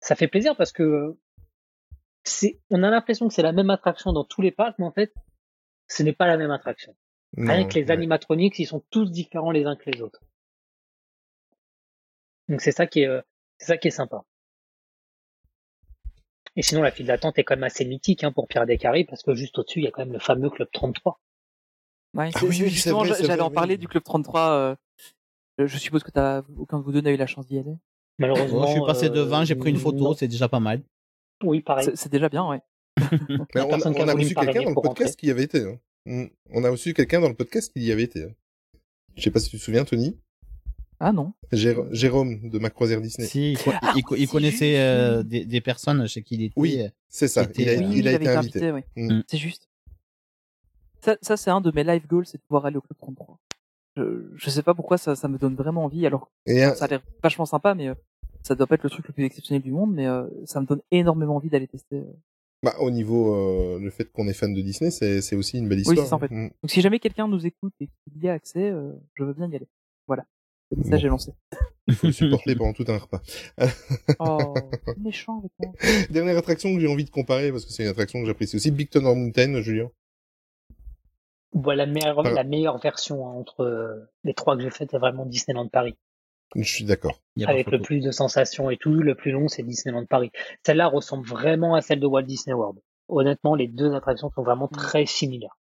[0.00, 1.16] ça fait plaisir parce que
[2.28, 4.92] c'est on a l'impression que c'est la même attraction dans tous les parcs, mais en
[4.92, 5.14] fait
[5.88, 6.96] ce n'est pas la même attraction.
[7.46, 7.92] Rien que les ouais.
[7.92, 10.22] animatroniques, ils sont tous différents les uns que les autres.
[12.48, 13.22] Donc c'est ça qui est, euh,
[13.58, 14.24] c'est ça qui est sympa.
[16.56, 19.06] Et sinon, la file d'attente est quand même assez mythique hein, pour Pierre des Caraïbes,
[19.08, 21.20] parce que juste au-dessus, il y a quand même le fameux Club 33.
[22.14, 23.54] Ouais, Ah oui, c'est oui, c'est justement, vrai, j'a- c'est j'allais vrai, en oui.
[23.54, 24.50] parler du club 33.
[24.50, 27.76] euh, je suppose que t'as aucun de vous deux n'a eu la chance d'y aller?
[28.18, 28.62] Malheureusement.
[28.62, 30.14] Oh, je suis passé euh, devant, j'ai pris une photo, non.
[30.14, 30.82] c'est déjà pas mal.
[31.42, 31.90] Oui, pareil.
[31.94, 32.60] C'est déjà bien, ouais.
[33.54, 35.16] Mais on, a on a voulu reçu quelqu'un dans le podcast rentrer.
[35.16, 35.62] qui y avait été.
[35.64, 35.78] hein.
[36.06, 36.24] Mm.
[36.50, 38.24] On a reçu quelqu'un dans le podcast qui y avait été.
[38.24, 38.30] hein.
[39.16, 40.18] Je sais pas si tu te souviens, Tony.
[40.98, 41.34] Ah non.
[41.52, 43.26] Jér- Jérôme de ma croisière Disney.
[43.28, 46.06] Si, il, co- Ah il co- oui, il c'est connaissait juste, euh, des, des personnes
[46.08, 46.54] chez qui il était.
[46.56, 47.42] Oui, euh, C'est ça.
[47.42, 48.72] était- Il a, Oui, Oui, il a avait été invité.
[48.72, 48.84] ouais.
[48.96, 49.20] Mm.
[49.28, 49.68] C'est juste.
[51.02, 53.38] Ça, ça c'est un de mes life goals, c'est de pouvoir aller au club 33.
[53.96, 54.02] Je,
[54.36, 56.06] je sais pas pourquoi ça, ça me donne vraiment envie.
[56.06, 57.94] Alors, Et un- ça a l'air vachement sympa, mais euh,
[58.46, 60.66] ça doit pas être le truc le plus exceptionnel du monde, mais euh, ça me
[60.66, 61.96] donne énormément envie d'aller tester.
[61.96, 62.12] euh.
[62.62, 65.78] bah, au niveau euh, le fait qu'on est fan de Disney, c'est aussi une belle
[65.78, 66.04] Oui, histoire.
[66.06, 66.30] c'est ça en fait.
[66.30, 66.50] Mm.
[66.62, 69.50] Donc si jamais quelqu'un nous écoute et qu'il y a accès, euh, je veux bien
[69.50, 69.68] y aller.
[70.06, 70.24] Voilà.
[70.72, 70.98] C'est ça Bon.
[70.98, 71.32] j'ai lancé.
[71.86, 73.20] Il faut le supporter pendant tout un repas.
[74.18, 74.54] Oh,
[74.98, 75.72] méchant avec moi.
[76.10, 78.70] Dernière attraction que j'ai envie de comparer parce que c'est une attraction que j'apprécie aussi,
[78.72, 79.88] Big Thunder Mountain, Julien.
[81.52, 84.98] Voilà, la meilleure, Par- la meilleure version hein, entre les trois que j'ai faites, c'est
[84.98, 85.96] vraiment Disneyland Paris.
[86.54, 87.20] Je suis d'accord.
[87.46, 90.30] Avec le plus de sensations et tout, le plus long, c'est Disneyland Paris.
[90.64, 92.80] Celle-là ressemble vraiment à celle de Walt Disney World.
[93.08, 95.58] Honnêtement, les deux attractions sont vraiment très similaires.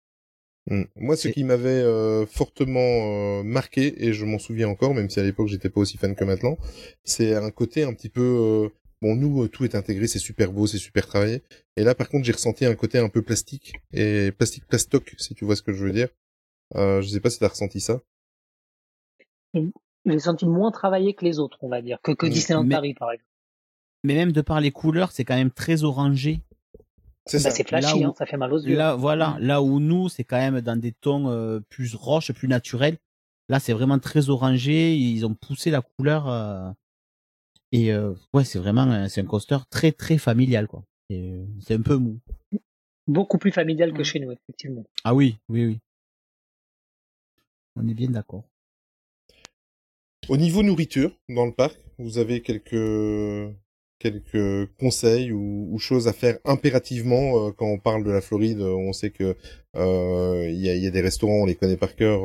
[0.68, 0.84] Mm.
[0.95, 5.19] Moi, ce qui m'avait euh, fortement euh, marqué, et je m'en souviens encore, même si
[5.19, 6.57] à l'époque j'étais pas aussi fan que maintenant,
[7.03, 8.22] c'est un côté un petit peu...
[8.22, 8.69] euh,
[9.01, 11.41] Bon, nous, euh, tout est intégré, c'est super beau, c'est super travaillé.
[11.77, 15.35] Et là, par contre, j'ai ressenti un côté un peu plastique, et plastique plastoc, si
[15.35, 16.10] tu vois ce que je veux dire.
[16.76, 18.01] Euh, je sais pas si t'as ressenti ça.
[20.10, 22.30] J'ai senti moins travaillé que les autres, on va dire, que, que Mm.
[22.30, 23.30] Disneyland Mais- Paris, par exemple.
[24.03, 26.41] Mais même de par les couleurs, c'est quand même très orangé.
[27.26, 28.76] C'est Bah, flashy, où- hein, ça fait mal aux yeux.
[28.76, 32.48] Là, voilà, là où nous, c'est quand même dans des tons euh, plus roches, plus
[32.48, 32.98] naturels.
[33.49, 34.95] Là, c'est vraiment très orangé.
[34.95, 36.27] Ils ont poussé la couleur.
[36.30, 36.72] euh,
[37.72, 40.84] et euh, ouais, c'est vraiment, c'est un coaster très très familial, quoi.
[41.11, 42.19] C'est un peu mou.
[43.07, 44.06] Beaucoup plus familial que Mm.
[44.06, 44.84] chez nous, effectivement.
[45.03, 45.80] Ah oui, oui, oui.
[47.76, 48.44] On est bien d'accord.
[50.30, 53.53] Au niveau nourriture, dans le parc, vous avez quelques
[53.99, 58.61] quelques conseils ou, ou choses à faire impérativement euh, quand on parle de la Floride.
[58.61, 59.35] euh, On sait que
[59.76, 62.22] euh, il y, a, y des restaurants, on les connaît par cœur,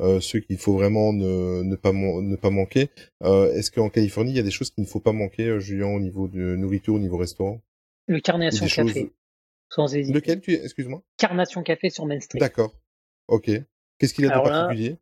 [0.00, 2.88] euh, ceux qu'il faut vraiment ne, ne pas man- ne pas manquer.
[3.22, 5.88] Euh, Est-ce qu'en Californie, il y a des choses qu'il ne faut pas manquer, Julien,
[5.88, 7.60] au niveau de nourriture, au niveau restaurant?
[8.06, 9.10] Le Carnation Café, choses-
[9.68, 10.14] sans hésiter.
[10.14, 11.02] Lequel tu Excuse-moi?
[11.18, 12.38] Carnation Café sur Main Street.
[12.38, 12.72] D'accord.
[13.28, 13.50] Ok.
[13.98, 14.96] Qu'est-ce qu'il a de là, particulier?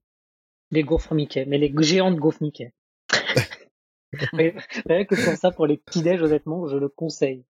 [0.71, 2.73] Les gaufres Mickey, mais les géantes gaufres Mickey.
[4.35, 4.55] mais
[4.87, 7.45] rien que pour ça, pour les petits déj, honnêtement, je le conseille.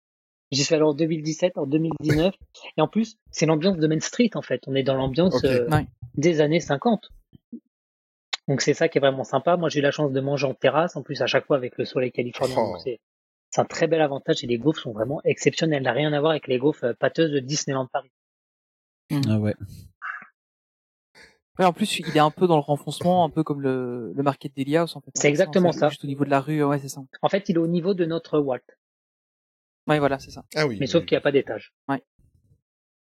[0.51, 2.35] J'y suis allé en 2017, en 2019.
[2.77, 4.63] et en plus, c'est l'ambiance de Main Street, en fait.
[4.67, 5.87] On est dans l'ambiance euh, Ouais.
[6.15, 7.11] des années 50.
[8.49, 9.57] Donc c'est ça qui est vraiment sympa.
[9.59, 11.77] Moi, j'ai eu la chance de manger en terrasse, en plus à chaque fois avec
[11.77, 12.57] le soleil californien.
[12.59, 12.73] Oh.
[12.73, 13.01] Donc c'est
[13.51, 15.83] c'est un très bel avantage et les gaufres sont vraiment exceptionnelles.
[15.83, 18.11] Ça n'a rien à voir avec les gaufres euh, pâteuses de Disneyland Paris.
[19.29, 19.55] Ah ouais.
[21.59, 24.23] Ouais, en plus, il est un peu dans le renfoncement, un peu comme le, le
[24.23, 25.11] market House, en fait.
[25.15, 25.89] C'est exactement ça.
[25.89, 27.03] Juste au niveau de la rue, ouais, c'est ça.
[27.23, 28.61] En fait, il est au niveau de notre Walt.
[29.89, 30.45] Ouais, voilà, c'est ça.
[30.55, 30.77] Ah oui.
[30.79, 31.73] Mais sauf qu'il n'y a pas d'étage.
[31.89, 32.03] Ouais.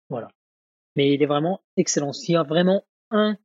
[0.09, 0.29] Voilà.
[0.97, 2.13] Mais il est vraiment excellent.
[2.13, 3.37] S'il y a vraiment un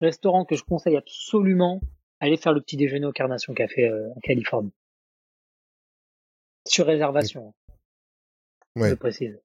[0.00, 1.80] restaurant que je conseille absolument,
[2.20, 4.72] allez faire le petit déjeuner au Carnation Café euh, en Californie.
[6.66, 7.54] Sur réservation,
[8.76, 8.90] Ouais.
[8.90, 9.38] je précise.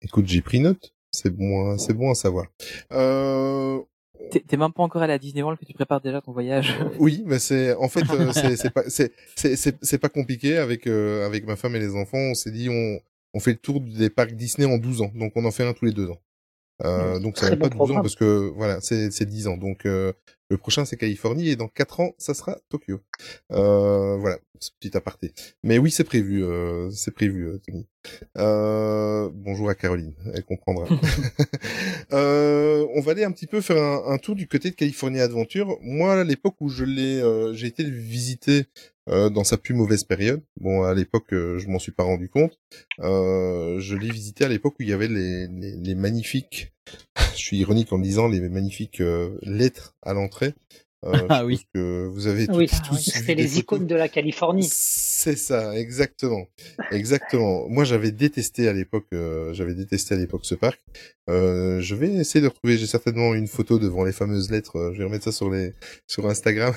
[0.00, 0.94] Écoute, j'ai pris note.
[1.10, 2.46] C'est bon, à- c'est bon à savoir.
[2.92, 3.80] Euh,
[4.30, 6.74] T'es même pas encore allé à Disney World que tu prépares déjà ton voyage.
[6.98, 10.86] oui, mais c'est en fait euh, c'est pas c'est c'est c'est c'est pas compliqué avec
[10.86, 12.18] euh, avec ma femme et les enfants.
[12.18, 12.98] On s'est dit on
[13.34, 15.72] on fait le tour des parcs Disney en 12 ans, donc on en fait un
[15.72, 16.18] tous les deux ans.
[16.84, 19.56] Euh, donc ça va pas bon 12 ans parce que voilà c'est c'est 10 ans.
[19.56, 20.12] Donc euh,
[20.50, 23.00] le prochain c'est Californie et dans 4 ans ça sera Tokyo.
[23.52, 24.38] Euh, voilà,
[24.80, 25.32] petit aparté.
[25.64, 27.46] Mais oui c'est prévu, euh, c'est prévu.
[27.48, 27.86] euh, Tony.
[28.38, 30.86] Euh, bonjour à Caroline, elle comprendra.
[32.12, 35.24] Euh, on va aller un petit peu faire un, un tour du côté de California
[35.24, 35.76] Adventure.
[35.82, 38.66] Moi, à l'époque où je l'ai, euh, j'ai été le visiter
[39.08, 40.42] euh, dans sa plus mauvaise période.
[40.60, 42.58] Bon, à l'époque, euh, je m'en suis pas rendu compte.
[43.00, 46.72] Euh, je l'ai visité à l'époque où il y avait les, les, les magnifiques.
[47.32, 50.54] je suis ironique en disant les magnifiques euh, lettres à l'entrée.
[51.04, 51.56] Euh, Ah je oui.
[51.56, 53.58] pense que vous avez Oui, tous, tous vu c'est des les photos.
[53.60, 54.68] icônes de la Californie.
[55.20, 56.46] C'est ça, exactement,
[56.92, 57.68] exactement.
[57.68, 60.80] Moi, j'avais détesté à l'époque, euh, j'avais détesté à l'époque ce parc.
[61.28, 62.78] Euh, je vais essayer de retrouver.
[62.78, 64.76] J'ai certainement une photo devant les fameuses lettres.
[64.76, 65.74] euh, Je vais remettre ça sur les
[66.06, 66.72] sur Instagram.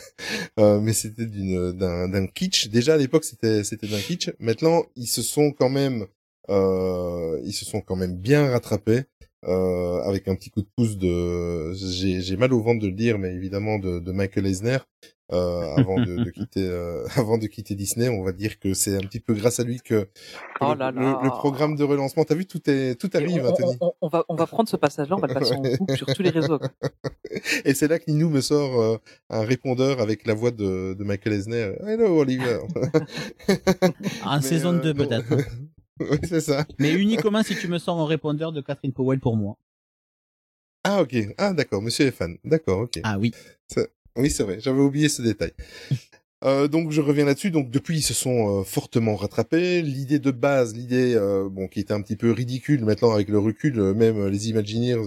[0.58, 2.70] Mais c'était d'un d'un kitsch.
[2.70, 4.32] Déjà à l'époque, c'était c'était d'un kitsch.
[4.40, 6.08] Maintenant, ils se sont quand même
[6.50, 9.04] ils se sont quand même bien rattrapés.
[9.48, 12.94] Euh, avec un petit coup de pouce de j'ai j'ai mal au ventre de le
[12.94, 14.78] dire mais évidemment de, de Michael Eisner
[15.34, 18.96] euh, avant de, de quitter euh, avant de quitter Disney on va dire que c'est
[18.96, 20.10] un petit peu grâce à lui que, que
[20.62, 21.20] Oh le, là le- là.
[21.24, 24.08] le programme de relancement t'as vu tout est tout arrive on, Tony on- on- on
[24.10, 26.30] va, on va prendre ce passage-là, on va le passer en boucle sur tous les
[26.30, 26.60] réseaux.
[27.66, 28.98] et c'est là que Ninou me sort euh,
[29.32, 32.60] un répondeur avec la voix de, de Michael Eisner hello Oliver
[34.24, 35.06] En saison euh, 2 non.
[35.08, 35.34] peut-être.
[36.12, 39.36] oui c'est ça Mais uniquement si tu me sors un répondeur de Catherine Powell pour
[39.38, 39.58] moi.
[40.84, 43.32] ah ok ah d'accord Monsieur est fan d'accord ok Ah oui.
[43.68, 43.88] Ça-
[44.18, 45.54] Oui, c'est vrai, j'avais oublié ce détail.
[46.44, 47.52] Euh, donc je reviens là-dessus.
[47.52, 49.84] Donc depuis, ils se sont euh, fortement rattrapés.
[49.84, 53.38] L'idée de base, l'idée euh, bon qui était un petit peu ridicule maintenant avec le
[53.38, 55.04] recul, même les Imagineers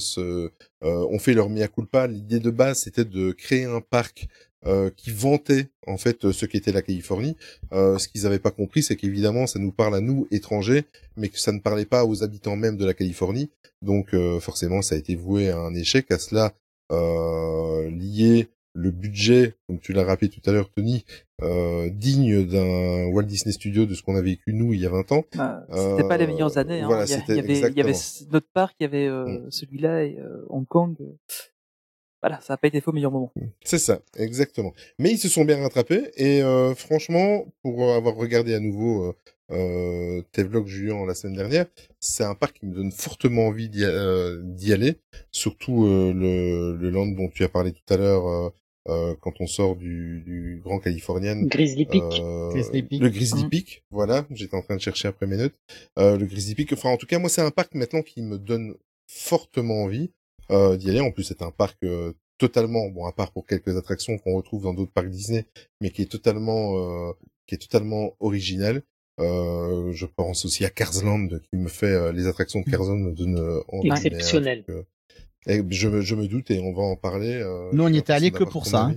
[0.00, 0.50] se,
[0.82, 2.08] ont fait leur mea culpa.
[2.08, 4.26] L'idée de base, c'était de créer un parc
[4.66, 7.36] euh, qui vantait en fait euh, ce qu'était la Californie.
[7.72, 10.84] Euh, ce qu'ils n'avaient pas compris, c'est qu'évidemment, ça nous parle à nous étrangers,
[11.16, 13.50] mais que ça ne parlait pas aux habitants même de la Californie.
[13.82, 16.10] Donc euh, forcément, ça a été voué à un échec.
[16.10, 16.52] À cela
[16.92, 21.04] euh, lié le budget, comme tu l'as rappelé tout à l'heure, Tony,
[21.42, 24.88] euh, digne d'un Walt Disney Studio de ce qu'on a vécu nous il y a
[24.88, 25.24] 20 ans.
[25.36, 26.80] Bah, C'était pas les meilleures années.
[26.80, 26.86] Hein.
[26.86, 27.92] Voilà, il, y a- il y avait, il y avait
[28.30, 30.96] notre parc, il y avait euh, celui-là et euh, Hong Kong.
[32.22, 33.32] Voilà, ça n'a pas été faux meilleur moment.
[33.64, 34.72] C'est ça, exactement.
[34.98, 39.12] Mais ils se sont bien rattrapés et euh, franchement, pour avoir regardé à nouveau euh,
[39.50, 41.66] euh, tes vlogs Julien la semaine dernière,
[42.00, 44.96] c'est un parc qui me donne fortement envie d'y euh, d'y aller.
[45.32, 48.26] Surtout euh, le, le land dont tu as parlé tout à l'heure.
[48.26, 48.50] euh,
[48.88, 51.42] euh, quand on sort du, du Grand Californian.
[51.44, 52.02] Grizzly Peak.
[52.02, 53.00] Euh, Grizzly Peak.
[53.00, 53.48] Le Grizzly Mhm.
[53.50, 54.26] Peak, voilà.
[54.32, 55.54] J'étais en train de chercher après mes notes.
[56.00, 58.38] Euh, le Grizzly Peak, enfin en tout cas, moi c'est un parc maintenant qui me
[58.38, 58.74] donne
[59.06, 60.10] fortement envie
[60.52, 61.00] euh, d'y aller.
[61.00, 64.62] En plus, c'est un parc euh, totalement, bon, à part pour quelques attractions qu'on retrouve
[64.64, 65.46] dans d'autres parcs Disney,
[65.80, 67.12] mais qui est totalement, euh,
[67.46, 68.82] qui est totalement original.
[69.20, 72.80] Euh, je pense aussi à Cars Land qui me fait euh, les attractions de Cars
[72.84, 74.64] Land me donnent euh, mais, Exceptionnel.
[74.70, 74.82] euh,
[75.46, 77.34] et je, me- je me doute et on va en parler.
[77.34, 78.96] euh, Nous, on y était l'impression que pour ça, hein.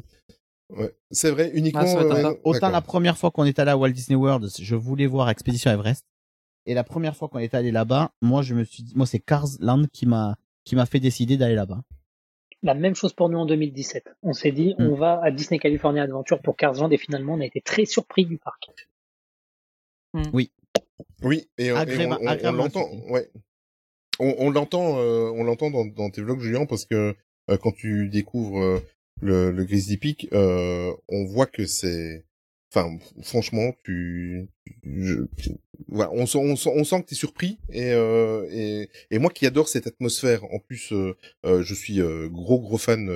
[0.76, 0.95] Ouais.
[1.11, 1.82] C'est vrai, uniquement.
[1.84, 2.40] Ah, euh, sympa.
[2.44, 5.69] Autant la première fois qu'on est allé à Walt Disney World, je voulais voir Expédition
[5.69, 6.03] Everest.
[6.65, 9.19] Et la première fois qu'on est allé là-bas, moi je me suis dit, moi c'est
[9.19, 11.82] Cars Land qui m'a qui m'a fait décider d'aller là-bas.
[12.64, 14.10] La même chose pour nous en 2017.
[14.24, 14.88] On s'est dit, Mm.
[14.88, 17.86] on va à Disney California Adventure pour 15 ans et finalement on a été très
[17.86, 18.64] surpris du parc.
[20.34, 20.52] Oui.
[21.24, 23.30] Oui, et, euh, on, on- on agréablement l'entend, ouais.
[24.20, 27.16] On, on l'entend, euh, on l'entend dans, dans tes vlogs, Julien, parce que
[27.50, 28.80] euh, quand tu découvres euh,
[29.22, 32.26] le, le Grizzly Peak, euh, on voit que c'est,
[32.76, 34.47] enfin, franchement, tu,
[34.84, 35.23] je-
[35.88, 38.45] voilà, on, sent- on, sent- on que t'es surpris et, euh,
[39.11, 40.43] et moi qui adore cette atmosphère.
[40.53, 41.15] En plus, euh,
[41.45, 41.99] euh, je suis
[42.30, 43.10] gros gros fan,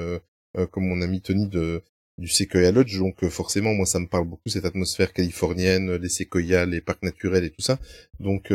[0.72, 1.82] comme mon ami Tony de
[2.18, 6.66] du Sequoia Lodge, donc forcément, moi, ça me parle beaucoup cette atmosphère californienne, les séquoias,
[6.66, 7.80] les parcs naturels et tout ça.
[8.20, 8.52] Donc,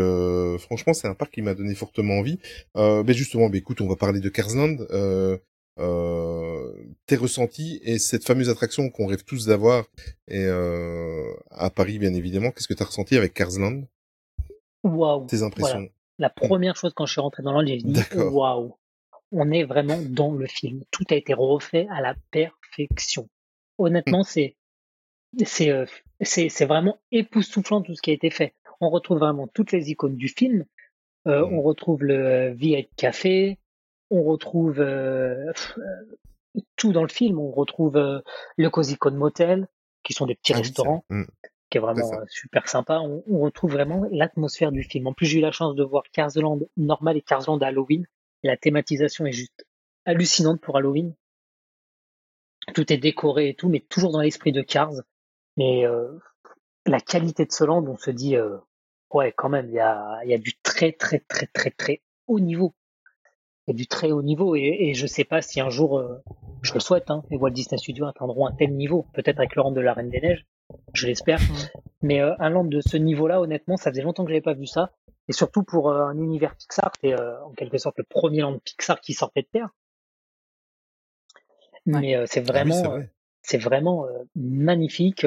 [0.58, 2.38] franchement, c'est un parc qui m'a donné fortement envie.
[2.76, 4.86] Euh, ben justement, ben écoute, on va parler de Carsland.
[4.90, 5.38] Euh,
[5.76, 9.86] tes ressentis et cette fameuse attraction qu'on rêve tous d'avoir
[10.28, 12.50] et euh, à Paris, bien évidemment.
[12.50, 13.86] Qu'est-ce que tu as ressenti avec Carsland?
[14.82, 15.26] Waouh.
[15.26, 15.90] Tes impressions Voilà.
[16.18, 18.76] La première chose quand je suis rentré dans l'Inde, j'ai dit waouh.
[19.32, 20.84] On est vraiment dans le film.
[20.90, 23.28] Tout a été refait à la perfection.
[23.78, 24.54] Honnêtement, c'est
[25.44, 25.86] c'est euh,
[26.20, 28.54] c'est c'est vraiment époustouflant tout ce qui a été fait.
[28.80, 30.64] On retrouve vraiment toutes les icônes du film.
[31.26, 33.58] Euh, On retrouve le euh, V8 Café.
[34.10, 37.38] On retrouve euh, euh, tout dans le film.
[37.38, 38.20] On retrouve euh,
[38.56, 39.68] le Cozy Motel,
[40.02, 41.22] qui sont des petits Ah restaurants vrai.
[41.22, 41.26] Mm.
[41.70, 43.00] qui est vraiment super sympa.
[43.00, 45.06] On, on retrouve vraiment l'atmosphère du film.
[45.06, 48.06] En plus, j'ai eu la chance de voir Carsland normal et Carsland Halloween.
[48.42, 49.66] La thématisation est juste
[50.04, 51.14] hallucinante pour Halloween.
[52.74, 54.94] Tout est décoré et tout, mais toujours dans l'esprit de Cars.
[55.56, 56.18] Mais euh,
[56.86, 58.36] la qualité de ce land, on se dit,
[59.14, 62.02] ouais, quand même, il y a, il y a du très, très, très, très, très
[62.26, 62.74] haut niveau.
[63.66, 66.22] A du très haut niveau et, et je sais pas si un jour, euh,
[66.62, 69.62] je le souhaite, hein, les Walt Disney Studios atteindront un tel niveau, peut-être avec le
[69.62, 70.44] land de la Reine des Neiges,
[70.92, 71.40] je l'espère.
[72.02, 74.66] Mais euh, un land de ce niveau-là, honnêtement, ça faisait longtemps que j'avais pas vu
[74.66, 74.92] ça.
[75.28, 78.58] Et surtout pour euh, un univers Pixar, c'est euh, en quelque sorte le premier land
[78.58, 79.70] Pixar qui sortait de terre.
[81.86, 83.10] Mais euh, c'est Ah oui, vraiment, c'est vrai.
[83.42, 85.26] c'est vraiment euh, magnifique.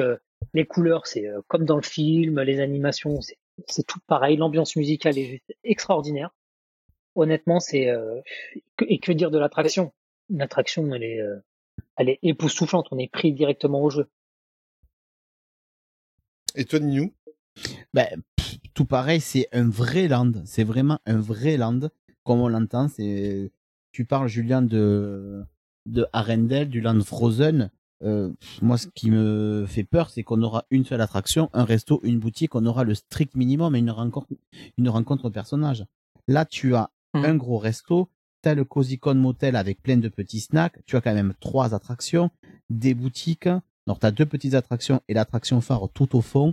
[0.54, 4.36] Les couleurs, c'est euh, comme dans le film, les animations, c'est c'est tout pareil.
[4.36, 6.30] L'ambiance musicale est juste extraordinaire.
[7.18, 8.20] Honnêtement, c'est euh,
[8.86, 9.92] et que dire de l'attraction?
[10.30, 11.36] L'attraction, elle est, euh,
[11.96, 12.86] elle est époustouflante.
[12.92, 14.08] On est pris directement au jeu.
[16.54, 17.12] Et toi, Ninou?
[17.92, 20.30] Ben, pff, tout pareil, c'est un vrai land.
[20.44, 21.90] C'est vraiment un vrai land,
[22.22, 22.86] comme on l'entend.
[22.86, 23.50] C'est,
[23.90, 25.42] tu parles, Julien, de,
[25.86, 27.72] de Arendelle, du land Frozen.
[28.04, 28.30] Euh,
[28.62, 32.20] moi, ce qui me fait peur, c'est qu'on aura une seule attraction, un resto, une
[32.20, 34.28] boutique, on aura le strict minimum et une rencontre,
[34.76, 35.84] une rencontre personnage.
[36.28, 38.08] Là, tu as un gros resto,
[38.42, 41.74] t'as le Cozy Con Motel avec plein de petits snacks, tu as quand même trois
[41.74, 42.30] attractions,
[42.70, 43.48] des boutiques,
[43.86, 46.52] alors t'as deux petites attractions et l'attraction phare tout au fond,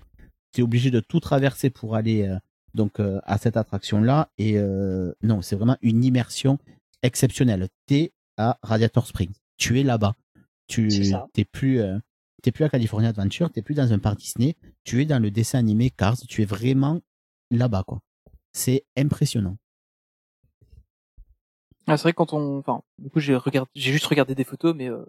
[0.53, 2.37] tu es obligé de tout traverser pour aller euh,
[2.73, 6.57] donc euh, à cette attraction là et euh, non c'est vraiment une immersion
[7.03, 7.67] exceptionnelle.
[7.87, 9.33] T'es à Radiator Springs.
[9.57, 10.15] Tu es là-bas.
[10.67, 10.89] Tu
[11.33, 11.81] t'es plus
[12.41, 15.29] t'es plus à California Adventure t'es plus dans un parc Disney tu es dans le
[15.29, 17.01] dessin animé Cars tu es vraiment
[17.51, 18.01] là-bas quoi.
[18.51, 19.57] C'est impressionnant
[21.87, 24.43] Ah, c'est vrai que quand on, enfin, du coup, j'ai regardé, j'ai juste regardé des
[24.43, 25.05] photos, mais euh,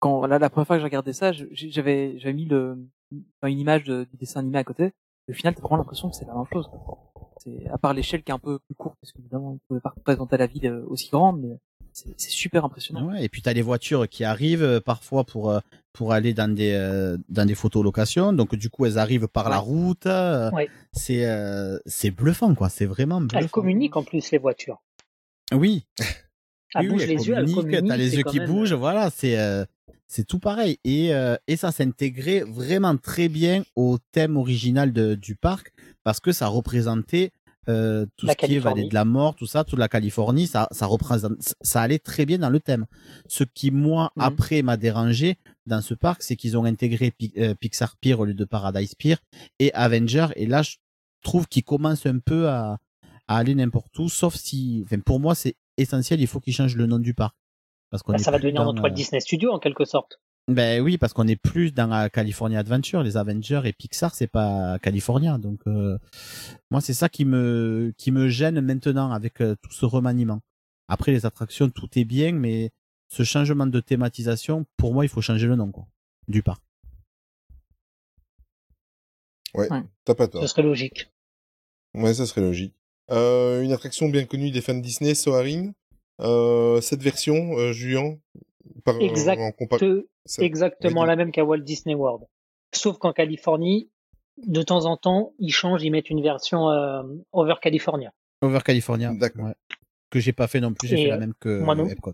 [0.00, 2.78] quand là, la première fois que j'ai regardé ça, j'avais, j'avais mis le,
[3.40, 4.92] enfin, une image de- du dessin animé à côté.
[5.28, 6.68] Et au final, t'as vraiment l'impression que c'est la même chose.
[7.38, 9.92] C'est à part l'échelle qui est un peu plus courte, parce qu'évidemment, on pouvait pas
[9.96, 11.58] représenter la ville euh, aussi grande, mais
[11.92, 13.06] c'est super impressionnant.
[13.08, 15.60] Ouais, et puis tu as les voitures qui arrivent euh, parfois pour euh,
[15.94, 18.32] pour aller dans des euh, dans des photolocations.
[18.34, 20.04] Donc du coup, elles arrivent par la route.
[20.06, 20.68] euh, Ouais.
[20.92, 23.48] C'est euh, c'est bluffant quoi, c'est vraiment Elles bluffant.
[23.48, 24.82] communiquent en plus les voitures.
[25.54, 25.84] Oui.
[26.74, 27.88] Elle oui, bouge oui, les yeux, elle communique.
[27.88, 29.64] T'as les yeux qui même- bougent, voilà, c'est euh,
[30.08, 30.78] c'est tout pareil.
[30.84, 35.72] Et euh, et ça s'intégrait vraiment très bien au thème original de, du parc
[36.04, 37.30] parce que ça représentait
[37.68, 40.46] euh, tout La ce qui est vallée de la mort, tout ça, toute la Californie,
[40.46, 41.32] ça ça représente,
[41.62, 42.86] ça allait très bien dans le thème.
[43.26, 44.22] Ce qui moi Mhm.
[44.22, 48.34] après m'a dérangé dans ce parc, c'est qu'ils ont intégré euh, Pixar Pier au lieu
[48.34, 49.16] de Paradise Pier
[49.60, 50.26] et Avenger.
[50.36, 50.76] Et là, je
[51.22, 52.78] trouve qu'ils commencent un peu à
[53.28, 56.76] à aller n'importe où, sauf si, enfin, pour moi, c'est essentiel, il faut qu'ils changent
[56.76, 57.36] le nom du parc.
[57.90, 59.84] Parce qu'on Bah, est ça va devenir dans, notre Walt euh, Disney Studio en quelque
[59.84, 60.20] sorte.
[60.48, 64.28] Ben oui, parce qu'on est plus dans la California Adventure, les Avengers et Pixar, c'est
[64.28, 65.38] pas California.
[65.38, 65.98] Donc, euh,
[66.70, 70.40] moi, c'est ça qui me, qui me gêne maintenant avec euh, tout ce remaniement.
[70.88, 72.70] Après, les attractions, tout est bien, mais
[73.08, 75.86] ce changement de thématisation, pour moi, il faut changer le nom, quoi,
[76.28, 76.62] du parc.
[79.54, 79.82] Ouais, Ouais.
[80.04, 80.42] t'as pas tort.
[80.42, 81.10] Ce serait logique.
[81.94, 82.74] Ouais, ça serait logique.
[83.10, 85.72] Euh, une attraction bien connue des fans de Disney, Soarin.
[86.20, 88.16] Euh, cette version, euh, Julien,
[88.84, 89.78] par, Exact- en compa-
[90.24, 92.24] ça- Exactement la même qu'à Walt Disney World.
[92.74, 93.90] Sauf qu'en Californie,
[94.46, 97.02] de temps en temps, ils changent, ils mettent une version euh,
[97.32, 98.12] Over California.
[98.42, 99.12] Over California.
[99.14, 99.46] D'accord.
[99.46, 99.54] ouais.
[100.10, 101.86] Que j'ai pas fait non plus, j'ai fait la même que moi non.
[101.88, 102.12] Epcot.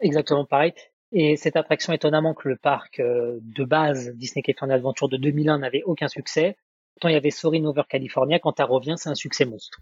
[0.00, 0.72] Exactement pareil.
[1.12, 5.58] Et cette attraction, étonnamment que le parc euh, de base Disney California Adventure de 2001
[5.58, 6.56] n'avait aucun succès.
[6.96, 8.38] Pourtant, il y avait Soarin' Over California.
[8.38, 9.80] Quand elle revient, c'est un succès monstre.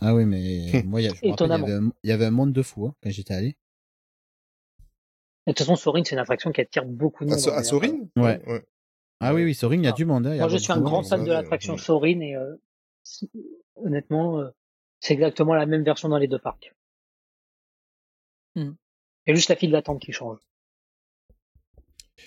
[0.00, 1.66] Ah oui, mais moi, il y a- je me rappelle, il y Étonnamment.
[1.66, 3.56] avait un- il y avait un monde de fou hein, quand j'étais allé.
[5.46, 7.48] De toute façon, Soarin', c'est une attraction qui attire beaucoup de À, monde.
[7.50, 7.62] À.
[7.62, 8.42] Soarin Ouais.
[8.46, 8.64] ouais.
[9.20, 10.26] Ah oui, oui, Sorin, il y a du monde.
[10.26, 11.78] hein, il y a Moi, je suis un grand fan de l'attraction ouais.
[11.78, 12.56] Soarin' et euh,
[13.76, 14.48] honnêtement, euh,
[15.00, 16.74] c'est exactement la même version dans les deux parcs.
[18.54, 18.72] Hmm.
[19.26, 20.38] Il y a juste la file d'attente qui change.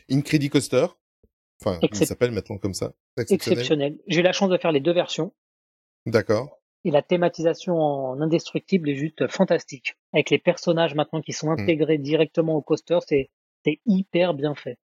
[0.09, 0.49] Incredi
[1.59, 2.93] Enfin, il Excep- s'appelle maintenant comme ça?
[3.17, 3.59] Exceptionnel?
[3.59, 3.97] Exceptionnel.
[4.07, 5.33] J'ai eu la chance de faire les deux versions.
[6.05, 6.59] D'accord.
[6.85, 9.95] Et la thématisation en indestructible est juste fantastique.
[10.13, 11.33] Avec les personnages maintenant qui Hmm.
[11.33, 13.29] sont intégrés directement au coaster, c'est
[13.65, 14.77] c'est hyper bien fait.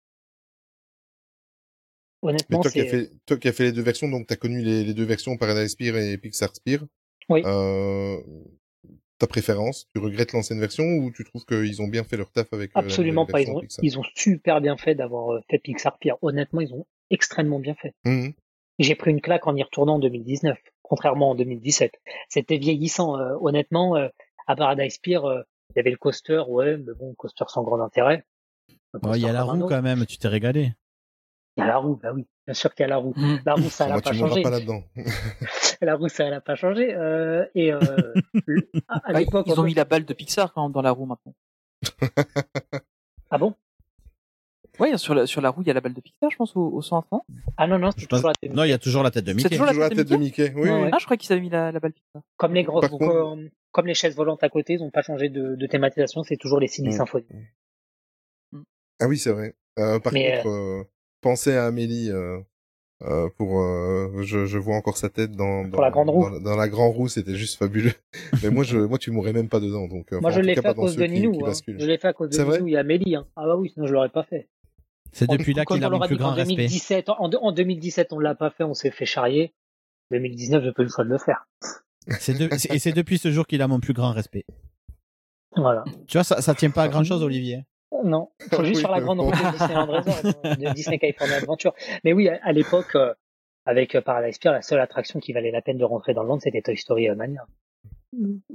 [2.23, 4.27] Mais Honnêtement, toi qui, as c'est fait, toi qui as fait les deux versions, donc
[4.27, 6.81] tu as connu les, les deux versions Paradise Spear et Pixar Spear.
[7.29, 7.43] Oui.
[7.45, 8.17] Euh,
[9.21, 12.53] ta préférence Tu regrettes l'ancienne version ou tu trouves qu'ils ont bien fait leur taf
[12.53, 13.41] avec euh, la absolument pas.
[13.41, 13.85] Ils ont, Pixar?
[13.85, 16.13] ils ont super bien fait d'avoir euh, fait Pixar Pier.
[16.23, 17.95] Honnêtement, ils ont extrêmement bien fait.
[18.05, 18.33] Mhm.
[18.81, 21.93] J'ai pris une claque en y retournant en 2019, contrairement en 2017.
[22.29, 23.19] C'était vieillissant.
[23.21, 24.09] euh, honnêtement, euh,
[24.47, 27.81] à Paradise Pier, euh, il y avait le coaster, ouais, mais bon, coaster sans grand
[27.81, 28.25] intérêt.
[29.03, 30.73] Ouais, Il y a la roue quand même, tu t'es régalé.
[31.57, 33.15] Il y a la roue, bah oui, bien sûr qu'il y a la roue.
[33.45, 34.43] La roue, ça, elle Moi, a pas changé.
[34.43, 34.83] pas là-dedans.
[35.86, 36.94] la roue, ça, elle a pas changé.
[36.94, 37.81] Euh, et euh,
[38.89, 41.35] à, l'époque, ils ont mis la balle de Pixar quand même dans la roue maintenant.
[43.32, 43.55] Ah bon?
[44.81, 46.57] Ouais, sur la, sur la roue, il y a la balle de Pixar, je pense,
[46.57, 47.07] au, au centre.
[47.12, 47.20] hein
[47.57, 49.51] Ah non, non, Je pense- Non, il y a toujours la tête de C'est Mickey.
[49.51, 50.89] toujours la tête de Mickey, oui, oui.
[50.93, 52.23] Ah, je crois qu'ils avaient mis la, la balle Pixar.
[52.36, 55.28] Comme les grosses, contre- comme, comme les chaises volantes à côté, ils n'ont pas changé
[55.28, 56.97] de, de thématisation, c'est toujours les Sydney Mm.
[56.97, 57.27] Symphony.
[59.01, 59.55] Ah oui, c'est vrai.
[59.78, 60.82] Euh, par Mais, contre, euh,
[61.20, 62.11] pensez à Amélie.
[63.03, 66.29] Euh, pour, euh, je, je vois encore sa tête dans, dans Pour la grande roue.
[66.29, 67.95] Dans, dans la grande roue, c'était juste fabuleux.
[68.43, 69.89] Mais moi, je, moi, tu mourrais même pas dedans.
[69.89, 71.39] Donc, euh, Moi, enfin, je en l'ai fait à cause de Ninou.
[71.67, 73.17] Je l'ai fait à cause de C'est vrai Ninou et Amélie.
[73.17, 73.27] Hein.
[73.37, 74.49] Ah bah oui, sinon je l'aurais pas fait.
[75.13, 76.57] C'est depuis là qu'il a a plus grand respect.
[76.57, 79.55] 2017, en, en 2017, on l'a pas fait, on s'est fait charrier.
[80.11, 81.47] 2019, j'ai pas eu le choix de le faire.
[82.07, 84.45] De- Et c'est depuis ce jour qu'il a mon plus grand respect.
[85.57, 85.85] Voilà.
[86.07, 87.65] Tu vois, ça, ça tient pas à grand chose, Olivier.
[88.05, 91.75] Non, faut juste Oui, faire la mais grande de Disneyland Resort, de Disney California Adventure.
[92.05, 93.13] Mais oui, à, à l'époque, euh,
[93.67, 96.29] avec euh, Paradise Pier, la seule attraction qui valait la peine de rentrer dans le
[96.29, 97.47] land, c'était Toy Story euh, Mania.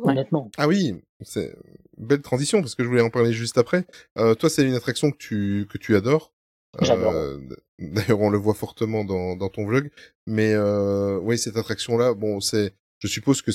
[0.04, 0.52] Honnêtement.
[0.58, 1.56] Ah oui, c'est
[1.98, 3.86] belle transition parce que je voulais en parler juste après.
[4.18, 6.34] Euh, toi, c'est une attraction que tu que tu adores.
[6.82, 7.14] J'adore.
[7.14, 7.38] Euh,
[7.80, 9.90] D'ailleurs, on le voit fortement dans, dans ton vlog.
[10.28, 13.52] Mais euh, oui, cette attraction-là, bon, c'est, je suppose que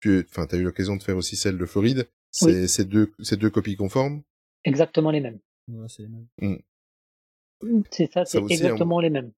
[0.00, 2.08] tu, enfin, as eu l'occasion de faire aussi celle de Floride.
[2.30, 2.68] C'est Oui.
[2.68, 4.22] c'est deux, c'est deux copies conformes.
[4.64, 5.38] Exactement les mêmes.
[5.68, 6.06] Ouais, c'est-
[8.12, 9.32] ça, c'est Ça aussi, exactement les mêmes.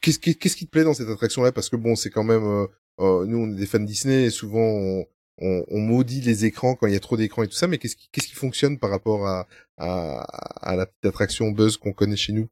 [0.00, 1.52] Qu'est-ce qui, qu'est-ce qui te plaît dans cette attraction-là?
[1.52, 2.66] Parce que bon, c'est quand même, euh,
[3.00, 5.04] euh, nous, on est des fans Disney et souvent on,
[5.38, 7.66] on, on maudit les écrans quand il y a trop d'écrans et tout ça.
[7.66, 9.46] Mais qu'est-ce qui, qu'est-ce qui fonctionne par rapport à,
[9.76, 10.20] à,
[10.62, 12.48] à la petite attraction Buzz qu'on connaît chez nous?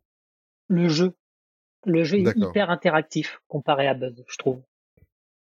[0.69, 1.15] Le jeu.
[1.87, 4.61] Le jeu est hyper interactif comparé à Buzz, je trouve.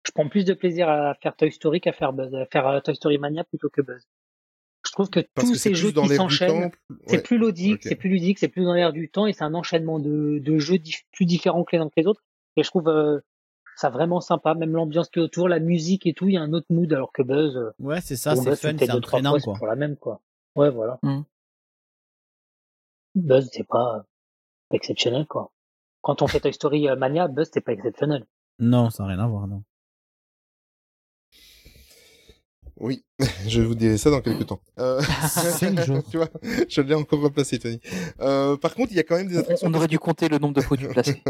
[0.06, 2.80] Je prends plus de plaisir à faire Toy Story qu'à faire Buzz, à faire euh,
[2.82, 4.06] Toy Story Mania plutôt que Buzz.
[4.97, 6.72] Je trouve que Parce tous que ces jeux qui s'enchaînent,
[7.05, 9.53] c'est plus ludique, c'est plus ludique, c'est plus dans l'air du temps et c'est un
[9.53, 12.23] enchaînement de, de jeux dif- plus différents que les uns que les autres.
[12.55, 13.19] Et je trouve euh,
[13.76, 16.41] ça vraiment sympa, même l'ambiance qui est autour, la musique et tout, il y a
[16.41, 17.57] un autre mood alors que Buzz.
[17.57, 19.55] euh, Ouais, c'est ça, bon, c'est Buzz, fun, c'est deux, trois entraînant, quoi.
[19.57, 20.22] pour la même quoi.
[20.55, 20.97] Ouais, voilà.
[21.03, 21.23] Mm.
[23.15, 24.05] Buzz, c'est pas
[24.72, 25.51] exceptionnel quoi.
[26.01, 28.26] Quand on fait Toy Story euh, Mania, Buzz, c'est pas exceptionnel.
[28.59, 29.63] Non, ça n'a rien à voir, non.
[32.77, 33.06] Oui,
[33.47, 34.60] je vous dirai ça dans quelques temps.
[34.80, 35.02] Euh...
[36.11, 36.30] Tu vois,
[36.68, 37.80] je l'ai encore replacé, Tony.
[38.19, 39.68] Euh, par contre, il y a quand même des attractions.
[39.69, 41.22] On aurait dû compter le nombre de produits placés.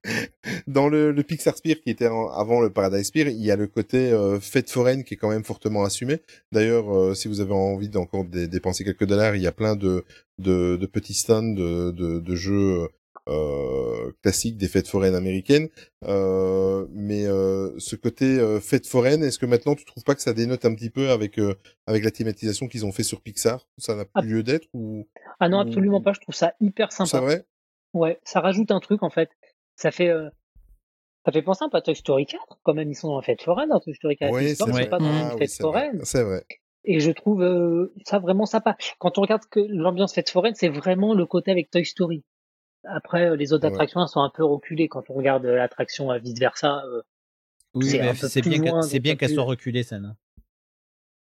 [0.66, 3.66] Dans le, le Pixar Spear qui était avant le Paradise Spear, il y a le
[3.68, 6.22] côté euh, fête foraine qui est quand même fortement assumé.
[6.52, 9.76] D'ailleurs, euh, si vous avez envie d'encore dé- dépenser quelques dollars, il y a plein
[9.76, 10.04] de,
[10.38, 12.88] de, de petits stands de, de, de jeux
[13.28, 15.68] euh, classiques des fêtes foraines américaines.
[16.04, 20.32] Euh, mais euh, ce côté fête foraine, est-ce que maintenant tu trouves pas que ça
[20.32, 21.38] dénote un petit peu avec
[21.86, 23.66] avec la thématisation qu'ils ont fait sur Pixar?
[23.78, 25.06] Ça n'a plus lieu d'être ou
[25.38, 26.12] Ah non, ou- absolument pas.
[26.12, 27.08] Je trouve ça hyper sympa.
[27.10, 27.44] C'est vrai?
[27.92, 29.30] Ouais, ça rajoute un truc en fait.
[29.76, 30.12] Ça fait,
[31.26, 32.58] ça fait penser un peu à Toy Story 4.
[32.62, 34.32] Quand même, ils sont dans la fête foraine dans Toy Story 4.
[34.32, 35.72] Oui, Ils sortent, c'est pas dans Ah une oui, fête c'est vrai.
[35.72, 36.00] foraine.
[36.04, 36.44] C'est vrai.
[36.84, 38.76] Et je trouve euh, ça vraiment sympa.
[38.98, 42.24] Quand on regarde que l'ambiance fête foraine, c'est vraiment le côté avec Toy Story.
[42.84, 43.72] Après, euh, les autres Ouais.
[43.72, 44.88] attractions elles sont un peu reculées.
[44.88, 46.82] Quand on regarde euh, l'attraction vice versa,
[47.74, 50.14] Oui, c'est un plus bien loin, que- c'est donc bien un qu'elle soit reculée, celle-là.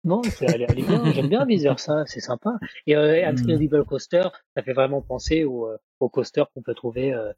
[0.06, 1.14] Non, c'est- elle, est- elle est bien.
[1.14, 2.60] J'aime bien vice versa, c'est sympa.
[2.88, 4.24] Et euh, Incredible Coaster,
[4.56, 7.32] ça fait vraiment penser au, euh, au coaster qu'on peut trouver euh,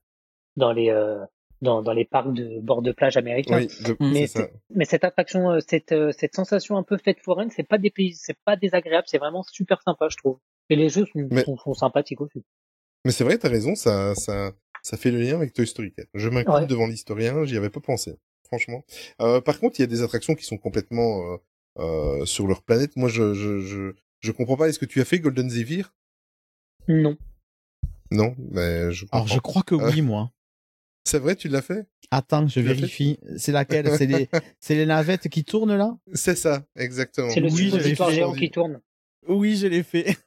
[0.55, 1.23] dans les euh,
[1.61, 3.57] dans, dans les parcs de bord de plage américains.
[3.59, 3.67] Oui,
[3.99, 4.25] mais,
[4.71, 7.91] mais cette attraction, euh, cette euh, cette sensation un peu fête foraine, c'est pas des
[7.91, 10.39] pays, c'est pas désagréable, c'est vraiment super sympa, je trouve.
[10.69, 12.43] Et les jeux sont, Mais- sont, sont sympathiques aussi.
[13.05, 14.51] Mais c'est vrai, t'as raison, ça, ça,
[14.81, 16.09] ça fait le lien avec Toy Story 4.
[16.15, 16.65] Je m'incline Ouais.
[16.67, 18.83] devant l'historien, j'y avais pas pensé, franchement.
[19.21, 21.37] Euh, par contre, il y a des attractions qui sont complètement euh,
[21.79, 22.95] euh, sur leur planète.
[22.95, 24.67] Moi, je, je, je, je comprends pas.
[24.69, 25.93] Est-ce que tu as fait Golden Zephyr?
[26.87, 27.17] Non.
[28.11, 29.05] Non, mais je.
[29.11, 30.31] Alors, je crois que oui, moi.
[31.07, 31.87] C'est vrai, tu l'as fait?
[32.09, 33.19] Attends, je Tu vérifie.
[33.37, 33.87] C'est laquelle?
[34.59, 35.95] C'est les, navettes qui tournent là?
[36.13, 37.29] C'est ça, exactement.
[37.29, 37.95] C'est le Oui, fait.
[38.11, 38.81] géant qui tourne.
[39.27, 40.17] Oui, je l'ai fait.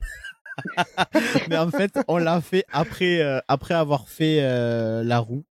[1.49, 5.45] Mais en fait, on l'a fait après, euh, après avoir fait euh, la roue.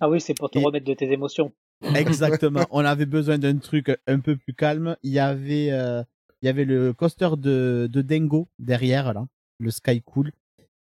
[0.00, 1.52] Ah oui, c'est pour te remettre de tes émotions.
[1.94, 2.64] Exactement.
[2.70, 4.96] on avait besoin d'un truc un peu plus calme.
[5.02, 6.02] Il y avait, euh,
[6.42, 9.26] il y avait le coaster de, de Dingo derrière là,
[9.58, 10.32] le Sky Cool,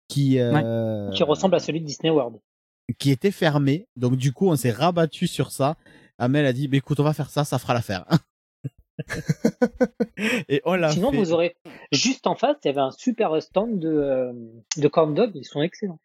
[0.08, 2.38] qui euh, Qui ressemble à celui de Disney World.
[3.00, 3.88] qui était fermé.
[3.96, 5.76] Donc du coup, on s'est rabattu sur ça.
[6.18, 8.06] Amel a dit, bah, écoute, on va faire ça, ça fera l'affaire.
[10.50, 11.18] Et on l'a Sinon, fait.
[11.18, 11.56] vous aurez
[11.92, 14.34] juste en face, il y avait un super stand de, euh,
[14.78, 16.00] de corn dog, ils sont excellents.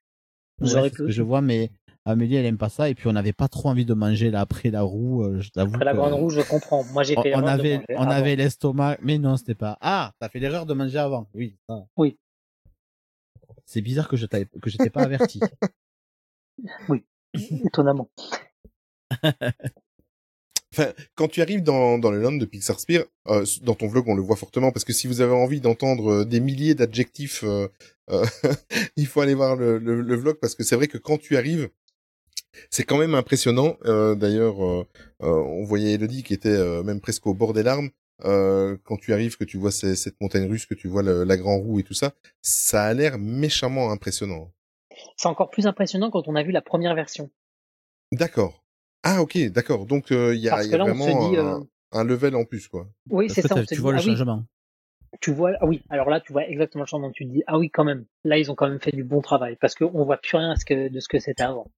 [0.59, 1.71] Vous Ouais, aurez que je vois, mais
[2.07, 2.89] Amélie, elle aime pas ça.
[2.89, 5.25] Et puis, on n'avait pas trop envie de manger là après la roue.
[5.25, 5.75] euh, je t'avoue.
[5.75, 6.85] Après la grande roue, je comprends.
[6.93, 8.11] Moi, j'ai fait on avait, on avant.
[8.11, 9.77] avait l'estomac, mais non, c'était pas.
[9.81, 11.29] Ah, t'as fait l'erreur de manger avant.
[11.35, 11.57] Oui.
[11.97, 12.17] Oui.
[13.65, 15.41] C'est bizarre que je t'avais, que je t'ai pas averti.
[16.89, 17.05] Oui,
[17.67, 18.09] étonnamment.
[20.79, 24.05] Enfin, quand tu arrives dans, dans le land de Pixar Spear, euh, dans ton vlog,
[24.09, 27.45] on le voit fortement, parce que si vous avez envie d'entendre euh, des milliers d'adjectifs,
[27.45, 27.69] euh,
[28.11, 28.25] euh,
[28.97, 31.39] il faut aller voir le, le, le vlog, parce que c'est vrai que quand tu
[31.39, 31.71] arrives,
[32.71, 33.77] c'est quand même impressionnant.
[33.85, 34.57] D'ailleurs,
[35.21, 37.91] on voyait Elodie qui était même presque au bord des larmes.
[38.23, 41.37] Quand tu arrives, que tu vois ces- cette montagne russe, que tu vois le- la
[41.37, 44.51] grand roue et tout ça, ça a l'air méchamment impressionnant.
[45.19, 47.31] C'est encore plus impressionnant quand on a vu la première version.
[48.13, 48.65] D'accord.
[49.09, 49.87] Ah ok, d'accord.
[49.87, 51.37] Donc euh, il y a, Parce il y que a là, on se vraiment dit,
[51.37, 52.89] un, euh, un level en plus, quoi.
[53.09, 53.55] Oui, c'est ça.
[53.55, 54.45] on se tu dit, vois le ah oui, changement.
[55.21, 57.13] tu vois, ah oui, alors là, tu vois exactement le changement.
[57.13, 58.05] Tu te dis, ah oui, quand même.
[58.25, 60.57] Là, ils ont quand même fait du bon travail parce qu'on voit plus rien à
[60.57, 61.71] ce que, de ce que c'était avant.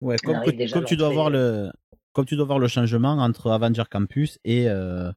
[0.00, 1.70] Ouais, comme, arrive que- déjà comme tu dois voir le,
[2.14, 5.12] comme tu dois voir le changement entre Avenger Campus et euh,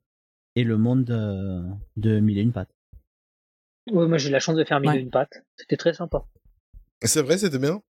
[0.56, 1.64] et le monde euh,
[1.96, 2.76] de Mille et une pattes.
[3.90, 5.02] Ouais, moi, j'ai eu la chance de faire mille et Ouais.
[5.02, 5.44] une pattes.
[5.56, 6.26] C'était très sympa.
[7.02, 7.82] C'est vrai, c'était bien.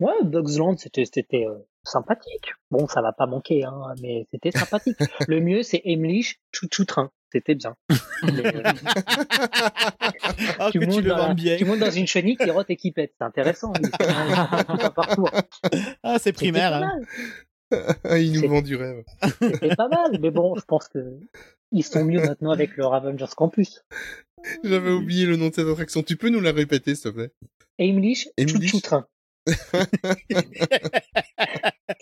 [0.00, 2.52] Ouais, Bugs Land, c'était, c'était euh, sympathique.
[2.70, 4.96] Bon, ça va pas manquer, hein, mais c'était sympathique.
[5.28, 7.10] le mieux, c'est Emlich, Chouchou Train.
[7.32, 7.76] C'était bien.
[8.24, 8.62] Mais, euh,
[10.58, 11.56] Ah, tu montes dans la- vends bien.
[11.56, 13.12] Tu montes dans une chenille qui rote et qui pète.
[13.18, 13.72] C'est intéressant.
[13.72, 15.30] tout un parcours.
[16.02, 16.72] Ah, c'est primaire.
[17.70, 17.96] C'était pas hein.
[18.10, 18.20] mal.
[18.22, 19.04] Il nous C'est- vend du rêve.
[19.40, 20.98] C'était pas mal, mais bon, je pense que
[21.72, 23.84] ils sont mieux maintenant avec le Avengers Campus.
[24.64, 26.02] J'avais oublié le nom de cette attraction.
[26.02, 27.30] Tu peux nous la répéter, s'il te plaît?
[27.78, 28.70] Aimlich, Aimlich.
[28.72, 29.06] Chouchou Train.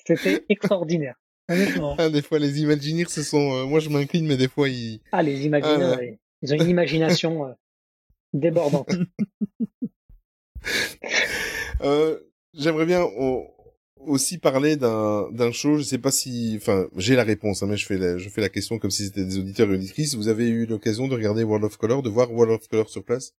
[0.06, 1.16] C'était extraordinaire.
[1.50, 1.94] Honnêtement.
[1.98, 3.52] ah, Des fois, les Imagineers, ce sont...
[3.54, 5.00] euh, moi, je m'incline, mais des fois, ils...
[5.12, 6.02] Ah, les imaginaires, Ah,
[6.42, 7.52] ils ont une imagination euh,
[8.32, 8.90] débordante.
[11.80, 12.18] Euh,
[12.54, 13.46] J'aimerais bien au-
[13.98, 15.78] aussi parler d'un show.
[15.78, 16.54] Je sais pas si...
[16.56, 19.04] Enfin, j'ai la réponse, hein, mais je fais la, je fais la question comme si
[19.06, 20.16] c'était des auditeurs et auditrices.
[20.16, 23.04] Vous avez eu l'occasion de regarder World of Color, de voir World of Color sur
[23.04, 23.34] place?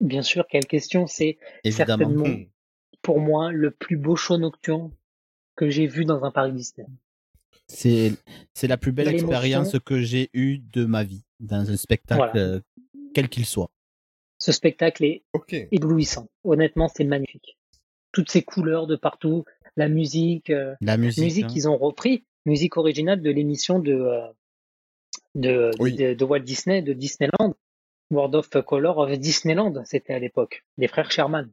[0.00, 1.98] Bien sûr, quelle question, c'est Évidemment.
[1.98, 2.44] certainement Hmm.
[3.08, 4.90] Pour moi le plus beau show nocturne
[5.56, 6.86] que j'ai vu dans un parc Disney.
[7.66, 8.12] C'est
[8.52, 12.36] c'est la plus belle expérience que j'ai eue de ma vie dans un spectacle, Voilà.
[12.56, 12.60] euh,
[13.14, 13.70] quel qu'il soit.
[14.36, 15.22] Ce spectacle est
[15.72, 16.28] éblouissant.
[16.44, 17.56] Honnêtement, c'est magnifique.
[18.12, 19.44] Toutes ces couleurs de partout,
[19.78, 21.24] la musique, euh, La musique.
[21.24, 21.48] musique hein.
[21.48, 24.28] qu'ils ont repris, musique originale de l'émission de, euh,
[25.34, 25.94] de, Oui.
[25.94, 27.54] de, de Walt Disney, de Disneyland.
[28.10, 30.62] World of Color of Disneyland, c'était à l'époque.
[30.76, 31.50] Les frères Sherman.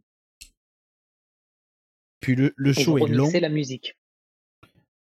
[2.26, 3.26] Puis le, show est long.
[3.26, 4.00] remixaient la musique.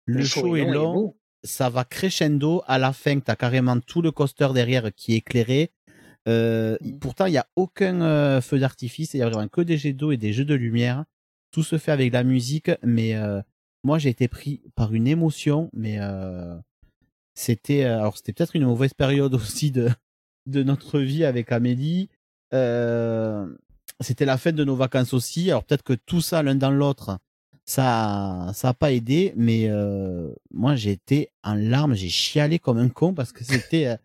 [0.05, 1.15] Le, show, est long.
[1.43, 2.61] ça va crescendo.
[2.67, 5.71] À la fin, tu as carrément tout le coaster derrière qui est éclairé.
[6.27, 9.15] Euh, Pourtant, il n'y a aucun euh, feu d'artifice.
[9.15, 11.05] Il y a vraiment que des jets d'eau et des jeux de lumière.
[11.49, 12.69] Tout se fait avec la musique.
[12.83, 13.41] Mais euh,
[13.83, 15.71] moi, j'ai été pris par une émotion.
[15.73, 15.97] Mais
[17.33, 19.89] c'était alors c'était peut-être une mauvaise période aussi de
[20.45, 22.07] de notre vie avec Amélie.
[24.01, 25.49] Euh, c'était la fin de nos vacances aussi.
[25.49, 27.17] Alors peut-être que tout ça l'un dans l'autre,
[27.65, 32.77] ça ça a pas aidé, mais euh, moi j'ai été en larmes, j'ai chialé comme
[32.77, 33.97] un con parce que c'était euh,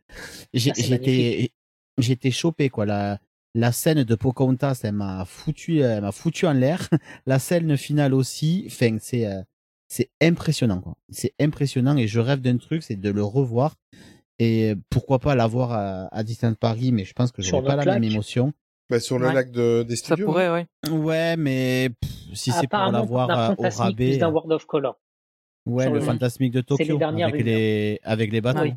[0.55, 1.53] j'étais
[1.99, 2.87] j'étais chopé quoi.
[2.87, 3.19] La
[3.55, 6.89] la scène de Pocahontas, elle m'a foutu elle m'a foutu en l'air.
[7.27, 9.43] La scène finale aussi, enfin c'est euh,
[9.89, 10.97] c'est impressionnant quoi.
[11.11, 13.75] C'est impressionnant et je rêve d'un truc, c'est de le revoir
[14.39, 17.85] et pourquoi pas l'avoir à, à Disneyland Paris, mais je pense que Sur j'aurais pas
[17.85, 18.55] la même émotion.
[18.91, 19.33] Bah, sur le Ouais.
[19.35, 20.27] lac de, des Ça studios.
[20.27, 20.67] pourrait, ouais.
[20.91, 24.99] Ouais, mais pff, si c'est pour l'avoir euh, au rabais, plus d'un World of Color.
[25.67, 28.41] ouais, sur le le- fantasmique de les Tokyo dernières avec les avec les.
[28.41, 28.75] Oui.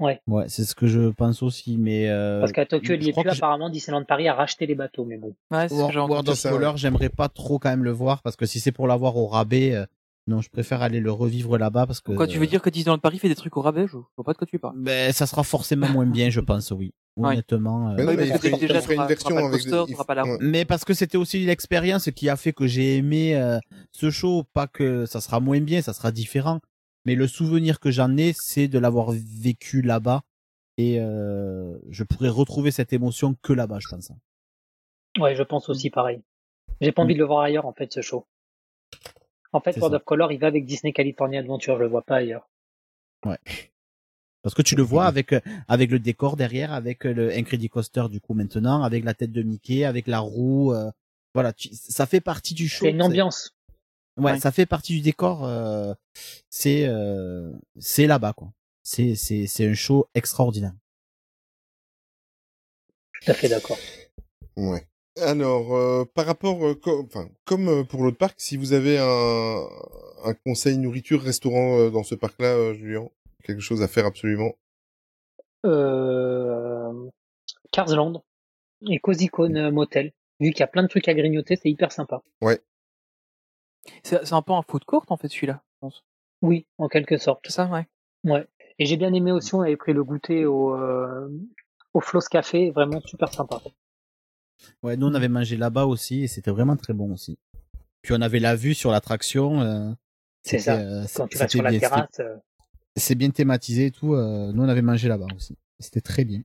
[0.00, 0.20] Ouais.
[0.26, 3.12] Ouais, c'est ce que je pense aussi, mais euh, Parce qu'à Tokyo, il y est
[3.12, 3.28] plus.
[3.30, 5.34] Apparemment, Disneyland Paris a racheté les bateaux, mais bon.
[5.52, 6.30] Ouais, c'est World entendu.
[6.30, 6.78] of ça, Color, ouais.
[6.78, 9.74] j'aimerais pas trop quand même le voir parce que si c'est pour l'avoir au rabais,
[9.74, 9.84] euh,
[10.26, 12.12] non, je préfère aller le revivre là-bas parce que.
[12.12, 13.86] Quoi, tu veux dire que Disneyland Paris fait des trucs au rabais?
[13.86, 14.74] Je vois pas de quoi tu parles.
[14.76, 16.92] Ben, ça sera forcément moins bien, je pense, oui.
[17.16, 17.90] Honnêtement.
[17.90, 19.40] euh, Mais non, Oui, mais parce que ferait, déjà, il ferait t'auras- une version t'auras
[19.42, 19.62] pas le avec...
[19.70, 20.30] coaster, il- t'auras pas la roue.
[20.30, 20.38] ouais.
[20.40, 23.58] Mais parce que c'était aussi l'expérience qui a fait que j'ai aimé euh,
[23.90, 26.60] ce show, pas que ça sera moins bien, ça sera différent.
[27.04, 30.22] Mais le souvenir que j'en ai, c'est de l'avoir vécu là-bas.
[30.78, 34.10] Et euh, je pourrais retrouver cette émotion que là-bas, je pense.
[35.18, 36.22] Ouais, je pense aussi pareil.
[36.80, 38.24] J'ai pas envie de le voir ailleurs, en fait, ce show.
[39.52, 39.96] En fait, World ça.
[39.98, 42.48] of Color, il va avec Disney California Adventure, je le vois pas ailleurs.
[43.26, 43.36] Ouais.
[44.42, 48.04] Parce que tu le vois avec euh, avec le décor derrière, avec euh, le Incredicoaster
[48.10, 50.72] du coup maintenant, avec la tête de Mickey, avec la roue.
[50.72, 50.90] euh,
[51.34, 52.84] voilà, tu- ça fait partie du show.
[52.84, 53.54] C'est une ambiance.
[54.18, 54.40] Ouais, Ouais.
[54.40, 55.44] ça fait partie du décor.
[55.46, 55.94] euh,
[56.50, 58.52] c'est euh, c'est là-bas quoi.
[58.82, 60.74] C'est c'est c'est un show extraordinaire.
[63.24, 63.78] Tout à fait d'accord.
[64.56, 64.86] Ouais.
[65.20, 68.98] Alors, euh, par rapport, euh, co- enfin, comme euh, pour l'autre parc, si vous avez
[68.98, 69.62] un,
[70.24, 73.08] un conseil nourriture restaurant euh, dans ce parc-là, euh, Julien,
[73.42, 74.52] quelque chose à faire absolument?
[75.64, 77.08] Euh...
[77.70, 78.22] Carsland
[78.88, 80.12] et Cozy Cone Motel.
[80.40, 82.20] Vu qu'il y a plein de trucs à grignoter, c'est hyper sympa.
[82.40, 82.60] Ouais.
[84.02, 86.04] C'est c'est un peu un food court en fait celui-là, je pense.
[86.40, 87.40] Oui, en quelque sorte.
[87.46, 87.86] C'est ça, ouais.
[88.24, 88.46] Ouais.
[88.78, 91.28] Et j'ai bien aimé aussi, on avait pris le goûter au, euh,
[91.94, 93.60] au Floss Café, vraiment super sympa.
[94.82, 97.38] Ouais, nous on avait mangé là-bas aussi et c'était vraiment très bon aussi.
[98.02, 99.60] Puis on avait la vue sur l'attraction.
[99.60, 99.90] euh,
[100.42, 100.78] C'est ça.
[100.78, 102.20] euh, Quand tu c'était vas sur la terrasse.
[102.96, 104.14] C'est bien thématisé et tout.
[104.14, 105.56] euh, nous on avait mangé là-bas aussi.
[105.78, 106.42] C'était très bien.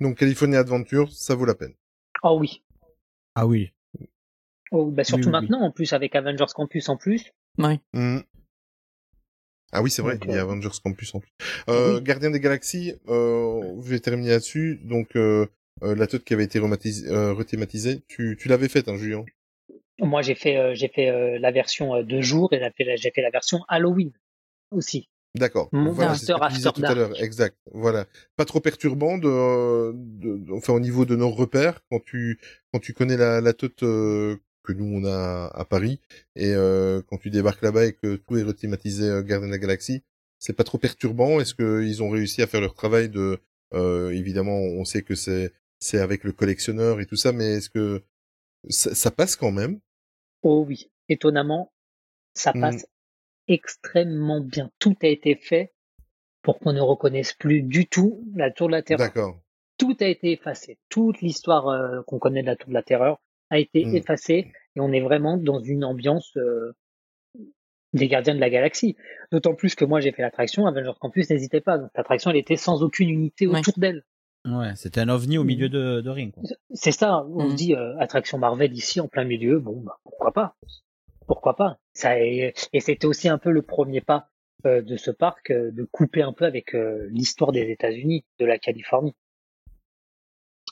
[0.00, 1.74] Donc, California Adventure, ça vaut la peine.
[2.22, 2.62] Oh oui.
[3.34, 3.72] Ah oui.
[4.72, 5.40] Oh, bah surtout Oui, oui, oui.
[5.40, 7.32] maintenant, en plus, avec Avengers Campus en plus.
[7.58, 7.78] Oui.
[7.92, 8.22] Mhm.
[9.72, 11.32] Ah oui, c'est vrai, il y a euh, Avengers Campus en plus.
[11.68, 14.80] Euh, Gardien des Galaxies, euh, je vais terminer là-dessus.
[14.84, 15.46] Donc, euh,
[15.82, 19.24] euh, la toute qui avait été euh, rethématisée, tu, tu l'avais faite, hein, Julien?
[20.00, 22.84] Moi, j'ai fait, euh, j'ai fait euh, la version euh, de jour et j'ai fait,
[22.84, 24.12] la- j'ai fait la version Halloween
[24.70, 25.08] aussi.
[25.36, 25.68] D'accord.
[25.72, 27.20] Voilà, c'est ce que disais tout à l'heure.
[27.22, 27.56] Exact.
[27.72, 28.06] Voilà.
[28.36, 32.38] Pas trop perturbant de, de, de- enfin, au niveau de nos repères, quand tu,
[32.72, 36.00] quand tu connais la, la toute euh, que nous on a à Paris,
[36.36, 39.58] et euh, quand tu débarques là-bas et que tout est rethématisé euh, Gardien de la
[39.58, 40.02] Galaxie,
[40.38, 41.40] c'est pas trop perturbant.
[41.40, 43.38] Est-ce qu'ils ont réussi à faire leur travail de,
[43.74, 47.70] euh, évidemment, on sait que c'est, c'est avec le collectionneur et tout ça, mais est-ce
[47.70, 48.02] que
[48.68, 49.80] ça, ça passe quand même
[50.42, 51.72] Oh oui, étonnamment,
[52.34, 52.60] ça Mm.
[52.60, 52.86] passe
[53.48, 54.70] extrêmement bien.
[54.78, 55.72] Tout a été fait
[56.42, 59.06] pour qu'on ne reconnaisse plus du tout la Tour de la Terreur.
[59.06, 59.40] D'accord.
[59.78, 60.78] Tout a été effacé.
[60.88, 63.20] Toute l'histoire euh, qu'on connaît de la Tour de la Terreur
[63.50, 63.96] a été Mm.
[63.96, 66.74] effacée et on est vraiment dans une ambiance euh,
[67.92, 68.96] des Gardiens de la Galaxie.
[69.30, 71.78] D'autant plus que moi j'ai fait l'attraction, Avengers Campus, n'hésitez pas.
[71.78, 74.04] Donc l'attraction elle était sans aucune unité autour d'elle.
[74.46, 76.30] Ouais, c'était un ovni au milieu de, de rien.
[76.72, 77.50] C'est ça, on Mm.
[77.50, 80.54] se dit euh, attraction Marvel ici en plein milieu, bon bah pourquoi pas?
[81.26, 81.78] Pourquoi pas?
[81.94, 84.28] Ça est- et c'était aussi un peu le premier pas
[84.66, 88.44] euh, de ce parc euh, de couper un peu avec euh, l'histoire des États-Unis, de
[88.44, 89.14] la Californie,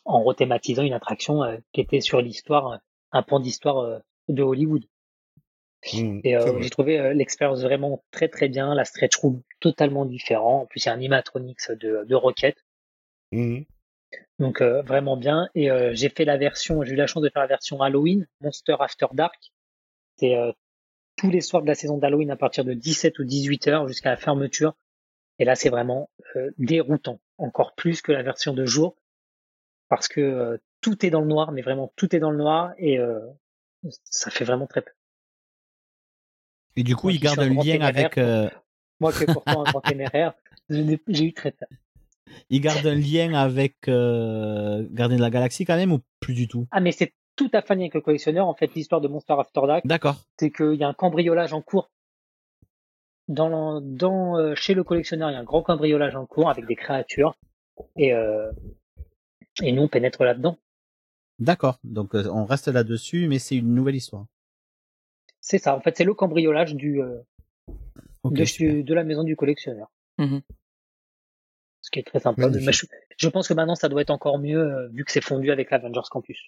[0.04, 2.76] en rethématisant une attraction euh, qui était sur l'histoire, euh,
[3.12, 4.84] un pan d'histoire euh, de Hollywood.
[5.94, 10.04] Mmh, Et euh, j'ai trouvé euh, l'expérience vraiment très très bien, la stretch room totalement
[10.04, 10.60] différent.
[10.62, 12.56] En plus, il y a un animatronics de, de Rocket.
[13.32, 13.64] Mhm.
[14.38, 15.48] Donc euh, vraiment bien.
[15.54, 18.26] Et euh, j'ai fait la version, j'ai eu la chance de faire la version Halloween,
[18.40, 19.52] Monster After Dark.
[20.16, 20.52] C'est euh,
[21.16, 24.10] tous les soirs de la saison d'Halloween à partir de 17 ou 18 heures jusqu'à
[24.10, 24.74] la fermeture.
[25.38, 28.96] Et là, c'est vraiment euh, déroutant, encore plus que la version de jour,
[29.88, 32.72] parce que euh, tout est dans le noir, mais vraiment tout est dans le noir
[32.76, 33.20] et euh,
[34.04, 34.94] ça fait vraiment très peur.
[36.76, 38.18] Et du coup, Moi il garde grand lien avec.
[38.18, 38.48] euh,
[39.00, 40.34] Moi qui est pourtant un grand téméraire,
[40.68, 41.68] j'ai eu très peur.
[42.50, 46.48] Il garde un lien avec euh, Gardien de la Galaxie quand même ou plus du
[46.48, 46.66] tout?
[46.70, 48.46] Ah, mais c'est tout à fait lié avec le collectionneur.
[48.46, 50.16] En fait, l'histoire de Monster After Dark, D'accord.
[50.38, 51.90] c'est qu'il y a un cambriolage en cours.
[53.28, 56.76] Dans, euh, chez le collectionneur, il y a un grand cambriolage en cours avec des
[56.76, 57.34] créatures.
[57.96, 58.50] Et, euh,
[59.62, 60.58] et nous, on pénètre là-dedans.
[61.38, 61.78] D'accord.
[61.82, 64.26] Donc euh, on reste là-dessus, mais c'est une nouvelle histoire.
[65.40, 65.76] C'est ça.
[65.76, 67.18] En fait, c'est le cambriolage du, euh,
[68.24, 69.90] de, la maison du collectionneur.
[70.18, 70.42] Mhm.
[71.82, 72.48] Ce qui est très sympa.
[72.48, 72.86] Mais je,
[73.16, 75.70] je pense que maintenant, ça doit être encore mieux euh, vu que c'est fondu avec
[75.70, 76.38] l'Avengers Campus.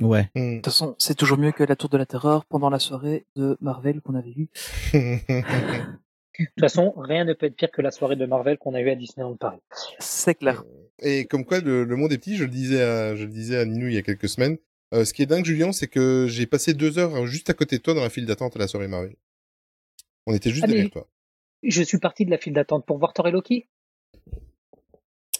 [0.00, 0.30] Ouais.
[0.34, 0.50] Mmh.
[0.50, 3.26] De toute façon, c'est toujours mieux que la Tour de la Terreur pendant la soirée
[3.36, 4.48] de Marvel qu'on avait eue.
[6.38, 8.80] De toute façon, rien ne peut être pire que la soirée de Marvel qu'on a
[8.80, 9.58] eue à Disneyland Paris.
[9.98, 10.64] C'est clair.
[11.00, 13.58] Et comme quoi, le, le monde est petit, je le disais à, je le disais
[13.58, 14.56] à Ninou il y a quelques semaines.
[14.94, 17.76] Euh, ce qui est dingue, Julien, c'est que j'ai passé deux heures juste à côté
[17.76, 19.16] de toi dans la file d'attente à la soirée Marvel.
[20.26, 21.08] On était juste Ah, derrière toi.
[21.62, 23.68] Je suis parti de la file d'attente pour voir Thor et Loki.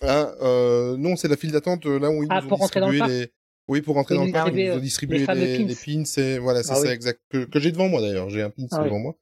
[0.02, 2.58] Ah, euh, non, c'est la file d'attente euh, là où ils Ah, nous ont pour
[2.58, 3.32] rentrer dans le distribué les...
[3.68, 5.34] Oui, pour rentrer dans le parc, ils nous ont euh, distribué les les, pins.
[5.34, 6.88] les pins, c'est, voilà, c'est Ah ça, oui.
[6.88, 8.84] exact, que, que j'ai devant moi d'ailleurs, j'ai un pins Ah oui.
[8.86, 9.14] devant moi.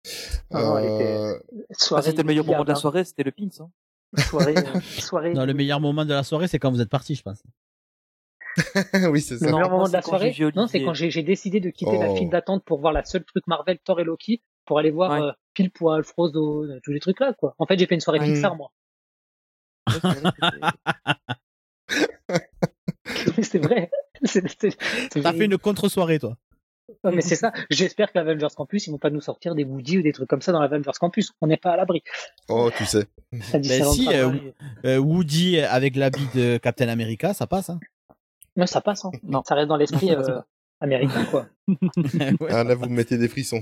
[0.52, 1.38] Ah Euh,
[1.90, 3.48] Ah, c'était le meilleur moment de la soirée, c'était le pins.
[3.60, 3.70] Hein.
[4.30, 5.32] Soirée, euh, soirée.
[5.34, 7.42] Non, le meilleur moment de la soirée, c'est quand vous êtes parti, je pense.
[9.10, 9.46] oui, c'est Le ça.
[9.50, 12.10] Non, meilleur moi, moment de la soirée, non, c'est quand j'ai décidé de quitter la
[12.10, 12.16] Oh.
[12.16, 15.26] file d'attente pour voir la seule truc Marvel, Thor et Loki, pour aller voir Ouais.
[15.28, 17.55] euh, pile poil, Frozo, tous les trucs là, quoi.
[17.59, 18.20] En fait, j'ai fait une soirée.
[18.20, 18.70] Pixar, moi.
[23.36, 23.90] Mais c'est vrai.
[25.10, 26.36] T'as fait une contre-soirée, toi.
[27.04, 27.52] Ouais, mais c'est ça.
[27.70, 30.40] J'espère que l'Avengers Campus, ils vont pas nous sortir des Woody ou des trucs comme
[30.40, 31.32] ça dans l'Avengers Campus.
[31.40, 32.02] On n'est pas à l'abri.
[32.48, 33.06] Oh, tu sais.
[33.42, 34.32] Ça dit Ben si, euh,
[34.86, 37.68] euh, Woody avec l'habit de Captain America, ça passe.
[37.70, 37.78] Hein.
[38.56, 39.04] Non, ça passe.
[39.04, 39.10] Hein.
[39.46, 40.40] Ça reste dans l'esprit euh,
[40.80, 41.46] américain, quoi.
[42.50, 43.60] Ah, là, vous me mettez des frissons.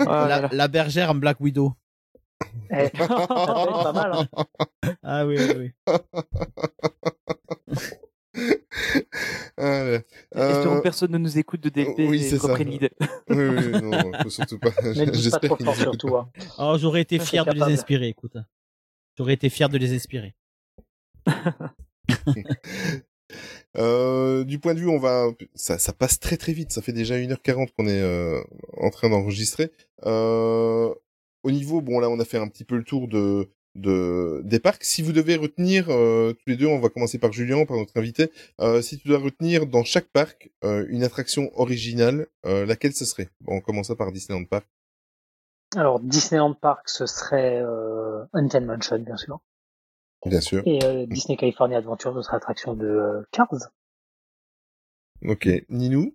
[0.00, 1.74] la, la bergère en Black Widow.
[2.70, 4.12] Eh, pas mal.
[4.14, 4.44] Hein.
[5.02, 5.96] Ah oui, oui, oui.
[9.56, 10.00] Ah,
[10.36, 12.54] Euh, personne ne nous écoute de DLP oui, et c'est ça.
[12.54, 12.78] Oui,
[13.28, 14.70] oui, non, faut surtout pas.
[14.70, 16.16] Dis pas J'espère trop fort, surtout.
[16.16, 16.28] Hein.
[16.58, 18.36] Oh, j'aurais été Ça, fier de les inspirer, écoute.
[19.16, 20.34] J'aurais été fier de les inspirer.
[23.76, 26.70] Euh, du point de vue, on va, ça, ça passe très très vite.
[26.72, 28.40] Ça fait déjà 1h40 qu'on est euh,
[28.76, 29.72] en train d'enregistrer.
[30.06, 30.94] Euh,
[31.44, 34.58] au niveau, bon là, on a fait un petit peu le tour de, de des
[34.58, 34.84] parcs.
[34.84, 37.96] Si vous devez retenir euh, tous les deux, on va commencer par Julien, par notre
[37.96, 38.32] invité.
[38.60, 43.30] Euh, si tu dois retenir dans chaque parc euh, une attraction originale, laquelle ce serait?
[43.40, 44.66] Bon, on commence par Disneyland Park.
[45.76, 49.40] Alors, Disneyland Park, ce serait euh, Mansion, bien sûr.
[50.26, 50.62] Bien sûr.
[50.64, 53.70] Et Disney California Adventure, ce serait l'attraction de Cars.
[55.26, 55.48] Ok.
[55.68, 56.14] Ninou?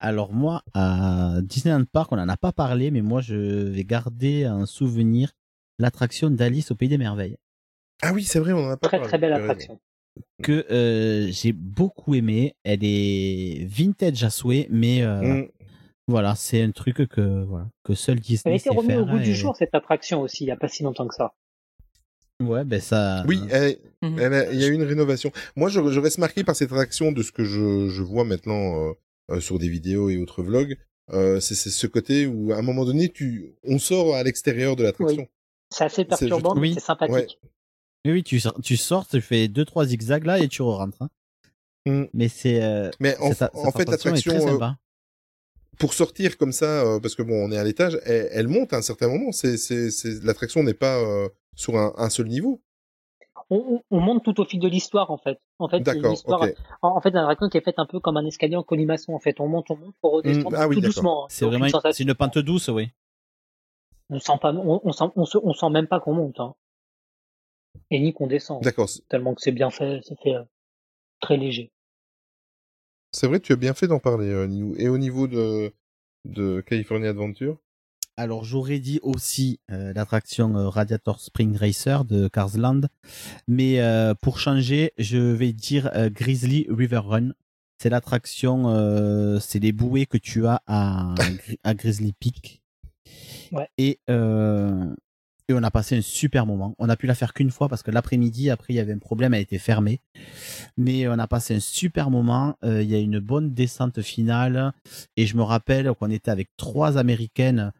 [0.00, 4.44] Alors moi, à Disneyland Park, on n'en a pas parlé, mais moi, je vais garder
[4.44, 5.32] un souvenir
[5.78, 7.36] l'attraction d'Alice au Pays des Merveilles.
[8.02, 9.08] Ah oui, c'est vrai, on en a pas Très parlé.
[9.08, 9.50] très belle as raison.
[9.50, 9.80] attraction.
[10.42, 12.54] Que euh, j'ai beaucoup aimé.
[12.64, 15.48] Elle est vintage à souhait, mais euh, Mm.
[16.08, 19.18] voilà, c'est un truc que voilà que seul Elle a Disney été remise au goût
[19.18, 21.34] et- du jour, cette attraction aussi, il n'y a pas si longtemps que ça.
[22.40, 23.24] Ouais, ben ça.
[23.26, 24.18] Oui, elle- Mhm.
[24.20, 25.32] elle a- il y a eu une rénovation.
[25.56, 28.88] Moi, je, je reste marqué par cette attraction de ce que je, je vois maintenant
[28.90, 28.92] euh,
[29.40, 30.76] sur des vidéos et autres vlogs.
[31.10, 34.76] Euh, c'est c'est ce côté où, à un moment donné, tu, on sort à l'extérieur
[34.76, 35.26] de l'attraction.
[35.70, 36.74] C'est assez perturbant, mais Oui.
[36.74, 37.14] c'est sympathique.
[37.14, 37.26] Ouais.
[38.04, 41.02] Oui, oui, tu sors, tu sors, tu fais deux trois zigzags là et tu rentres.
[41.02, 41.10] Hein.
[41.86, 42.04] Mm.
[42.12, 42.62] Mais c'est.
[42.62, 44.70] euh, Mais en, fait, l'attraction, euh,
[45.78, 48.72] pour sortir comme ça, euh, parce que bon, on est à l'étage, elle, elle monte
[48.72, 49.32] à un certain moment.
[49.32, 52.60] C'est, c'est, c'est, l'attraction n'est pas euh, sur un, un seul niveau.
[53.50, 55.40] On, on- on monte tout au fil de l'histoire, en fait.
[55.58, 56.54] En fait, D'accord, l'histoire, ok.
[56.82, 59.14] en, en fait, une attraction qui est faite un peu comme un escalier en colimaçon,
[59.14, 59.40] en fait.
[59.40, 60.94] On monte, on monte pour redescendre Mm, ah oui, tout d'accord.
[60.94, 61.24] doucement.
[61.24, 61.28] hein.
[61.30, 61.72] C'est vraiment une-
[62.08, 62.90] une pente douce, oui.
[64.10, 66.54] On sent pas, on, on sent, on, se- on sent même pas qu'on monte, hein.
[67.90, 68.62] Et ni qu'on descend.
[68.62, 68.88] D'accord.
[68.88, 70.42] C'est- Tellement que c'est bien fait, c'est fait euh,
[71.20, 71.70] très léger.
[73.12, 74.74] C'est vrai, tu as bien fait d'en parler, euh.
[74.76, 75.72] Et au niveau de,
[76.26, 77.58] de California Adventure?
[78.18, 82.80] Alors j'aurais dit aussi euh, l'attraction euh, Radiator Spring Racer de Cars Land,
[83.46, 87.30] mais euh, pour changer, je vais dire euh, Grizzly River Run.
[87.80, 91.14] C'est l'attraction, euh, c'est les bouées que tu as à,
[91.62, 92.60] à Grizzly Peak.
[93.52, 93.68] Ouais.
[93.78, 94.92] Et, euh,
[95.48, 96.74] et on a passé un super moment.
[96.80, 98.98] On a pu la faire qu'une fois parce que l'après-midi, après, il y avait un
[98.98, 100.00] problème, elle était fermée.
[100.76, 102.56] Mais on a passé un super moment.
[102.64, 104.72] Euh, Il y a une bonne descente finale.
[105.16, 107.72] Et je me rappelle qu'on était avec trois Américaines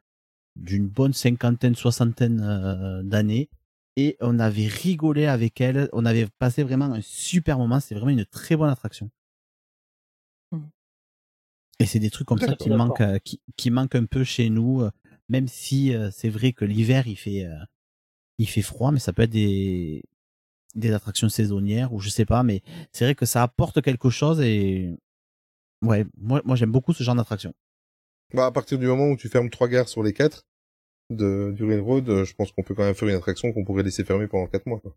[0.59, 3.48] d'une bonne cinquantaine, soixantaine euh, d'années.
[3.97, 5.89] Et on avait rigolé avec elles.
[5.93, 7.80] On avait passé vraiment un super moment.
[7.80, 9.10] C'est vraiment une très bonne attraction.
[10.52, 10.68] Mhm.
[11.80, 14.51] Et c'est des trucs comme ça qui manquent, euh, qui, qui manquent un peu chez
[14.51, 14.82] nous.
[14.82, 14.90] euh,
[15.28, 17.59] Même si euh, c'est vrai que l'hiver il fait, euh,
[18.39, 20.02] il fait froid, mais ça peut être des,
[20.74, 22.43] des attractions saisonnières ou je sais pas.
[22.43, 22.62] Mais
[22.93, 24.97] c'est vrai que ça apporte quelque chose et
[25.82, 27.52] ouais, moi, moi j'aime beaucoup ce genre d'attraction.
[28.35, 30.47] Bah, à partir du moment où tu fermes trois gares sur les quatre
[31.10, 33.82] de, du railroad, euh, je pense qu'on peut quand même faire une attraction qu'on pourrait
[33.82, 34.80] laisser fermer pendant quatre mois.
[34.80, 34.94] Quoi.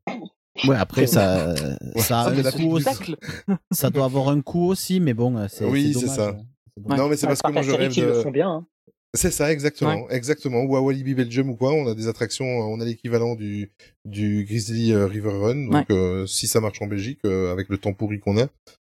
[0.68, 1.54] Ouais, après ça,
[1.96, 3.16] Ouais, ça a un coût aussi.
[3.72, 6.30] Ça doit avoir un coût aussi, mais bon, euh, c'est Oui, c'est ça.
[6.30, 6.34] euh,
[6.76, 7.00] c'est dommage.
[7.00, 8.66] Non, mais c'est Ouais, parce que moi je rêve le font bien, hein.
[9.14, 10.62] C'est ça, exactement, exactement.
[10.64, 13.74] Ou à Walibi Belgium ou quoi, on a des attractions, euh, on a l'équivalent du
[14.06, 15.68] du Grizzly euh, River Run.
[15.70, 18.48] Donc euh, si ça marche en Belgique, euh, avec le temps pourri qu'on a,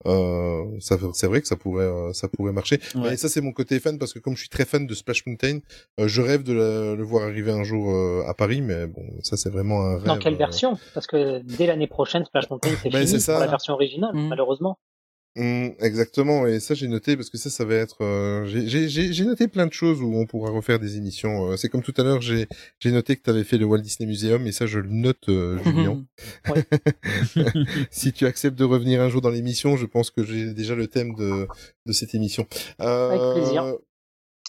[0.06, 2.80] euh, ça c'est vrai que ça pourrait euh, ça pourrait marcher.
[2.96, 3.12] Ouais.
[3.12, 5.26] Mais ça c'est mon côté fan parce que comme je suis très fan de Splash
[5.26, 5.60] Mountain,
[6.00, 8.62] euh, je rêve de la- le voir arriver un jour euh, à Paris.
[8.62, 10.06] Mais bon, ça c'est vraiment un rêve.
[10.06, 10.78] Dans quelle euh, version?
[10.94, 13.34] Parce que dès l'année prochaine, Splash Mountain, c'est Ben, fini c'est ça.
[13.34, 14.28] pour la version originale, Mhm.
[14.28, 14.78] malheureusement.
[15.38, 17.98] Mm, exactement, et ça j'ai noté parce que ça, ça va être.
[18.02, 21.52] euh, j'ai- noté plein de choses où on pourra refaire des émissions.
[21.52, 22.48] euh, C'est comme tout à l'heure, j'ai
[22.86, 25.58] noté que tu avais fait le Walt Disney Museum et ça je le note, euh,
[25.66, 26.06] Julien.
[27.92, 30.88] si tu acceptes de revenir un jour dans l'émission, je pense que j'ai déjà le
[30.88, 31.48] thème de
[31.86, 32.48] de cette émission.
[32.82, 33.76] Euh, Avec plaisir.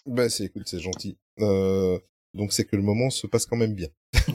[0.07, 1.17] Ben c'est écoute, c'est gentil.
[1.41, 1.99] Euh,
[2.37, 3.89] donc c'est que le moment se passe quand même bien.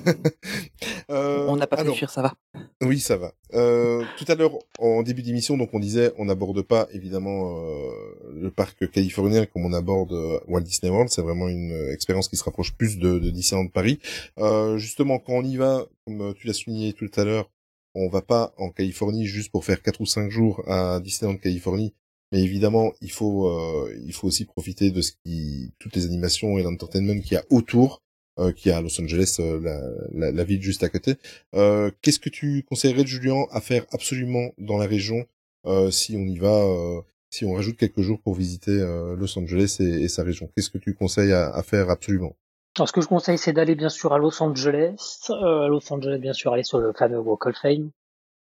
[1.09, 2.33] Euh, On n'a pas pu alors, fuir, ça va.
[2.81, 3.33] oui, ça va.
[3.53, 7.91] Euh, tout à l'heure, en début d'émission, donc on disait, on n'aborde pas évidemment euh,
[8.33, 11.09] le parc californien comme on aborde euh, Walt Disney World.
[11.09, 13.99] C'est vraiment une euh, expérience qui se rapproche plus de, de Disneyland Paris.
[14.39, 17.51] Euh, justement, quand on y va, comme tu l'as souligné tout à l'heure,
[17.93, 21.93] on va pas en Californie juste pour faire quatre ou cinq jours à Disneyland Californie.
[22.31, 26.57] Mais évidemment, il faut euh, il faut aussi profiter de ce qui toutes les animations
[26.57, 28.01] et l'entertainment qu'il y a autour,
[28.39, 29.79] euh, qu'il y a à Los Angeles, euh, la,
[30.13, 31.15] la, la ville juste à côté.
[31.55, 35.25] Euh, Qu'est-ce que tu conseillerais, Julien, à faire absolument dans la région
[35.65, 39.37] euh, si on y va, euh, si on rajoute quelques jours pour visiter euh, Los
[39.37, 40.49] Angeles et, et sa région?
[40.55, 42.35] Qu'est-ce que tu conseilles à, à faire absolument?
[42.77, 44.95] Alors, ce que je conseille, c'est d'aller bien sûr à Los Angeles.
[45.29, 47.89] Euh, à Los Angeles, bien sûr, aller sur le fameux Walk of Fame,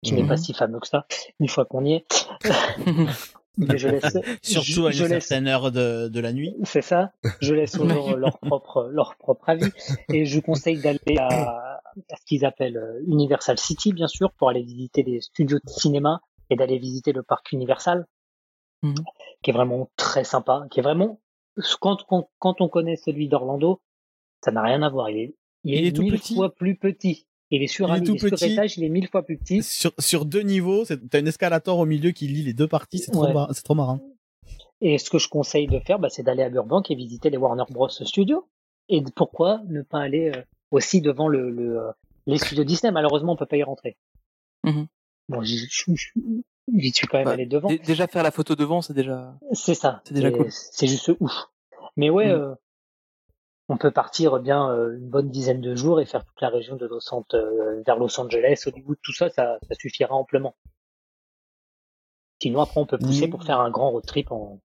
[0.04, 0.28] qui n'est Mhm.
[0.28, 1.08] pas si fameux que ça,
[1.40, 2.06] une fois qu'on y est.
[3.58, 6.56] Mais je laisse, Surtout à je une laisse- certaine heure de, de la nuit.
[6.64, 7.12] C'est ça.
[7.42, 9.72] Je laisse aux gens leur propre, leur propre avis.
[10.14, 11.82] Et je vous conseille d'aller à,
[12.12, 15.70] à ce qu'ils appellent euh, Universal City, bien sûr, pour aller visiter les studios de
[15.70, 18.06] cinéma et d'aller visiter le parc Universal,
[19.42, 21.20] qui est vraiment très sympa, qui est vraiment,
[21.82, 23.82] quand, quand, quand on connaît celui d'Orlando,
[24.44, 25.10] ça n'a rien à voir.
[25.10, 26.36] Il est, il est, Il est tout mille petit.
[26.36, 27.26] fois plus petit.
[27.52, 28.52] Il est sur Il un est tout sur petit.
[28.54, 29.64] étage, il est mille fois plus petit.
[29.64, 33.00] Sur, sur deux niveaux, c'est- t'as un escalator au milieu qui lie les deux parties,
[33.00, 33.34] c'est trop, Ouais.
[33.64, 34.00] trop marrant.
[34.82, 37.38] Et ce que je conseille de faire, bah, c'est d'aller à Burbank et visiter les
[37.38, 37.90] Warner Bros.
[37.90, 38.48] Studios.
[38.90, 40.42] Et pourquoi ne pas aller euh,
[40.72, 41.92] aussi devant le, le, euh,
[42.26, 42.92] les studios Disney?
[42.92, 43.98] Malheureusement, on peut pas y rentrer.
[44.64, 44.88] Mhm.
[45.30, 47.70] Bon, j'y suis quand même Bah, allé devant.
[47.70, 49.38] dé- Déjà faire la photo devant, c'est déjà.
[49.54, 50.02] C'est ça.
[50.06, 50.48] C'est déjà cool.
[50.50, 51.34] C'est juste ouf.
[51.96, 52.32] Mais ouais, Mm.
[52.32, 52.56] euh,
[53.70, 56.76] on peut partir bien euh, une bonne dizaine de jours et faire toute la région
[56.76, 60.56] de Los Angeles, euh, vers Los Angeles, Hollywood, tout ça, ça, ça suffira amplement.
[62.42, 64.62] Sinon, après, on peut pousser pour faire un grand road trip en,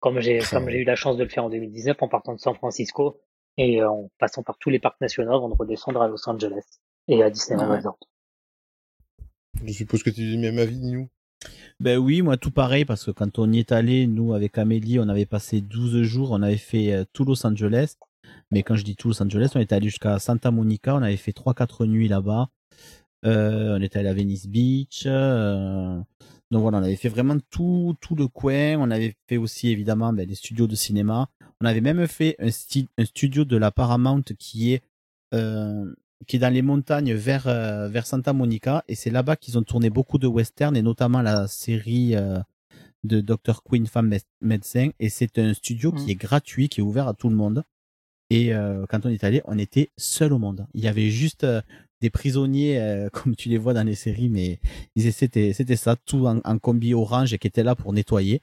[0.00, 2.34] comme j'ai, Ah comme j'ai eu la chance de le faire en 2019, en partant
[2.34, 3.20] de San Francisco
[3.56, 6.64] et euh, en passant par tous les parcs nationaux avant de redescendre à Los Angeles
[7.08, 7.76] et à Disneyland Ouais.
[7.76, 7.98] Resort.
[9.64, 11.08] Je suppose que tu dis le même avis, Ninou.
[11.80, 14.98] Ben oui, moi tout pareil, parce que quand on y est allé, nous avec Amélie,
[14.98, 17.96] on avait passé 12 jours, on avait fait tout Los Angeles.
[18.50, 21.16] Mais quand je dis tout Los Angeles, on est allé jusqu'à Santa Monica, on avait
[21.16, 22.48] fait 3-4 nuits là-bas.
[23.24, 25.04] Euh, on était allé à Venice Beach.
[25.06, 25.98] euh,
[26.52, 28.76] donc voilà, on avait fait vraiment tout, tout le coin.
[28.78, 31.28] On avait fait aussi évidemment ben, les studios de cinéma.
[31.60, 32.50] On avait même fait un,
[33.04, 34.82] studio de la Paramount qui est
[35.34, 35.92] euh,
[36.26, 37.44] qui est dans les montagnes vers
[37.88, 41.46] vers Santa Monica et c'est là-bas qu'ils ont tourné beaucoup de westerns et notamment la
[41.48, 42.14] série
[43.04, 46.10] de Dr Queen femme médecin et c'est un studio qui Mm.
[46.10, 47.64] est gratuit qui est ouvert à tout le monde
[48.30, 51.44] et euh, quand on est allé on était seul au monde il y avait juste
[51.44, 51.60] euh,
[52.00, 54.58] des prisonniers euh, comme tu les vois dans les séries mais
[54.96, 58.40] ils- c'était c'était ça tout en, en combi orange et qui était là pour nettoyer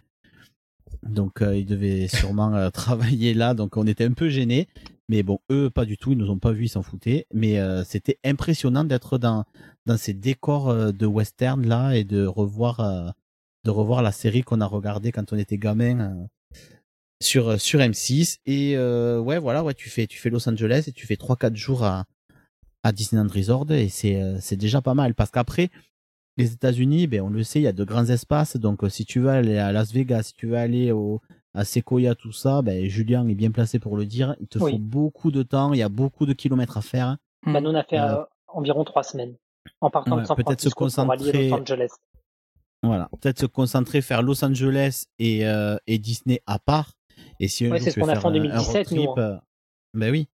[1.03, 4.67] donc euh, ils devaient sûrement euh, travailler là, donc on était un peu gênés.
[5.09, 7.25] Mais bon, eux pas du tout, ils nous ont pas vus, ils s'en foutaient.
[7.33, 9.43] Mais euh, c'était impressionnant d'être dans
[9.85, 13.09] dans ces décors de western là et de revoir euh,
[13.65, 16.27] de revoir la série qu'on a regardée quand on était gamin
[17.23, 18.39] sur sur M6.
[18.45, 21.35] Et euh, ouais, voilà, ouais, tu fais tu fais Los Angeles et tu fais trois
[21.35, 22.05] quatre jours à
[22.83, 25.69] à Disneyland Resort et c'est euh, c'est déjà pas mal parce qu'après
[26.37, 28.57] les États-Unis, ben on le sait, il y a de grands espaces.
[28.57, 31.21] Donc, euh, si tu veux aller à Las Vegas, si tu veux aller au,
[31.53, 34.35] à Sequoia, tout ça, ben Julien est bien placé pour le dire.
[34.41, 34.71] Il te Oui.
[34.71, 37.17] faut beaucoup de temps, il y a beaucoup de kilomètres à faire.
[37.45, 39.35] Bah, nous, on a fait Euh, euh, environ trois semaines
[39.79, 41.89] en partant ouais, de San peut-être se pour concentrer- Los Angeles.
[42.81, 46.93] Voilà, peut-être se concentrer, faire Los Angeles et, euh, et Disney à part.
[47.43, 48.87] Et si Ouais, c'est tu ce veux qu'on a faire fait en un- un 2017,
[48.87, 49.41] road nous, trip, hein.
[49.93, 50.27] ben oui.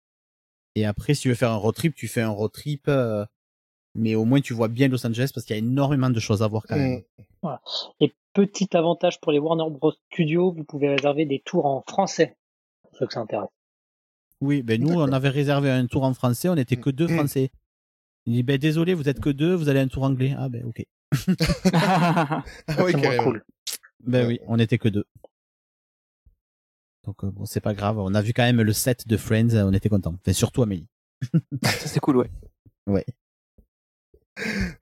[0.75, 3.25] Et après, si tu veux faire un road trip, tu fais un road trip, euh,
[3.95, 6.43] mais au moins tu vois bien Los Angeles parce qu'il y a énormément de choses
[6.43, 7.03] à voir quand même.
[7.43, 7.63] Voilà.
[8.01, 9.93] Et petit avantage pour les Warner Bros.
[10.13, 12.37] Studios, vous pouvez réserver des tours en français,
[12.83, 13.49] pour ceux que ça intéresse.
[14.41, 17.51] Oui, ben nous, on avait réservé un tour en français, on n'était que deux français.
[18.27, 20.35] Il dit, ben désolé, vous êtes que deux, vous allez à un tour anglais.
[20.39, 20.85] Ah ben ok.
[21.73, 22.45] Ah
[22.85, 23.25] oui, C'est moins carrément.
[23.25, 23.45] cool.
[24.01, 25.07] Ben oui, on était que deux.
[27.05, 29.55] Donc euh, bon, c'est pas grave, on a vu quand même le set de Friends,
[29.55, 30.15] on était content.
[30.21, 30.87] Enfin, surtout Amélie.
[31.65, 32.31] Ça, c'est cool, ouais.
[32.87, 33.05] Ouais.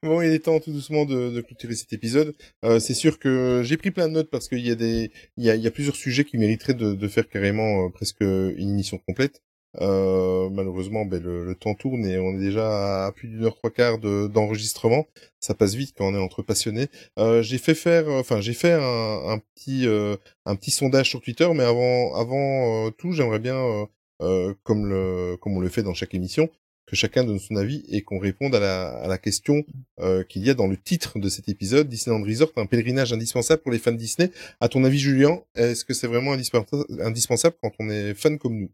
[0.02, 2.36] Bon, il est temps tout doucement de, de clôturer cet épisode.
[2.64, 5.44] Euh, c'est sûr que j'ai pris plein de notes parce qu'il y a des, il
[5.44, 8.20] y a, il y a plusieurs sujets qui mériteraient de, de faire carrément euh, presque
[8.20, 9.42] une émission complète.
[9.80, 13.56] Euh, malheureusement, ben, le, le temps tourne et on est déjà à plus d'une heure
[13.56, 15.06] trois quarts de- d'enregistrement.
[15.40, 16.86] Ça passe vite quand on est entre passionnés.
[17.18, 20.16] Euh, j'ai fait faire, enfin j'ai fait un, un petit, euh,
[20.46, 23.86] un petit sondage sur Twitter, mais avant, avant euh, tout, j'aimerais bien, euh,
[24.22, 26.48] euh, comme le, comme on le fait dans chaque émission,
[26.86, 29.64] que chacun donne son avis et qu'on réponde à la, à la question
[30.00, 33.60] euh, qu'il y a dans le titre de cet épisode, Disneyland Resort, un pèlerinage indispensable
[33.60, 34.30] pour les fans Disney.
[34.60, 38.56] À ton avis, Julien, est-ce que c'est vraiment indispensa- indispensable quand on est fan comme
[38.56, 38.70] nous?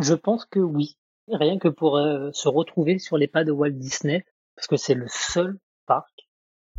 [0.00, 0.96] Je pense que oui.
[1.30, 4.24] Rien que pour euh, se retrouver sur les pas de Walt Disney,
[4.56, 6.28] parce que c'est le seul parc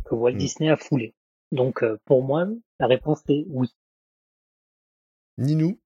[0.04, 0.38] que Walt Mm.
[0.38, 1.14] Disney a foulé.
[1.52, 2.46] Donc euh, pour moi,
[2.78, 3.68] la réponse est oui.
[5.38, 5.78] Ni nous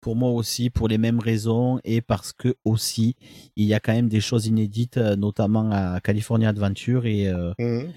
[0.00, 3.16] Pour moi aussi, pour les mêmes raisons et parce que aussi,
[3.56, 7.52] il y a quand même des choses inédites, euh, notamment à California Adventure et euh,
[7.58, 7.92] Mhm.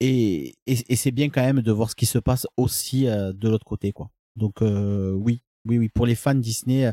[0.00, 3.32] et, et, et c'est bien quand même de voir ce qui se passe aussi euh,
[3.32, 4.10] de l'autre côté, quoi.
[4.36, 6.90] Donc euh, oui, oui, oui, pour les fans Disney,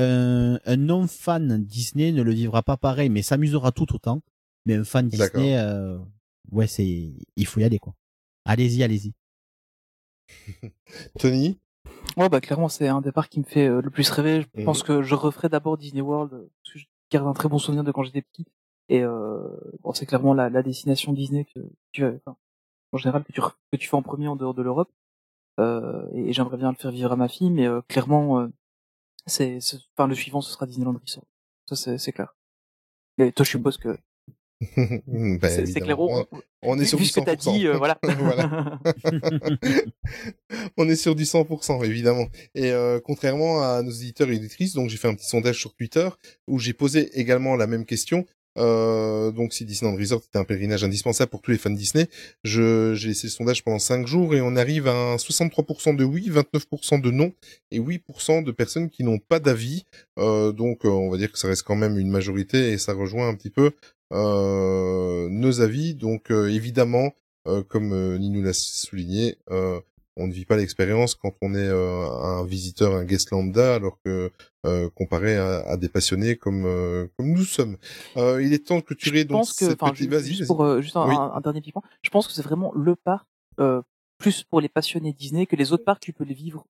[0.00, 4.20] euh, un non fan Disney ne le vivra pas pareil, mais s'amusera tout autant.
[4.66, 5.98] Mais un fan Disney, euh,
[6.50, 7.94] ouais, c'est, il faut y aller, quoi.
[8.44, 9.12] Allez-y, allez-y.
[11.18, 11.58] Tony?
[12.16, 14.42] Ouais, bah clairement, c'est un départ qui me fait euh, le plus rêver.
[14.42, 14.64] Je Mhm.
[14.64, 17.84] pense que je referai d'abord Disney World, parce que je garde un très bon souvenir
[17.84, 18.46] de quand j'étais petit.
[18.88, 19.48] Et euh,
[19.82, 21.60] bon, c'est clairement la, la destination Disney que
[21.92, 22.36] tu as, enfin,
[22.92, 24.90] en général que tu re- que tu fais en premier en dehors de l'Europe.
[25.60, 28.48] Euh, et, et j'aimerais bien le faire vivre à ma fille, mais euh, clairement, euh,
[29.26, 29.58] c'est,
[29.96, 31.24] enfin le suivant, ce sera Disneyland Resort.
[31.66, 32.34] Ça, c'est, clair.
[33.18, 33.96] Et toi, je suppose que
[34.76, 35.98] Ben, c'est, clair.
[35.98, 36.26] On,
[36.62, 37.52] On- est sur du ce que t'as 100%.
[37.52, 37.98] dit, euh, voilà.
[38.18, 38.78] Voilà.
[40.76, 42.26] on est sur du 100%, évidemment.
[42.54, 45.74] Et euh, contrairement à nos éditeurs et éditrices, donc j'ai fait un petit sondage sur
[45.74, 46.08] Twitter
[46.46, 48.26] où j'ai posé également la même question.
[48.56, 52.08] Euh, donc si Disneyland Resort était un pèlerinage indispensable pour tous les fans Disney,
[52.44, 56.30] j'ai laissé le sondage pendant 5 jours et on arrive à un 63% de oui,
[56.30, 57.32] 29% de non
[57.70, 59.84] et 8% de personnes qui n'ont pas d'avis.
[60.18, 62.92] Euh, donc euh, on va dire que ça reste quand même une majorité et ça
[62.92, 63.72] rejoint un petit peu
[64.12, 65.94] euh, nos avis.
[65.94, 67.14] Donc euh, évidemment,
[67.68, 69.36] comme Ninou l'a souligné,
[70.16, 73.98] on ne vit pas l'expérience quand on est euh, un visiteur, un guest lambda, alors
[74.04, 74.30] que
[74.66, 77.76] euh, comparé à, à des passionnés comme euh, comme nous sommes.
[78.16, 80.10] Euh, il est temps de clôturer je donc pense que, cette enfin, petite.
[80.12, 80.46] juste vas-y.
[80.46, 81.14] pour euh, juste un, Oui.
[81.16, 83.26] un- un dernier petit point, je pense que c'est vraiment le parc
[83.60, 83.82] euh,
[84.18, 86.64] plus pour les passionnés Disney que les autres parcs, tu peux les vivre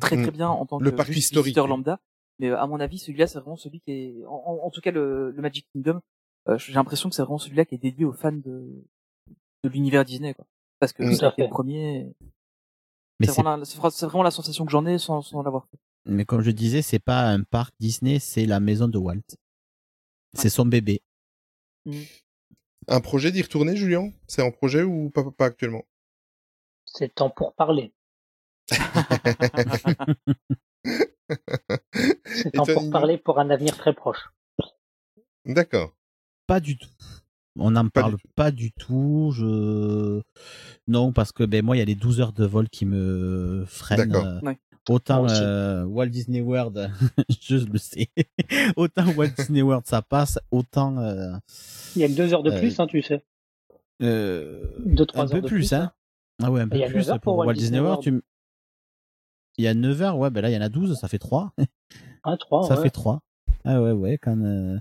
[0.00, 0.34] très très Mm.
[0.34, 2.00] bien en tant Le que parc historique, visiteur lambda.
[2.40, 4.80] Mais euh, à mon avis, celui-là, c'est vraiment celui qui est, en, en- en tout
[4.80, 6.00] cas le, le Magic Kingdom.
[6.48, 8.66] euh, j'ai l'impression que c'est vraiment celui-là qui est dédié aux fans de
[9.62, 10.46] de l'univers Disney, quoi.
[10.78, 12.06] Parce que été le premier.
[13.20, 15.22] Mais C'est c'est- vraiment, la- c'est vra- c'est vraiment la sensation que j'en ai sans,
[15.22, 15.78] sans l'avoir fait.
[16.06, 19.20] Mais comme je disais, c'est pas un parc Disney, c'est la maison de Walt.
[20.32, 21.02] C'est son bébé.
[22.88, 24.10] Un projet d'y retourner, Julien?
[24.26, 25.82] C'est en projet ou pas, pas actuellement?
[26.86, 27.92] C'est temps pour parler.
[32.24, 34.30] C'est temps pour parler pour un avenir très proche.
[35.44, 35.92] D'accord.
[36.46, 36.88] Pas du tout.
[37.58, 39.32] On n'en parle pas du tout.
[39.34, 40.20] Je
[40.86, 43.64] non parce que ben moi il y a les 12 heures de vol qui me
[43.66, 44.08] freinent.
[44.08, 44.24] D'accord.
[44.26, 44.58] euh, Ouais.
[44.88, 46.90] Autant euh, Walt Disney World,
[47.42, 48.08] je le sais.
[48.76, 51.32] autant Walt Disney World ça passe, autant euh,
[51.96, 53.22] Il y a que deux heures de Euh, plus, hein, tu sais.
[54.02, 55.92] euh, Deux, trois un peu de plus, plus, hein.
[56.40, 56.44] hein.
[56.44, 58.02] Ah ouais, un peu Il y a plus neuf heures pour pour Walt Disney World.
[58.02, 58.22] tu
[59.58, 61.18] Il y a 9 heures, ouais, ben là il y en a 12, ça fait
[61.18, 61.52] 3.
[62.24, 62.82] Ah, trois, ça ouais.
[62.84, 63.20] fait 3.
[63.64, 64.78] Ah ouais, ouais, quand, euh,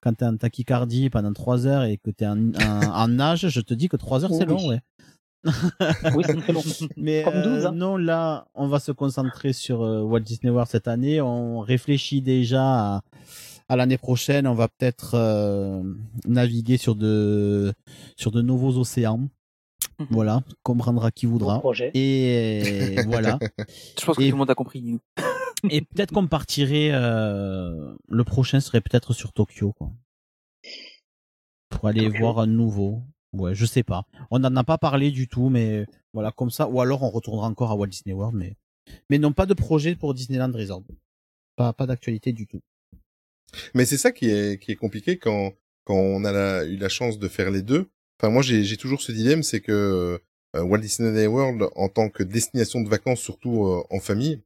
[0.00, 3.60] quand t'es en tachycardie pendant 3 heures et que t'es en, en, en nage, je
[3.60, 4.62] te dis que 3 heures c'est Oui.
[4.62, 4.80] long, ouais.
[6.14, 6.62] Oui, c'est très long.
[6.96, 7.72] Mais Comme 12, euh, hein.
[7.72, 11.20] non, là, on va se concentrer sur euh, Walt Disney World cette année.
[11.20, 12.62] On réfléchit déjà
[12.96, 13.02] à,
[13.68, 14.46] à l'année prochaine.
[14.46, 15.82] On va peut-être euh,
[16.26, 17.74] naviguer sur de
[18.16, 19.28] sur de nouveaux océans.
[20.10, 21.58] Voilà, comprendra qui voudra.
[21.60, 21.90] Projet.
[21.92, 23.38] Et voilà.
[24.00, 24.98] Je pense que Et- tout le monde a compris.
[25.70, 26.90] Et peut-être qu'on partirait.
[26.92, 29.90] euh, le prochain serait peut-être sur Tokyo, quoi.
[31.70, 32.18] Pour aller Tokyo.
[32.18, 33.02] voir un nouveau.
[33.32, 34.06] Ouais, je sais pas.
[34.30, 36.68] On n'en a pas parlé du tout, mais voilà, comme ça.
[36.68, 38.56] Ou alors on retournera encore à Walt Disney World, mais
[39.10, 40.84] mais non, pas de projet pour Disneyland Resort.
[41.56, 42.60] Pas pas d'actualité du tout.
[43.74, 45.52] Mais c'est ça qui est qui est compliqué quand
[45.84, 47.88] quand on a la- eu la chance de faire les deux.
[48.20, 50.20] Enfin moi j'ai j'ai toujours ce dilemme, c'est que
[50.56, 54.42] euh, Walt Disney World en tant que destination de vacances, surtout euh, en famille,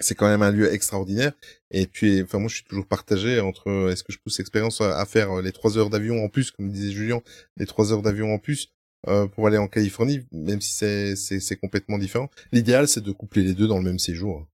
[0.00, 1.32] c'est quand même un lieu extraordinaire.
[1.70, 4.80] Et puis enfin moi je suis toujours partagé entre euh, est-ce que je pousse l'expérience
[4.80, 7.20] à, à faire euh, les trois heures d'avion en plus, comme disait Julien,
[7.56, 8.68] les trois heures d'avion en plus.
[9.08, 12.28] euh, pour aller en Californie, même si c'est c'est c'est complètement différent.
[12.52, 14.46] L'idéal, c'est de coupler les deux dans le même séjour.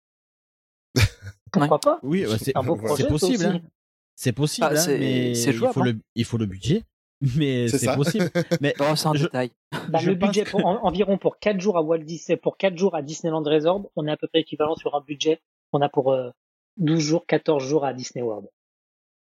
[1.53, 1.99] Pourquoi pas?
[2.03, 3.45] Oui, bah, c'est un beau projet, c'est ça possible.
[3.47, 3.57] aussi.
[3.57, 3.61] hein.
[4.19, 5.85] C'est possible, Ah, hein, c'est- mais c'est il jouable, faut hein.
[5.85, 6.85] le il faut le budget.
[7.37, 8.31] Mais C'est possible.
[8.61, 9.51] Mais Oh, c'est un je- détail.
[9.89, 12.57] Bah, Je le budget que- pour, en- environ pour 4 jours à Walt Disney, pour
[12.57, 15.41] 4 jours à Disneyland Resort, on est à peu près équivalent sur un budget
[15.73, 16.31] qu'on a pour euh,
[16.77, 18.47] 12 jours, 14 jours à Disney World.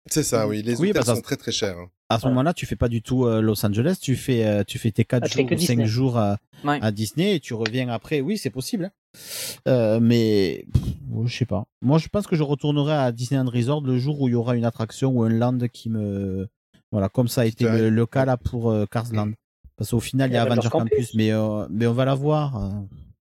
[0.08, 0.62] C'est ça, oui.
[0.62, 1.76] Les Oui, hôtels bah, ça- sont très très chers.
[1.78, 1.90] hein.
[2.10, 4.78] à ce moment-là, tu fais pas du tout euh, Los Angeles, tu fais euh, tu
[4.78, 5.86] fais tes 4 Ah, jours que ou 5 Disney.
[5.86, 6.78] jours à, Ouais.
[6.82, 8.20] à Disney et tu reviens après.
[8.20, 8.84] Oui, c'est possible.
[8.84, 9.18] hein.
[9.66, 10.82] Euh, mais pff,
[11.26, 11.64] je sais pas.
[11.82, 14.54] Moi, je pense que je retournerai à Disneyland Resort le jour où il y aura
[14.56, 16.46] une attraction ou un land qui me
[16.92, 19.32] voilà, comme ça a été le, le cas là pour euh, Cars Land.
[19.76, 21.14] Parce qu'au final, il y a Et Avengers Avenger Campus, Campus.
[21.14, 22.56] mais euh, mais on va la voir.
[22.56, 22.70] euh.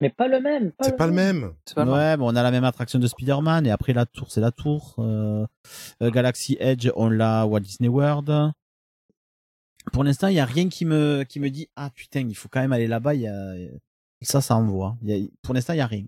[0.01, 0.71] Mais pas le même.
[0.73, 1.53] Pas C'est pas le même.
[1.65, 1.93] C'est pas mal.
[1.93, 4.51] Ouais, mais on a la même attraction de Spider-Man et après la tour, c'est la
[4.51, 4.95] tour.
[4.99, 5.45] Euh,
[6.01, 8.51] euh, Galaxy Edge, on l'a Walt Disney World.
[9.93, 12.49] Pour l'instant, il y a rien qui me qui me dit ah putain, il faut
[12.49, 13.13] quand même aller là-bas.
[13.15, 13.53] Il y a
[14.21, 14.97] ça, ça envoie.
[15.03, 16.05] Il y a- Pour l'instant, il y a rien.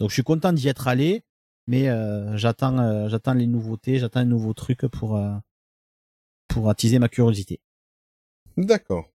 [0.00, 1.22] Donc je suis content d'y être allé,
[1.68, 5.34] Mais euh, j'attends, euh, j'attends les nouveautés, j'attends les nouveaux trucs pour euh,
[6.48, 7.60] pour attiser ma curiosité.
[8.56, 9.08] D'accord.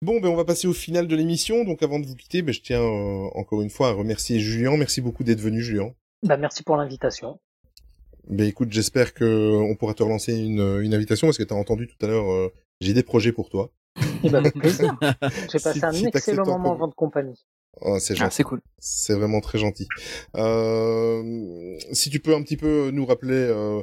[0.00, 1.64] Bon, ben on va passer au final de l'émission.
[1.64, 4.76] Donc avant de vous quitter, ben, je tiens euh, encore une fois à remercier Julien.
[4.76, 5.92] Merci beaucoup d'être venu, Julien.
[6.22, 7.40] Bah, merci pour l'invitation.
[8.28, 11.56] Ben écoute, j'espère que on pourra te relancer une, une invitation parce que tu as
[11.56, 13.72] entendu tout à l'heure, euh, j'ai des projets pour toi.
[14.22, 14.96] Et bah, avec plaisir.
[15.50, 17.44] J'ai passé Si- un si excellent moment en votre compagnie.
[17.80, 18.36] Oh, c'est Ah, gentil.
[18.36, 18.60] c'est cool.
[18.78, 19.88] C'est vraiment très gentil.
[20.36, 23.82] Euh, si tu peux un petit peu nous rappeler, euh,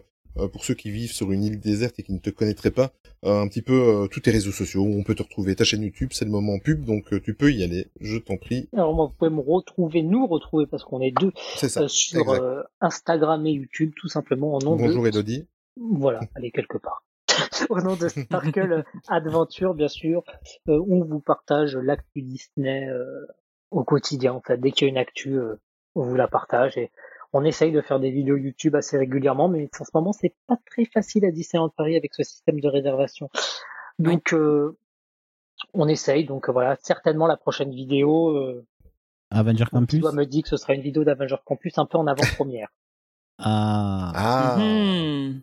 [0.51, 2.91] pour ceux qui vivent sur une île déserte et qui ne te connaîtraient pas,
[3.23, 5.55] euh, un petit peu euh, tous tes réseaux sociaux où on peut te retrouver.
[5.55, 7.87] Ta chaîne YouTube, c'est le moment pub, donc euh, tu peux y aller.
[8.01, 8.69] Je t'en prie.
[8.73, 11.81] Alors moi, vous pouvez me retrouver, nous retrouver, parce qu'on est deux ça.
[11.81, 15.09] euh, sur euh, Instagram et YouTube, tout simplement, au nom Bonjour de...
[15.09, 15.47] Elodie.
[15.77, 17.05] Voilà, allez quelque part.
[17.69, 20.23] au nom de Sparkle Adventure, bien sûr,
[20.69, 23.25] euh, on vous partage l'actu Disney euh,
[23.71, 24.33] au quotidien.
[24.33, 25.55] En fait, dès qu'il y a une actu, euh,
[25.95, 26.91] on vous la partage et
[27.35, 30.57] on essaye de faire des vidéos YouTube assez régulièrement, mais en ce moment, c'est pas
[30.65, 33.29] très facile à Disneyland Paris avec ce système de réservation.
[33.99, 34.77] Donc, euh,
[35.73, 36.23] on essaye.
[36.23, 38.29] Donc euh, voilà, certainement la prochaine vidéo.
[38.29, 38.65] Euh,
[39.31, 39.99] Avenger Campus.
[39.99, 42.69] doit me dire que ce sera une vidéo d'Avenger Campus un peu en avant-première.
[43.37, 44.13] Ah.
[44.15, 44.57] Ah.
[44.57, 45.41] Hmm.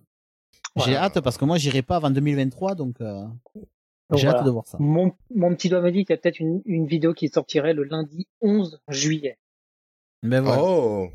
[0.77, 3.20] J'ai hâte parce que moi j'irai pas avant 2023 donc euh,
[3.55, 3.66] Donc
[4.14, 4.39] j'ai voilà.
[4.39, 4.78] hâte de voir ça.
[4.81, 7.74] Mon, mon petit doigt me dit qu'il y a peut-être une, une vidéo qui sortirait
[7.74, 9.36] le lundi 11 juillet.
[10.23, 10.62] Ben voilà.
[10.64, 11.10] Oh.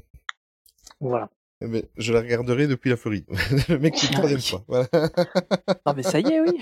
[1.00, 1.30] Voilà.
[1.60, 3.26] Ben, je la regarderai depuis la Floride.
[3.70, 4.64] le mec qui troisième fois.
[4.68, 4.88] Voilà.
[5.86, 6.60] Non mais ça y est, oui.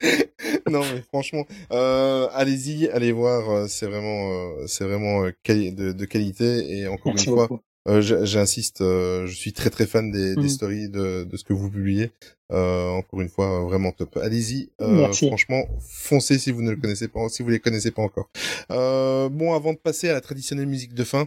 [0.70, 5.92] non mais franchement, euh, allez-y, allez voir, euh, c'est vraiment, euh, c'est vraiment euh, de,
[5.92, 7.48] de qualité et encore Merci une fois.
[7.86, 10.48] Euh, j'- j'insiste, euh, je suis très très fan des, des Mhm.
[10.48, 12.10] stories de, de ce que vous publiez.
[12.52, 14.16] Euh, encore une fois, vraiment top.
[14.18, 18.02] Allez-y, euh, franchement, foncez si vous ne le connaissez pas, si vous les connaissez pas
[18.02, 18.30] encore.
[18.70, 21.26] Euh, bon, avant de passer à la traditionnelle musique de fin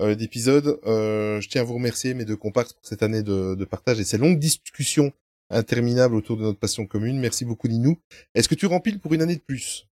[0.00, 3.54] euh, d'épisode, euh, je tiens à vous remercier mes deux comparses pour cette année de,
[3.54, 5.12] de partage et ces longues discussions
[5.50, 7.18] interminables autour de notre passion commune.
[7.18, 7.96] Merci beaucoup Ninou.
[8.34, 9.86] Est-ce que tu rempiles pour une année de plus?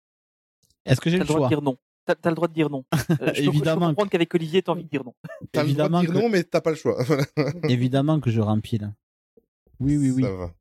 [0.85, 1.47] Est-ce que j'ai le le droit choix?
[1.49, 1.77] de dire non.
[2.05, 2.83] T'as le droit de dire non.
[2.93, 3.87] Euh, je, peux, je peux Évidemment.
[3.89, 5.13] comprendre qu'avec Olivier, t'as envie de dire non.
[5.51, 6.97] T'as le droit Évidemment de dire que- non, mais t'as pas le choix.
[7.69, 8.91] Évidemment que je rempile.
[9.79, 10.23] Oui oui oui.
[10.23, 10.51] Ça va.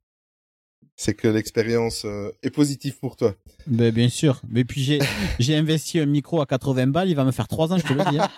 [0.95, 3.35] C'est que l'expérience euh, est positive pour toi.
[3.65, 4.41] Ben, bien sûr.
[4.47, 4.99] Mais puis j'ai
[5.39, 7.93] j'ai investi un micro à 80 balles, il va me faire 3 ans, je te
[7.93, 8.19] le dis.
[8.19, 8.29] hein.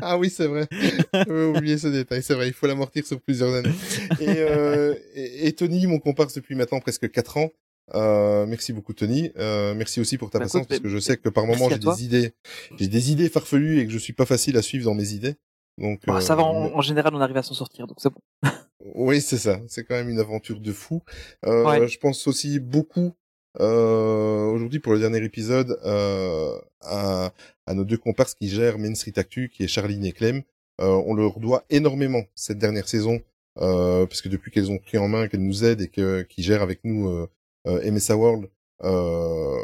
[0.00, 0.68] ah oui, c'est vrai.
[1.12, 2.22] J'avais oublié ce détail.
[2.22, 3.74] C'est vrai, il faut l'amortir sur plusieurs années.
[4.20, 7.50] Et, euh, et, et Tony, mon comparse depuis maintenant presque 4 ans.
[7.94, 9.30] Euh, merci beaucoup Tony.
[9.36, 11.52] Euh, merci aussi pour ta Bah, patience écoute, parce que je sais que par à
[11.70, 12.32] j'ai des idées,
[12.78, 15.36] j'ai des idées farfelues et que je suis pas facile à suivre dans mes idées.
[15.78, 18.10] Donc Bon, euh, ça va, en, en général, on arrive à s'en sortir, donc c'est
[18.10, 18.20] bon.
[18.94, 19.60] Oui, c'est ça.
[19.68, 21.02] C'est quand même une aventure de fou.
[21.46, 21.86] Euh, Ouais.
[21.88, 23.12] Je pense aussi beaucoup
[23.60, 27.32] euh, aujourd'hui pour le dernier épisode euh, à,
[27.66, 30.42] à nos deux comparses qui gèrent Main Street Actu, qui est Charline et Clem.
[30.80, 33.20] Euh, on leur doit énormément cette dernière saison
[33.60, 36.42] euh, parce que depuis qu'elles ont pris en main, qu'elles nous aident et que qui
[36.42, 37.26] gèrent avec nous euh, euh,
[37.66, 38.48] MSA World,
[38.84, 39.56] euh,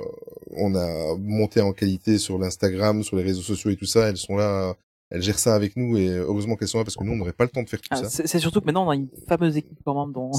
[0.57, 4.09] on a monté en qualité sur l'Instagram, sur les réseaux sociaux et tout ça.
[4.09, 4.75] Elles sont là.
[5.11, 7.33] Elles gèrent ça avec nous et heureusement qu'elles sont là parce que nous on n'aurait
[7.33, 8.27] pas le temps de faire tout Ah, ça.
[8.27, 10.31] c'est surtout que maintenant, on a une fameuse équipe quand même dans,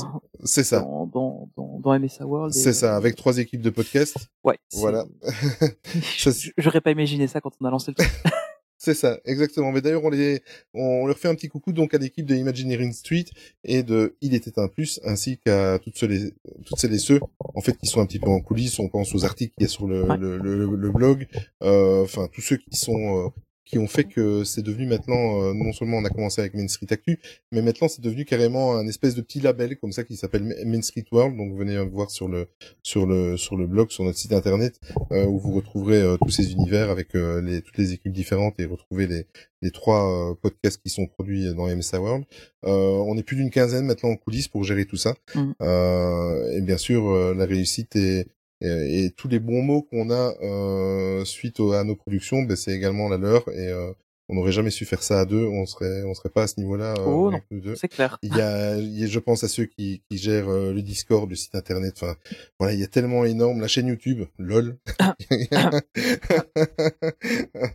[0.43, 0.81] C'est ça.
[0.81, 2.53] dans, dans, dans, dans MSA World.
[2.53, 4.15] C'est ça, euh, avec trois équipes de podcast.
[4.43, 4.59] Ouais.
[4.73, 5.05] Voilà.
[6.19, 8.11] C'est- J'aurais pas imaginé ça quand on a lancé le truc.
[8.81, 9.73] C'est ça, exactement.
[9.73, 10.41] Mais d'ailleurs, on les,
[10.73, 13.25] on leur fait un petit coucou donc à l'équipe de Imagineering Street
[13.65, 16.33] et de Il était un plus, ainsi qu'à toutes celles, et-
[16.65, 18.79] toutes celles et ceux, en fait, qui sont un petit peu en coulisses.
[18.79, 20.17] On pense aux articles qu'il y a sur le, Ouais.
[20.17, 21.27] le, le, le blog,
[21.61, 23.29] euh, enfin tous ceux qui sont, euh,
[23.69, 26.67] qui ont fait que c'est devenu maintenant, euh, non seulement on a commencé avec Main
[26.67, 27.19] Street Actu,
[27.51, 30.81] mais maintenant c'est devenu carrément un espèce de petit label comme ça qui s'appelle Main
[30.81, 31.37] Street World.
[31.37, 32.47] Donc venez voir sur le,
[32.81, 34.79] sur le, sur le blog, sur notre site internet,
[35.11, 38.59] euh, où vous retrouverez euh, tous ces univers avec euh, les, toutes les équipes différentes
[38.59, 39.27] et retrouver les,
[39.61, 42.25] les trois euh, podcasts qui sont produits dans MSA World.
[42.65, 45.15] Euh, on est plus d'une quinzaine maintenant en coulisses pour gérer tout ça.
[45.35, 45.51] Mm.
[45.61, 48.27] Euh, et bien sûr, la réussite et,
[48.61, 52.55] et, et tous les bons mots qu'on a euh, suite au- à nos productions, ben,
[52.55, 53.47] c'est également la leur.
[53.49, 53.91] Et euh,
[54.31, 55.43] on n'aurait jamais su faire ça à deux.
[55.45, 56.93] On serait, on serait pas à ce niveau-là.
[56.99, 57.41] euh, Oh non,
[57.75, 58.19] c'est clair.
[58.21, 60.83] Il y a, il y a- je pense à ceux qui, qui gèrent euh, le
[60.83, 61.93] Discord, le site internet.
[61.97, 62.15] Enfin,
[62.59, 63.59] voilà, il y a tellement énorme.
[63.61, 64.77] La chaîne YouTube, lol.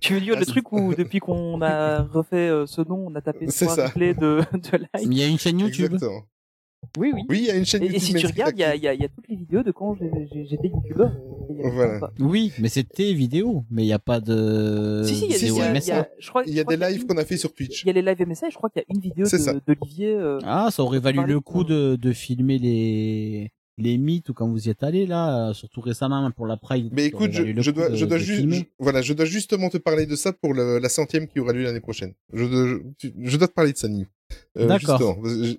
[0.01, 3.21] Tu veux dire le truc où depuis qu'on a refait euh, ce nom, on a
[3.21, 5.95] tapé trois replays de, de likes Il y a une chaîne YouTube.
[5.95, 6.25] Exactement.
[6.99, 7.23] Oui, oui.
[7.29, 8.03] Oui, il y a une chaîne Et, YouTube.
[8.03, 9.63] et si tu regardes, il y a, y, a, il y a toutes les vidéos
[9.63, 11.13] de quand j'ai- j'ai- j'étais youtubeur.
[11.73, 12.11] Voilà.
[12.21, 15.37] Oui, mais c'était vidéo, mais il n'y a pas de Si, si, il y a,
[15.37, 17.17] y a- il y a- je crois, Il y je a crois des lives qu'on
[17.17, 17.83] a fait sur Twitch.
[17.83, 19.39] Il y a les lives MSA et je crois qu'il y a une vidéo C'est
[19.39, 19.53] ça.
[19.55, 20.15] de- d'Olivier.
[20.15, 24.49] euh, Ah, ça aurait valu le coup de, de filmer les les mythes ou quand
[24.49, 26.91] vous y êtes allé là, surtout récemment pour la Pride.
[26.93, 30.07] Mais écoute, je, je dois, je dois juste, je- voilà, je dois justement te parler
[30.07, 32.13] de ça pour le- la centième qui aura lieu l'année prochaine.
[32.33, 34.05] Je, je, je dois te parler de ça, Nino.
[34.57, 35.19] Euh, D'accord.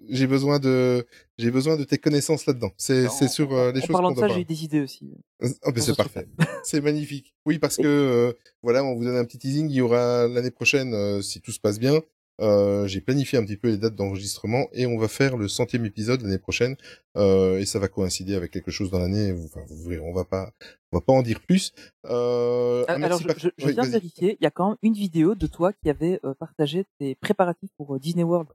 [0.10, 1.06] J'ai besoin de,
[1.38, 2.72] j'ai besoin de tes connaissances là-dedans.
[2.78, 5.12] C'est, c'est sur euh, les En choses parlant qu'on de ça, j'ai des idées aussi.
[5.42, 6.28] Oh, ben Pour c'est ce parfait.
[6.64, 7.34] c'est magnifique.
[7.46, 8.34] Oui, parce que euh,
[8.64, 9.70] voilà, on vous donne un petit teasing.
[9.70, 12.02] Il y aura l'année prochaine, euh, si tout se passe bien.
[12.42, 15.86] Euh, j'ai planifié un petit peu les dates d'enregistrement et on va faire le centième
[15.86, 16.76] épisode l'année prochaine
[17.16, 19.32] euh, et ça va coïncider avec quelque chose dans l'année.
[19.46, 20.52] Enfin, vous verrez, on va pas,
[20.92, 21.72] on va pas en dire plus.
[22.10, 24.70] Euh, Ah, Alors, je, par- je, je Oui, viens de vérifier, il y a quand
[24.70, 28.50] même une vidéo de toi qui avait euh, partagé tes préparatifs pour euh, Disney World.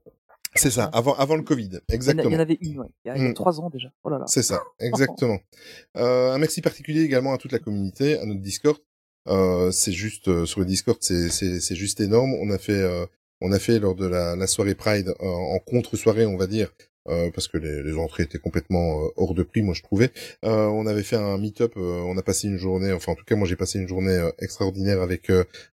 [0.55, 2.29] C'est ça, avant, avant le Covid, exactement.
[2.29, 3.33] Il y en avait une, ouais, il y a, il y a Mm.
[3.33, 3.89] trois ans déjà.
[4.03, 4.25] Oh là là.
[4.27, 5.39] C'est ça, exactement.
[5.97, 8.77] euh, un merci particulier également à toute la communauté, à notre Discord.
[9.27, 12.33] Euh, c'est juste euh, sur le Discord, c'est c'est c'est juste énorme.
[12.41, 13.05] On a fait euh,
[13.41, 16.71] on a fait lors de la, soirée Pride euh, en contre soirée, on va dire.
[17.09, 20.11] euh, parce que les, entrées étaient complètement euh, hors de prix, moi je trouvais.
[20.43, 23.47] On avait fait un meet-up, on a passé une journée, enfin en tout cas moi
[23.47, 25.31] j'ai passé une journée extraordinaire avec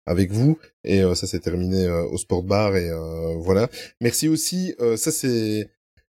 [0.07, 2.91] avec vous et ça s'est terminé au sport bar et
[3.39, 3.69] voilà.
[4.01, 5.69] Merci aussi, ça c'est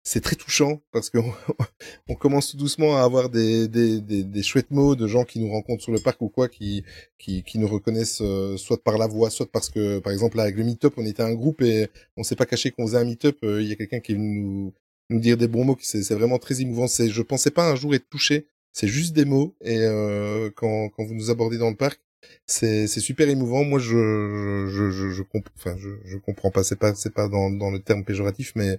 [0.04, 1.32] c'est très touchant parce qu'on
[2.08, 5.38] on commence tout doucement à avoir des, des, des, des chouettes mots de gens qui
[5.40, 6.84] nous rencontrent sur le parc ou quoi, qui,
[7.18, 10.44] qui, qui nous reconnaissent euh, soit par la voix, soit parce que, par exemple, là,
[10.44, 13.04] avec le meet-up, on était un groupe et on s'est pas caché qu'on faisait un
[13.04, 13.36] meet-up.
[13.44, 14.74] euh, Il y a quelqu'un qui est venu nous,
[15.10, 16.86] nous dire des bons mots, c'est vraiment très émouvant.
[16.88, 18.46] C'est, je pensais pas un jour être touché.
[18.72, 22.00] C'est juste des mots et euh, quand, quand vous nous abordez dans le parc,
[22.46, 23.64] c'est c'est super émouvant.
[23.64, 25.22] Moi, je je je, je,
[25.56, 26.62] enfin, je, je comprends pas.
[26.64, 28.78] C'est pas c'est pas dans dans le terme péjoratif, mais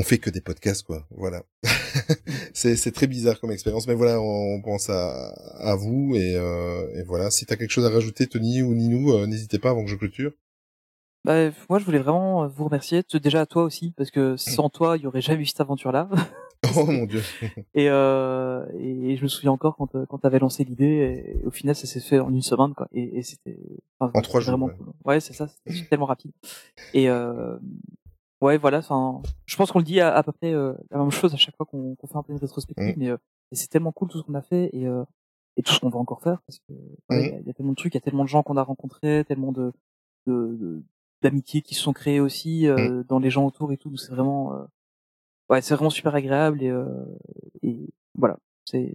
[0.00, 1.06] on fait que des podcasts, quoi.
[1.10, 1.42] Voilà.
[2.54, 5.28] c'est très bizarre comme expérience, mais voilà, on, on pense à
[5.58, 7.30] à vous et euh, et voilà.
[7.30, 9.96] Si t'as quelque chose à rajouter, Tony ou Ninou, euh, n'hésitez pas avant que je
[9.96, 10.32] clôture.
[11.24, 14.96] Bah, moi, je voulais vraiment vous remercier, déjà à toi aussi, parce que sans toi,
[14.96, 16.08] il y aurait jamais eu cette aventure-là.
[16.76, 17.22] Oh mon dieu.
[17.74, 21.50] et, euh, et je me souviens encore quand, euh, quand t'avais lancé l'idée, et, au
[21.50, 22.86] final, ça s'est fait en une semaine, quoi.
[22.92, 23.56] Et, et c'était
[23.98, 24.84] enfin, En trois c'était vraiment jours, ouais.
[24.84, 24.94] cool.
[25.06, 26.32] Ouais, c'est ça, c'était tellement rapide.
[26.92, 27.08] Et
[28.40, 28.78] ouais, voilà.
[28.78, 31.36] Enfin, je pense qu'on le dit à, à peu près euh, la même chose à
[31.36, 32.98] chaque fois qu'on fait un peu une rétrospective, Mm.
[32.98, 33.16] mais euh,
[33.52, 35.04] c'est tellement cool tout ce qu'on a fait et euh,
[35.56, 37.50] et tout ce qu'on va encore faire parce que ouais, il y a- il y,
[37.50, 39.72] a tellement de trucs, il y a tellement de gens qu'on a rencontrés, tellement de
[40.26, 40.82] de- de-
[41.22, 43.96] d'amitiés qui se sont créées aussi euh, dans les gens autour et tout.
[43.96, 44.64] C'est vraiment euh,
[45.50, 46.86] ouais, c'est vraiment super agréable et euh,
[47.62, 47.76] et
[48.16, 48.94] voilà, c'est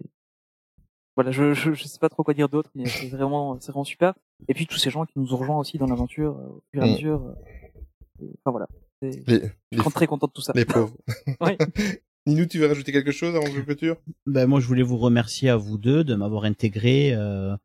[1.15, 3.83] voilà, je, je je sais pas trop quoi dire d'autre, mais c'est vraiment c'est vraiment
[3.85, 4.13] super.
[4.47, 6.85] Et puis tous ces gens qui nous ont rejoints aussi dans l'aventure au fur et
[6.85, 6.91] à Mm.
[6.93, 7.21] mesure.
[7.25, 8.67] euh, enfin voilà,
[9.01, 10.53] Les, je suis très content de tout ça.
[10.55, 10.95] Les pauvres.
[12.27, 13.97] Ninou, tu veux rajouter quelque chose avant que je clôture?
[14.25, 17.55] Ben moi je voulais vous remercier à vous deux de m'avoir intégré euh,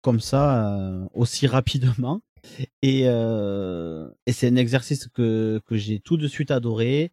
[0.00, 2.20] comme ça euh, aussi rapidement.
[2.82, 7.12] Et euh, et c'est un exercice que que j'ai tout de suite adoré.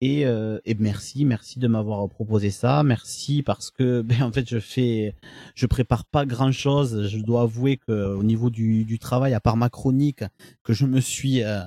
[0.00, 2.82] Et euh, et merci merci de m'avoir proposé ça.
[2.82, 5.14] Merci parce que ben en fait je fais
[5.54, 9.40] je prépare pas grand chose je dois avouer que au niveau du du travail à
[9.40, 10.24] part ma chronique
[10.64, 11.60] que je me suis euh,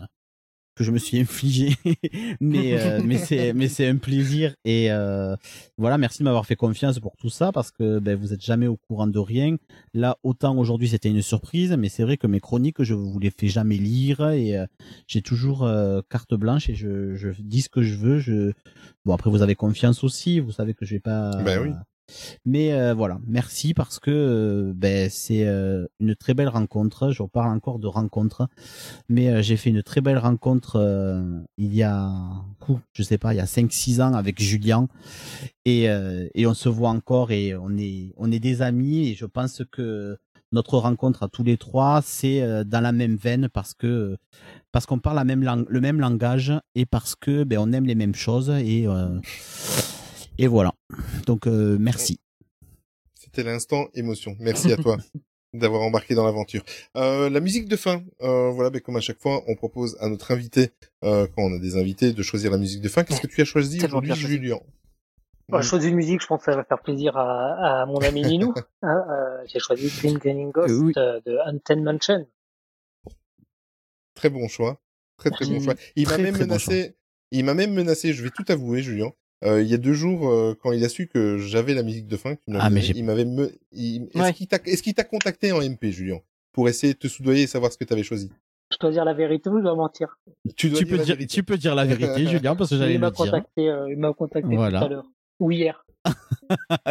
[0.78, 1.76] que je me suis infligé.
[2.40, 4.56] Mais euh, mais c'est mais c'est un plaisir.
[4.64, 5.36] Et euh,
[5.78, 8.68] voilà merci de m'avoir fait confiance pour tout ça parce que ben vous êtes jamais
[8.68, 9.56] au courant de rien.
[9.94, 13.32] Là autant aujourd'hui c'était une surprise mais c'est vrai que mes chroniques je vous les
[13.32, 14.66] fais jamais lire et euh,
[15.08, 18.20] j'ai toujours euh, carte blanche et je je dis ce que je veux.
[18.20, 18.54] Je
[19.06, 20.40] bon après vous avez confiance aussi.
[20.40, 21.72] Vous savez que je vais pas Ben oui.
[22.46, 27.12] Mais euh, voilà, merci parce que euh, ben c'est euh, une très belle rencontre.
[27.12, 28.48] Je parle encore de rencontre,
[29.10, 30.78] mais j'ai fait une très belle rencontre
[31.58, 32.12] il y a,
[32.94, 34.88] je sais pas, il y a 5-6 ans avec Julien.
[35.66, 39.10] Et on se voit encore et on est des amis.
[39.10, 40.18] Et je pense que
[40.54, 45.26] notre rencontre à tous les trois c'est dans la même veine parce qu'on parle la
[45.26, 48.50] même le même langage et parce que ben on aime les mêmes choses
[50.38, 50.74] et voilà.
[51.26, 52.20] Donc euh, merci.
[53.16, 54.36] C'était l'instant émotion.
[54.40, 54.98] Merci à toi
[55.54, 56.64] d'avoir embarqué dans l'aventure.
[56.96, 60.10] Euh, la musique de fin, euh, voilà, ben, comme à chaque fois, on propose à
[60.10, 60.72] notre invité,
[61.04, 63.04] euh, quand on a des invités, de choisir la musique de fin.
[63.04, 64.14] Qu'est-ce que tu as choisi aujourd'hui.
[64.16, 64.60] Julien?
[65.50, 68.00] Bon, je choisis une musique, je pense que ça va faire plaisir à, à mon
[68.00, 68.54] ami Ninou.
[68.82, 70.94] Hein, euh, J'ai choisi Green Green Ghost oui.
[70.94, 72.28] de Unten Mansion.
[74.14, 74.80] Très bon choix.
[75.18, 75.76] Très très bon choix.
[75.96, 76.96] Il m'a même bon menacé.
[77.32, 78.14] il m'a même menacé.
[78.14, 79.14] Je vais tout avouer, Julien.
[79.44, 82.08] Euh, il y a deux jours, euh, quand il a su que j'avais la musique
[82.08, 83.52] de fin, que tu Ah, il m'avait me...
[83.72, 84.34] il- Est-ce Ouais.
[84.34, 86.20] qu'il t'a est-ce qu'il t'a contacté en MP, Julien,
[86.54, 88.32] pour essayer de te soudoyer et savoir ce que tu avais choisi?
[88.72, 90.18] Je dois dire la vérité ou je dois mentir?
[90.56, 91.34] Tu dois Tu dire peux la dire, vérité.
[91.36, 93.26] tu peux dire la vérité, Julien, parce que j'allais Il m'a le dire.
[93.26, 94.80] contacté, euh, il m'a contacté Voilà.
[94.80, 95.06] tout à l'heure.
[95.40, 95.86] Ou hier.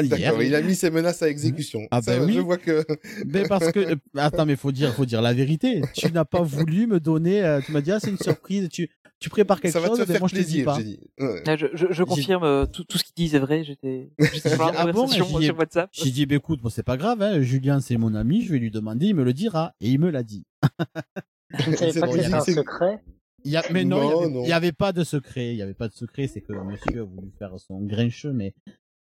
[0.02, 0.09] Hier.
[0.09, 1.80] D'accord, il a mis ses menaces à exécution.
[1.90, 2.34] Ah ben oui.
[2.34, 2.84] Je vois que.
[3.26, 5.80] Mais parce que euh, attends, mais faut dire, faut dire la vérité.
[5.94, 7.43] Tu n'as pas voulu me donner.
[7.44, 8.68] euh, tu m'as dit ah c'est une surprise.
[8.70, 10.76] Tu tu prépares quelque Ça va te chose, mais moi je te dis pas.
[10.76, 11.01] j'ai dit.
[11.18, 11.43] Ouais.
[11.47, 13.64] Ah, Je, je, je confirme, euh, tout, tout ce qu'il dit c'est vrai.
[13.64, 14.10] J'étais
[14.47, 15.14] sur Ah bon dit-
[15.47, 15.88] sur WhatsApp.
[15.93, 18.59] J'ai dit, bah, écoute, bon, c'est pas grave, hein, Julien, c'est mon ami, je vais
[18.59, 19.72] lui demander, il me le dira.
[19.80, 20.44] Et il me l'a dit.
[21.59, 22.98] Je ne savais C'est pas que bon, c'était un secret.
[23.44, 25.52] Il y a, mais non, il y Non, avait- avait, pas de secret.
[25.52, 28.52] Il y avait pas de secret, c'est que monsieur a voulu faire son grincheux, mais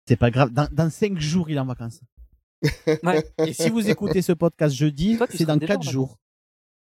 [0.09, 0.51] c'est pas grave.
[0.51, 2.01] Dans, dans cinq jours, il est en vacances.
[3.03, 3.25] Ouais.
[3.47, 5.81] Et si vous écoutez ce podcast jeudi, Toi, tu c'est seras dans déjà en quatre
[5.85, 5.93] vacances.
[5.93, 6.19] jours.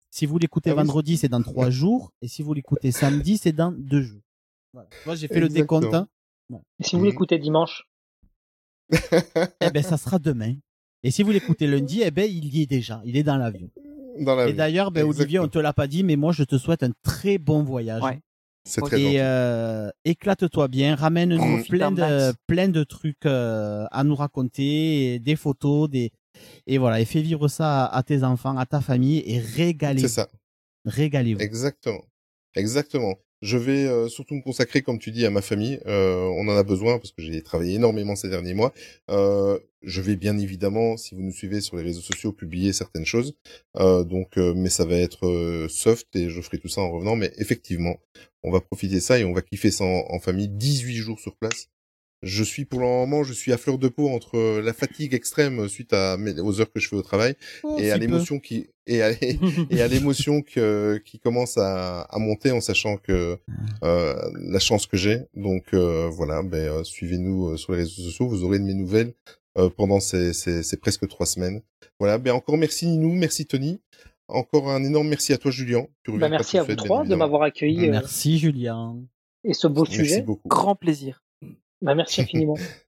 [0.10, 0.78] Si vous l'écoutez Ah oui.
[0.78, 2.12] vendredi, c'est dans trois jours.
[2.22, 4.22] Et si vous l'écoutez samedi, c'est dans deux jours.
[4.74, 4.90] Voilà.
[5.06, 5.94] Moi, j'ai fait le décompte.
[5.94, 6.08] hein.
[6.80, 7.08] Et si vous Mhm.
[7.10, 7.88] l'écoutez dimanche,
[9.62, 10.56] Eh ben, ça sera demain.
[11.04, 13.02] Et si vous l'écoutez lundi, eh ben, il y est déjà.
[13.06, 13.70] Il est dans l'avion.
[14.20, 14.58] Dans la Et vie.
[14.58, 17.38] d'ailleurs, ben, Olivier, on te l'a pas dit, mais moi, je te souhaite un très
[17.38, 18.02] bon voyage.
[18.02, 18.20] Ouais.
[18.68, 24.16] C'est très Et euh, éclate-toi bien, ramène-nous plein de plein de trucs euh, à nous
[24.16, 26.12] raconter, et des photos, des
[26.68, 30.08] et voilà, et fais vivre ça à, à tes enfants, à ta famille et régalez-vous.
[30.08, 30.28] C'est ça.
[30.86, 31.40] Régalez-vous.
[31.42, 32.04] Exactement.
[32.56, 33.16] Exactement.
[33.42, 35.80] Je vais euh, surtout me consacrer, comme tu dis, à ma famille.
[35.86, 38.74] Euh, on en a besoin parce que j'ai travaillé énormément ces derniers mois.
[39.12, 43.06] Euh, je vais bien évidemment, si vous nous suivez sur les réseaux sociaux, publier certaines
[43.06, 43.36] choses.
[43.78, 47.16] Euh, donc, euh, mais ça va être soft et je ferai tout ça en revenant.
[47.16, 47.98] Mais effectivement,
[48.44, 50.48] on va profiter de ça et on va kiffer ça en, en famille.
[50.48, 51.68] 18 jours sur place.
[52.24, 55.68] Je suis pour le moment, je suis à fleur de peau entre la fatigue extrême
[55.70, 58.68] suite à mes- aux heures que je fais au travail Oh, et à l'émotion qui
[58.88, 59.12] et à,
[59.70, 63.38] et à l'émotion que qui commence à, à monter en sachant que
[63.84, 65.22] euh, la chance que j'ai.
[65.36, 69.14] Donc euh, voilà, ben euh, suivez-nous sur les réseaux sociaux, vous aurez de mes nouvelles
[69.58, 71.62] euh, pendant ces, ces, ces presque trois semaines.
[72.00, 73.80] Voilà, ben encore merci Ninou, merci Tony.
[74.30, 75.82] Encore un énorme merci à toi Julien.
[76.08, 78.98] Bah, quand merci à vous trois de m'avoir accueilli euh, Merci Julien.
[79.44, 80.22] et ce beau Merci sujet.
[80.22, 80.48] beaucoup.
[80.50, 81.24] Grand plaisir.
[81.82, 82.56] Bah, merci infiniment.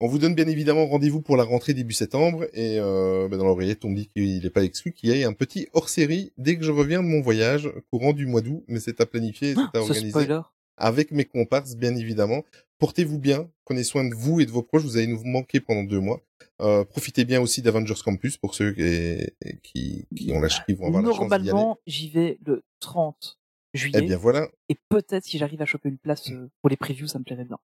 [0.00, 3.46] On vous donne bien évidemment rendez-vous pour la rentrée début septembre et euh, ben, dans
[3.46, 6.56] l'oreillette on me dit qu'il n'est pas exclu qu'il y ait un petit hors-série dès
[6.56, 9.54] que je reviens de mon voyage courant du mois d'août, mais c'est à planifier, et
[9.54, 10.40] c'est à Ah, Ce organiser spoiler.
[10.76, 12.44] avec mes comparses bien évidemment.
[12.78, 15.84] Portez-vous bien, prenez soin de vous et de vos proches, vous allez nous manquer pendant
[15.84, 16.20] deux mois.
[16.62, 19.26] Euh, profitez bien aussi d'Avengers Campus pour ceux qui,
[19.62, 21.18] qui, qui ont la, qui vont avoir la chance.
[21.18, 23.38] Normalement, j'y vais le 30
[23.74, 24.00] juillet.
[24.02, 27.06] Eh bien voilà, Et peut-être si j'arrive à choper une place euh, pour les previews,
[27.06, 27.58] ça me plairait bien.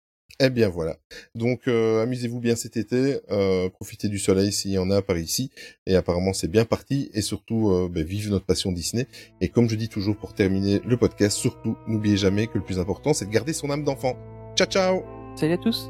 [0.41, 0.97] Eh bien voilà.
[1.35, 5.19] Donc euh, amusez-vous bien cet été, euh, profitez du soleil s'il y en a par
[5.19, 5.51] ici.
[5.87, 7.11] Et apparemment c'est bien parti.
[7.15, 9.07] Et surtout, euh, ben, vive notre passion Disney.
[9.41, 12.79] Et comme je dis toujours pour terminer le podcast, surtout n'oubliez jamais que le plus
[12.79, 14.17] important c'est de garder son âme d'enfant.
[14.57, 15.03] Ciao ciao
[15.37, 15.89] Salut à tous.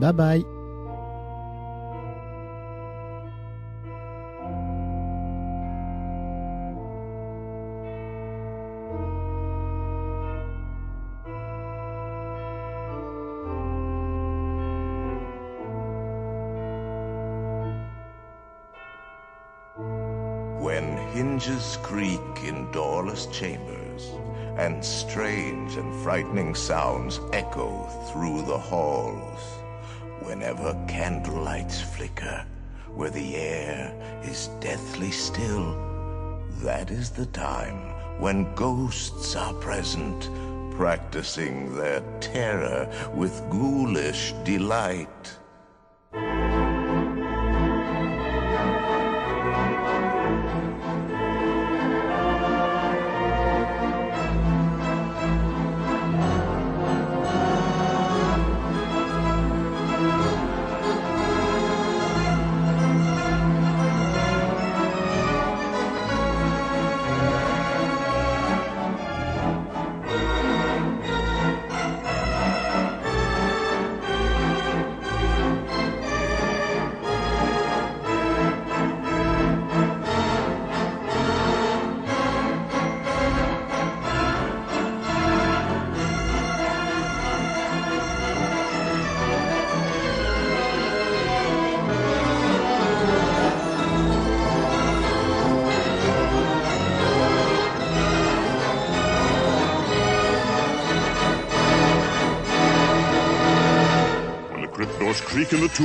[0.00, 0.63] Bye bye.
[21.84, 24.10] Creak in doorless chambers,
[24.56, 29.40] and strange and frightening sounds echo through the halls,
[30.22, 32.42] whenever candlelights flicker,
[32.94, 33.92] where the air
[34.24, 35.76] is deathly still,
[36.62, 37.76] that is the time
[38.18, 40.30] when ghosts are present,
[40.76, 45.36] practicing their terror with ghoulish delight.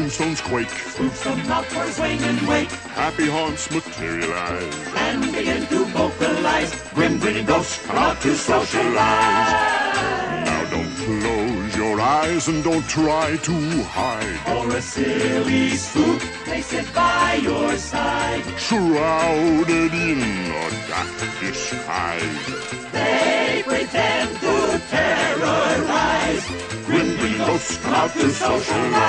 [0.10, 4.76] Tombstones quake, Tombstone knockers swing and wake happy haunts materialize.
[4.96, 6.74] and begin to vocalize.
[6.96, 9.54] Grim grinning ghosts come out to socialize.
[10.48, 14.40] Now don't close your eyes and don't try to hide.
[14.48, 18.44] For a silly spook, they sit by your side.
[18.58, 21.08] Shrouded in a dark
[21.40, 22.46] disguise.
[22.92, 26.79] They pretend to terrorize.
[27.50, 29.00] Grim grinning ghosts out to socialize.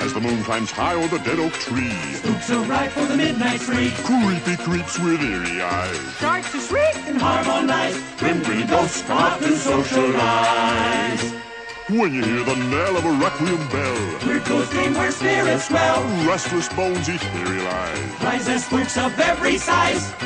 [0.00, 3.60] As the moon climbs high over the dead oak tree, Spooks arrive for the midnight
[3.60, 3.90] free.
[4.02, 6.16] creepy creeps with eerie eyes.
[6.16, 7.96] Start to shriek and harmonize.
[8.18, 11.43] Grim grinning ghosts come out to socialize.
[11.90, 16.02] When you hear the knell of a requiem bell, Weird ghost dream where spirits dwell.
[16.26, 18.22] restless bones etherealize.
[18.22, 20.12] Rises spooks of every size.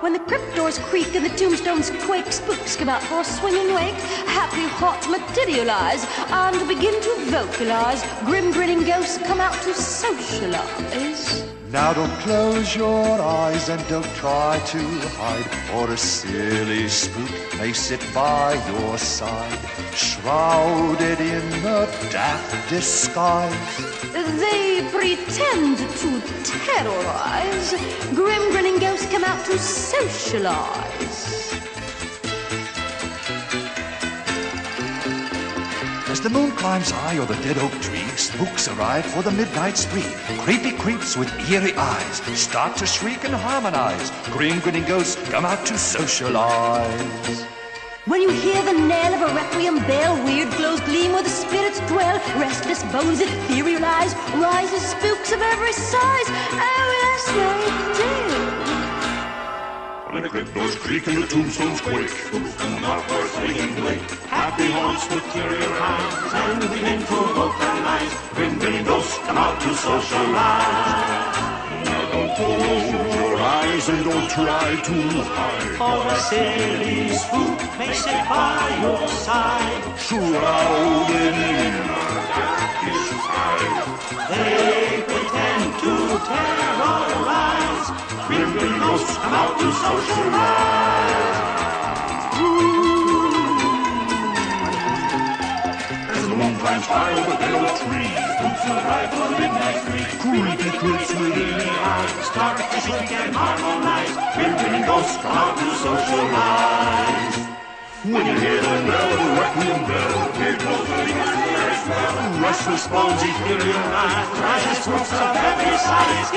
[0.00, 3.72] When the crypt doors creak and the tombstones quake, spooks come out for a swinging
[3.74, 3.94] wake.
[4.28, 8.02] Happy hearts materialize and begin to vocalize.
[8.24, 11.43] Grim grinning ghosts come out to socialize.
[11.74, 14.78] Now don't close your eyes and don't try to
[15.18, 19.58] hide, or a silly spook may sit by your side,
[19.92, 23.76] shrouded in a daft disguise.
[24.12, 26.10] They pretend to
[26.44, 27.72] terrorize.
[28.14, 31.13] Grim grinning ghosts come out to socialize.
[36.24, 40.08] The moon climbs high o'er the dead oak tree, spooks arrive for the midnight spree.
[40.38, 44.10] Creepy creeps with eerie eyes start to shriek and harmonize.
[44.32, 47.42] Grim grinning ghosts come out to socialize.
[48.06, 51.80] When you hear the knell of a requiem bell, weird glows gleam where the spirits
[51.80, 52.16] dwell.
[52.40, 56.28] Restless bones etherealize, rises spooks of every size.
[56.56, 58.33] Oh yes, they do.
[60.14, 63.84] When the crypt doors creak and the tombstones quake, Spooks come out for a swinging
[63.84, 63.98] wake.
[64.30, 68.14] Happy haunts materialize and begin to vocalize.
[68.30, 71.34] Grim grinning ghosts come out to socialize.
[71.82, 74.94] Now don't close your eyes and don't try to
[75.34, 75.74] hide.
[75.82, 79.98] For a silly spook may sit by your side.
[79.98, 83.82] Shrouded in a dark disguise.
[84.30, 87.43] They pretend to terrorize.
[88.54, 91.34] The else and out to socialize.
[96.14, 98.30] As the moon climbs high over there of trees.
[98.38, 100.06] Boots arrive for the midnight free.
[100.22, 102.26] Cool recruits in the eyes.
[102.26, 104.14] Start to shake and harmonize.
[104.36, 107.53] When women ghosts come out to socialize.
[108.04, 112.42] When you hear the of a requiem bell, it goes ringing clear as well.
[112.42, 116.28] Restless bones etherealize, rises spooks of every size.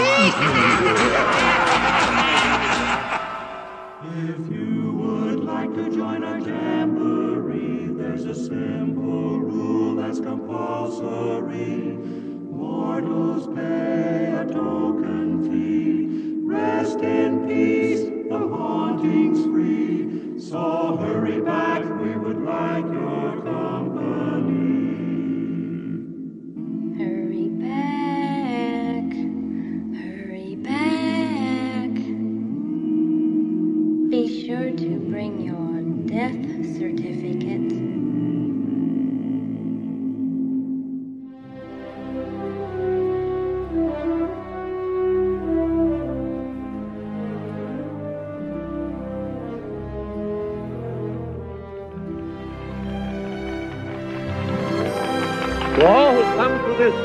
[4.15, 11.97] If you would like to join our jamboree, there's a simple rule that's compulsory.
[12.49, 16.47] Mortals pay a token fee.
[16.47, 20.26] Rest in peace, the haunting's free.
[20.39, 23.76] So hurry back, we would like your company.